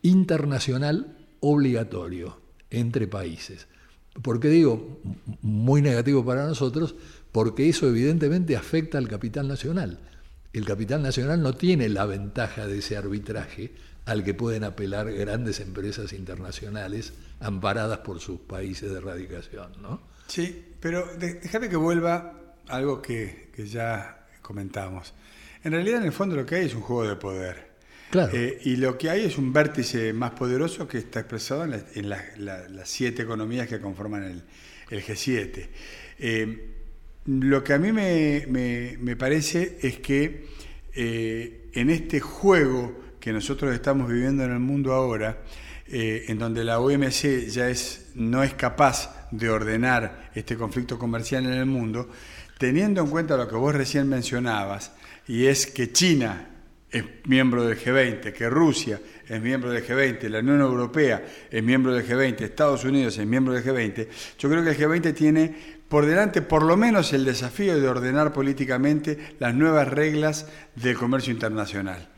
internacional 0.00 1.14
obligatorio 1.40 2.37
entre 2.70 3.06
países. 3.06 3.66
¿Por 4.22 4.40
qué 4.40 4.48
digo 4.48 5.00
muy 5.42 5.82
negativo 5.82 6.24
para 6.24 6.46
nosotros? 6.46 6.94
Porque 7.32 7.68
eso 7.68 7.88
evidentemente 7.88 8.56
afecta 8.56 8.98
al 8.98 9.08
capital 9.08 9.46
nacional. 9.48 10.00
El 10.52 10.64
capital 10.64 11.02
nacional 11.02 11.42
no 11.42 11.54
tiene 11.54 11.88
la 11.88 12.06
ventaja 12.06 12.66
de 12.66 12.78
ese 12.78 12.96
arbitraje 12.96 13.72
al 14.06 14.24
que 14.24 14.34
pueden 14.34 14.64
apelar 14.64 15.12
grandes 15.12 15.60
empresas 15.60 16.12
internacionales 16.12 17.12
amparadas 17.40 17.98
por 17.98 18.20
sus 18.20 18.40
países 18.40 18.90
de 18.90 19.00
radicación. 19.00 19.72
¿no? 19.82 20.00
Sí, 20.26 20.74
pero 20.80 21.06
déjame 21.18 21.68
que 21.68 21.76
vuelva 21.76 22.54
a 22.66 22.76
algo 22.76 23.02
que 23.02 23.50
ya 23.70 24.26
comentamos. 24.42 25.12
En 25.62 25.72
realidad, 25.72 26.00
en 26.00 26.06
el 26.06 26.12
fondo, 26.12 26.36
lo 26.36 26.46
que 26.46 26.56
hay 26.56 26.66
es 26.66 26.74
un 26.74 26.82
juego 26.82 27.06
de 27.06 27.16
poder. 27.16 27.67
Eh, 28.14 28.60
y 28.64 28.76
lo 28.76 28.96
que 28.96 29.10
hay 29.10 29.24
es 29.24 29.36
un 29.36 29.52
vértice 29.52 30.12
más 30.12 30.30
poderoso 30.30 30.88
que 30.88 30.98
está 30.98 31.20
expresado 31.20 31.64
en, 31.64 32.08
las 32.08 32.88
siete 32.88 33.22
economías 33.22 33.68
que 33.68 33.80
conforman 33.80 34.42
el, 34.90 35.04
G7. 35.04 35.68
Eh, 36.18 36.70
lo 37.26 37.62
que 37.62 37.74
a 37.74 37.78
mí 37.78 37.92
me, 37.92 39.16
parece 39.16 39.78
es 39.82 39.98
que 39.98 40.46
eh, 40.94 41.68
en 41.74 41.90
este 41.90 42.20
juego 42.20 43.16
que 43.20 43.32
nosotros 43.32 43.74
estamos 43.74 44.08
viviendo 44.08 44.44
en 44.44 44.52
el 44.52 44.60
mundo 44.60 44.94
ahora, 44.94 45.42
en 45.90 46.38
donde 46.38 46.64
la 46.64 46.80
OMC 46.80 47.46
ya 47.48 47.70
es, 47.70 48.10
no 48.14 48.42
es 48.42 48.52
capaz 48.54 49.28
de 49.30 49.48
ordenar 49.48 50.30
este 50.34 50.54
conflicto 50.56 50.98
comercial 50.98 51.46
en 51.46 51.54
el 51.54 51.66
mundo, 51.66 52.10
teniendo 52.58 53.02
en 53.02 53.08
cuenta 53.08 53.36
lo 53.36 53.48
que 53.48 53.56
vos 53.56 53.74
recién 53.74 54.08
mencionabas, 54.08 54.92
y 55.26 55.46
es 55.46 55.66
que 55.66 55.90
China 55.90 56.57
es 56.90 57.04
miembro 57.24 57.64
del 57.64 57.78
G20, 57.78 58.32
que 58.32 58.48
Rusia 58.48 59.00
es 59.28 59.40
miembro 59.42 59.70
del 59.70 59.86
G20, 59.86 60.28
la 60.28 60.38
Unión 60.38 60.60
Europea 60.60 61.22
es 61.50 61.62
miembro 61.62 61.92
del 61.92 62.06
G20, 62.06 62.40
Estados 62.40 62.84
Unidos 62.84 63.18
es 63.18 63.26
miembro 63.26 63.52
del 63.54 63.62
G20, 63.62 64.08
yo 64.38 64.48
creo 64.48 64.64
que 64.64 64.70
el 64.70 64.78
G20 64.78 65.14
tiene 65.14 65.78
por 65.88 66.06
delante 66.06 66.42
por 66.42 66.62
lo 66.62 66.76
menos 66.76 67.12
el 67.12 67.24
desafío 67.24 67.78
de 67.78 67.88
ordenar 67.88 68.32
políticamente 68.32 69.34
las 69.38 69.54
nuevas 69.54 69.88
reglas 69.88 70.46
del 70.76 70.96
comercio 70.96 71.32
internacional, 71.32 72.08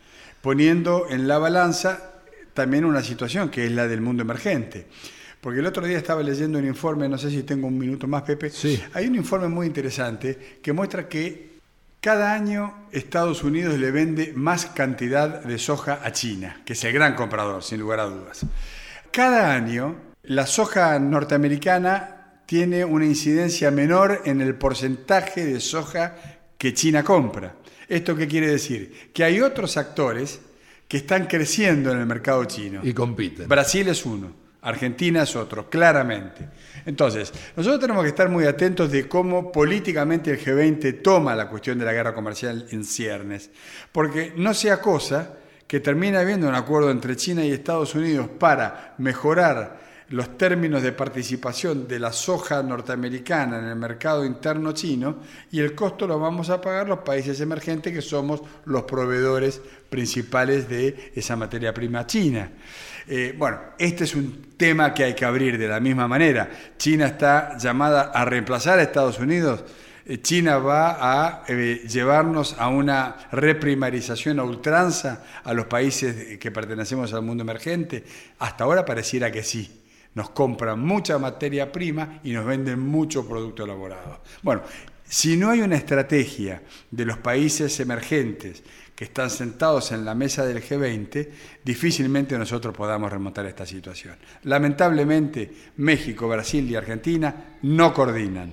poniendo 0.41 1.07
en 1.11 1.27
la 1.27 1.39
balanza 1.39 2.23
también 2.55 2.85
una 2.85 3.03
situación 3.03 3.49
que 3.49 3.65
es 3.65 3.73
la 3.73 3.89
del 3.89 4.01
mundo 4.01 4.23
emergente. 4.23 4.87
Porque 5.41 5.61
el 5.61 5.67
otro 5.67 5.87
día 5.87 5.97
estaba 5.97 6.23
leyendo 6.23 6.59
un 6.59 6.67
informe, 6.67 7.09
no 7.09 7.17
sé 7.17 7.31
si 7.31 7.45
tengo 7.45 7.67
un 7.67 7.79
minuto 7.79 8.07
más, 8.07 8.23
Pepe. 8.23 8.51
Sí. 8.51 8.79
Hay 8.93 9.07
un 9.07 9.15
informe 9.15 9.49
muy 9.49 9.67
interesante 9.67 10.59
que 10.61 10.73
muestra 10.73 11.09
que 11.09 11.50
cada 12.01 12.33
año 12.33 12.75
Estados 12.93 13.45
Unidos 13.45 13.79
le 13.79 13.91
vende 13.91 14.33
más 14.35 14.67
cantidad 14.67 15.43
de 15.43 15.59
soja 15.59 16.01
a 16.03 16.13
China, 16.13 16.63
que 16.65 16.73
es 16.73 16.85
el 16.85 16.93
gran 16.93 17.15
comprador, 17.15 17.63
sin 17.63 17.81
lugar 17.81 18.01
a 18.01 18.05
dudas. 18.05 18.47
Cada 19.11 19.55
año 19.55 19.97
la 20.23 20.47
soja 20.47 20.99
norteamericana 20.99 22.43
tiene 22.47 22.85
una 22.85 23.05
incidencia 23.05 23.71
menor 23.71 24.23
en 24.25 24.41
el 24.41 24.55
porcentaje 24.55 25.45
de 25.45 25.61
soja 25.61 26.17
que 26.59 26.75
China 26.75 27.05
compra. 27.05 27.55
¿Esto 27.89 28.17
qué 28.17 28.27
quiere 28.27 28.49
decir? 28.49 29.11
Que 29.13 29.25
hay 29.25 29.41
otros 29.41 29.77
actores 29.77 30.41
que 30.89 30.97
están 30.97 31.27
creciendo 31.27 31.93
en 31.93 32.01
el 32.01 32.07
mercado 32.07 32.45
chino. 32.47 32.81
Y 32.83 32.93
compiten. 32.93 33.49
Brasil 33.49 33.89
es 33.89 34.05
uno. 34.05 34.40
Argentina 34.63 35.23
es 35.23 35.37
otro, 35.37 35.71
claramente. 35.71 36.49
Entonces, 36.85 37.33
nosotros 37.57 37.81
tenemos 37.81 38.03
que 38.03 38.11
estar 38.11 38.29
muy 38.29 38.45
atentos 38.45 38.91
de 38.91 39.09
cómo 39.09 39.51
políticamente 39.51 40.31
el 40.31 40.41
G20 40.41 41.03
toma 41.03 41.35
la 41.35 41.49
cuestión 41.49 41.79
de 41.79 41.85
la 41.85 41.93
guerra 41.93 42.15
comercial 42.15 42.67
en 42.71 42.85
ciernes, 42.85 43.51
porque 43.93 44.33
no 44.37 44.55
sea 44.55 44.81
cosa 44.81 45.35
que 45.67 45.81
termine 45.81 46.19
habiendo 46.19 46.49
un 46.49 46.55
acuerdo 46.55 46.91
entre 46.91 47.17
China 47.17 47.45
y 47.45 47.53
Estados 47.53 47.95
Unidos 47.95 48.29
para 48.39 48.95
mejorar 48.99 49.79
los 50.11 50.37
términos 50.37 50.83
de 50.83 50.91
participación 50.91 51.87
de 51.87 52.01
la 52.01 52.13
soja 52.13 52.63
norteamericana 52.65 53.61
en 53.61 53.67
el 53.67 53.77
mercado 53.77 54.25
interno 54.25 54.73
chino 54.73 55.19
y 55.53 55.61
el 55.61 55.77
costo 55.77 56.09
lo 56.09 56.19
vamos 56.19 56.51
a 56.51 56.61
pagar 56.61 56.89
los 56.89 56.99
países 57.01 57.41
emergentes 57.41 57.93
que 57.93 58.03
somos 58.03 58.43
los 58.65 58.83
proveedores 58.83 59.63
principales 59.89 60.69
de 60.69 61.13
esa 61.15 61.37
materia 61.37 61.73
prima 61.73 62.07
china. 62.09 62.51
Eh, 63.13 63.35
bueno, 63.37 63.59
este 63.77 64.05
es 64.05 64.15
un 64.15 64.55
tema 64.57 64.95
que 64.95 65.03
hay 65.03 65.15
que 65.15 65.25
abrir 65.25 65.59
de 65.59 65.67
la 65.67 65.81
misma 65.81 66.07
manera. 66.07 66.49
China 66.79 67.07
está 67.07 67.59
llamada 67.59 68.13
a 68.15 68.25
reemplazar 68.25 68.79
a 68.79 68.83
Estados 68.83 69.19
Unidos. 69.19 69.65
Eh, 70.07 70.23
China 70.23 70.59
va 70.59 70.97
a 71.01 71.43
eh, 71.49 71.83
llevarnos 71.89 72.55
a 72.57 72.69
una 72.69 73.17
reprimarización 73.33 74.39
a 74.39 74.45
ultranza 74.45 75.25
a 75.43 75.53
los 75.55 75.67
países 75.67 76.39
que 76.39 76.53
pertenecemos 76.53 77.13
al 77.13 77.23
mundo 77.23 77.43
emergente. 77.43 78.05
Hasta 78.39 78.63
ahora 78.63 78.85
pareciera 78.85 79.33
que 79.33 79.43
sí. 79.43 79.83
Nos 80.15 80.31
compran 80.31 80.79
mucha 80.79 81.19
materia 81.19 81.73
prima 81.73 82.21
y 82.23 82.31
nos 82.31 82.47
venden 82.47 82.79
mucho 82.79 83.29
producto 83.29 83.65
elaborado. 83.65 84.23
Bueno, 84.43 84.63
si 85.05 85.37
no 85.37 85.51
hay 85.51 85.63
una 85.63 85.75
estrategia 85.75 86.63
de 86.93 87.05
los 87.05 87.19
países 87.19 87.81
emergentes 87.81 88.63
que 89.01 89.05
están 89.05 89.31
sentados 89.31 89.93
en 89.93 90.05
la 90.05 90.15
mesa 90.15 90.45
del 90.45 90.63
G20, 90.63 91.27
difícilmente 91.65 92.37
nosotros 92.37 92.77
podamos 92.77 93.11
remontar 93.11 93.47
esta 93.47 93.65
situación. 93.65 94.15
Lamentablemente, 94.43 95.51
México, 95.79 96.29
Brasil 96.29 96.71
y 96.71 96.77
Argentina 96.77 97.57
no 97.63 97.95
coordinan. 97.95 98.53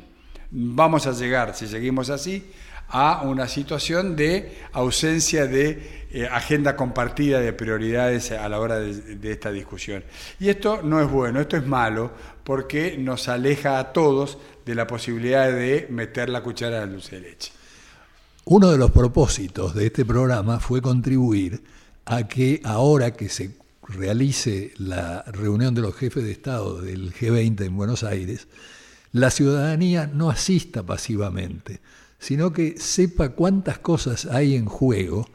Vamos 0.51 1.05
a 1.05 1.11
llegar, 1.11 1.53
si 1.53 1.67
seguimos 1.67 2.09
así, 2.09 2.49
a 2.87 3.23
una 3.25 3.49
situación 3.49 4.15
de 4.15 4.59
ausencia 4.71 5.47
de 5.47 6.07
eh, 6.11 6.29
agenda 6.31 6.77
compartida 6.77 7.41
de 7.41 7.51
prioridades 7.51 8.31
a 8.31 8.47
la 8.47 8.61
hora 8.61 8.79
de, 8.79 9.29
esta 9.29 9.51
discusión. 9.51 10.05
Y 10.39 10.47
esto 10.47 10.81
no 10.81 11.01
es 11.01 11.11
bueno, 11.11 11.41
esto 11.41 11.57
es 11.57 11.67
malo, 11.67 12.13
porque 12.45 12.97
nos 12.97 13.27
aleja 13.27 13.79
a 13.79 13.91
todos 13.91 14.37
de 14.65 14.75
la 14.75 14.87
posibilidad 14.87 15.51
de 15.51 15.87
meter 15.89 16.29
la 16.29 16.41
cuchara 16.41 16.79
de 16.79 16.87
dulce 16.87 17.17
de 17.17 17.31
leche. 17.31 17.56
Uno 18.49 18.71
de 18.71 18.77
los 18.77 18.91
propósitos 18.91 19.75
de 19.75 19.87
este 19.87 20.05
programa 20.05 20.61
fue 20.61 20.81
contribuir 20.81 21.65
a 22.05 22.29
que 22.29 22.61
ahora 22.63 23.11
que 23.11 23.27
se 23.27 23.57
realice 23.89 24.71
la 24.77 25.23
reunión 25.23 25.75
de 25.75 25.81
los 25.81 25.93
jefes 25.93 26.23
de 26.23 26.31
Estado 26.31 26.81
del 26.81 27.13
G20 27.13 27.65
en 27.65 27.75
Buenos 27.75 28.05
Aires, 28.05 28.47
la 29.11 29.31
ciudadanía 29.31 30.07
no 30.07 30.29
asista 30.29 30.81
pasivamente, 30.81 31.81
sino 32.19 32.53
que 32.53 32.79
sepa 32.79 33.31
cuántas 33.31 33.79
cosas 33.79 34.27
hay 34.27 34.55
en 34.55 34.67
juego 34.67 35.27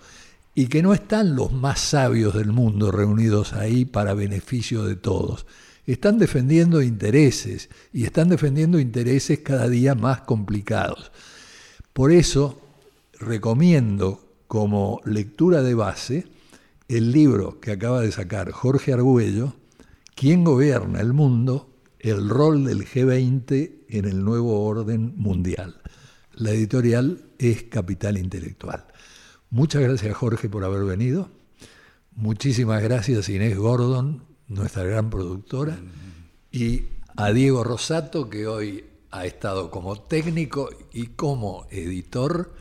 y 0.55 0.69
que 0.69 0.83
no 0.83 0.95
están 0.95 1.37
los 1.37 1.53
más 1.53 1.81
sabios 1.81 2.33
del 2.33 2.51
mundo 2.51 2.91
reunidos 2.91 3.53
ahí 3.53 3.85
para 3.85 4.15
beneficio 4.15 4.85
de 4.85 4.97
todos. 4.97 5.45
Están 5.87 6.19
defendiendo 6.19 6.81
intereses 6.81 7.69
y 7.93 8.05
están 8.05 8.31
defendiendo 8.31 8.79
intereses 8.79 9.41
cada 9.41 9.69
día 9.69 9.95
más 9.95 10.23
complicados. 10.23 11.13
Por 11.93 12.11
eso 12.11 12.62
recomiendo 13.23 14.21
como 14.47 15.01
lectura 15.05 15.63
de 15.63 15.75
base 15.75 16.27
el 16.89 17.13
libro 17.13 17.61
que 17.61 17.73
acaba 17.73 18.03
de 18.03 18.13
sacar 18.13 18.51
Jorge 18.51 18.93
Argüello, 18.93 19.55
¿Quién 20.15 20.45
gobierna 20.45 21.01
el 21.01 21.15
mundo? 21.15 21.71
El 21.99 22.29
rol 22.29 22.65
del 22.65 22.87
G20 22.87 23.87
en 23.89 24.05
el 24.05 24.25
nuevo 24.25 24.65
orden 24.65 25.15
mundial. 25.17 25.81
La 26.35 26.51
editorial 26.51 27.25
es 27.39 27.65
Capital 27.65 28.19
Intelectual. 28.19 28.87
Muchas 29.51 29.83
gracias 29.83 30.15
Jorge 30.15 30.49
por 30.49 30.65
haber 30.65 30.85
venido. 30.85 31.31
Muchísimas 32.15 32.83
gracias 32.83 33.29
Inés 33.31 33.57
Gordon, 33.57 34.23
nuestra 34.49 34.85
gran 34.85 35.11
productora, 35.11 35.79
y 36.53 36.85
a 37.17 37.33
Diego 37.33 37.65
Rosato, 37.65 38.29
que 38.29 38.47
hoy 38.47 38.85
ha 39.11 39.27
estado 39.27 39.71
como 39.71 40.03
técnico 40.03 40.69
y 40.93 41.09
como 41.09 41.67
editor, 41.71 42.55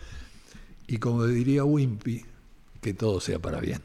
y 0.91 0.97
como 0.97 1.25
diría 1.25 1.63
Wimpy, 1.63 2.25
que 2.81 2.93
todo 2.93 3.21
sea 3.21 3.39
para 3.39 3.61
bien. 3.61 3.79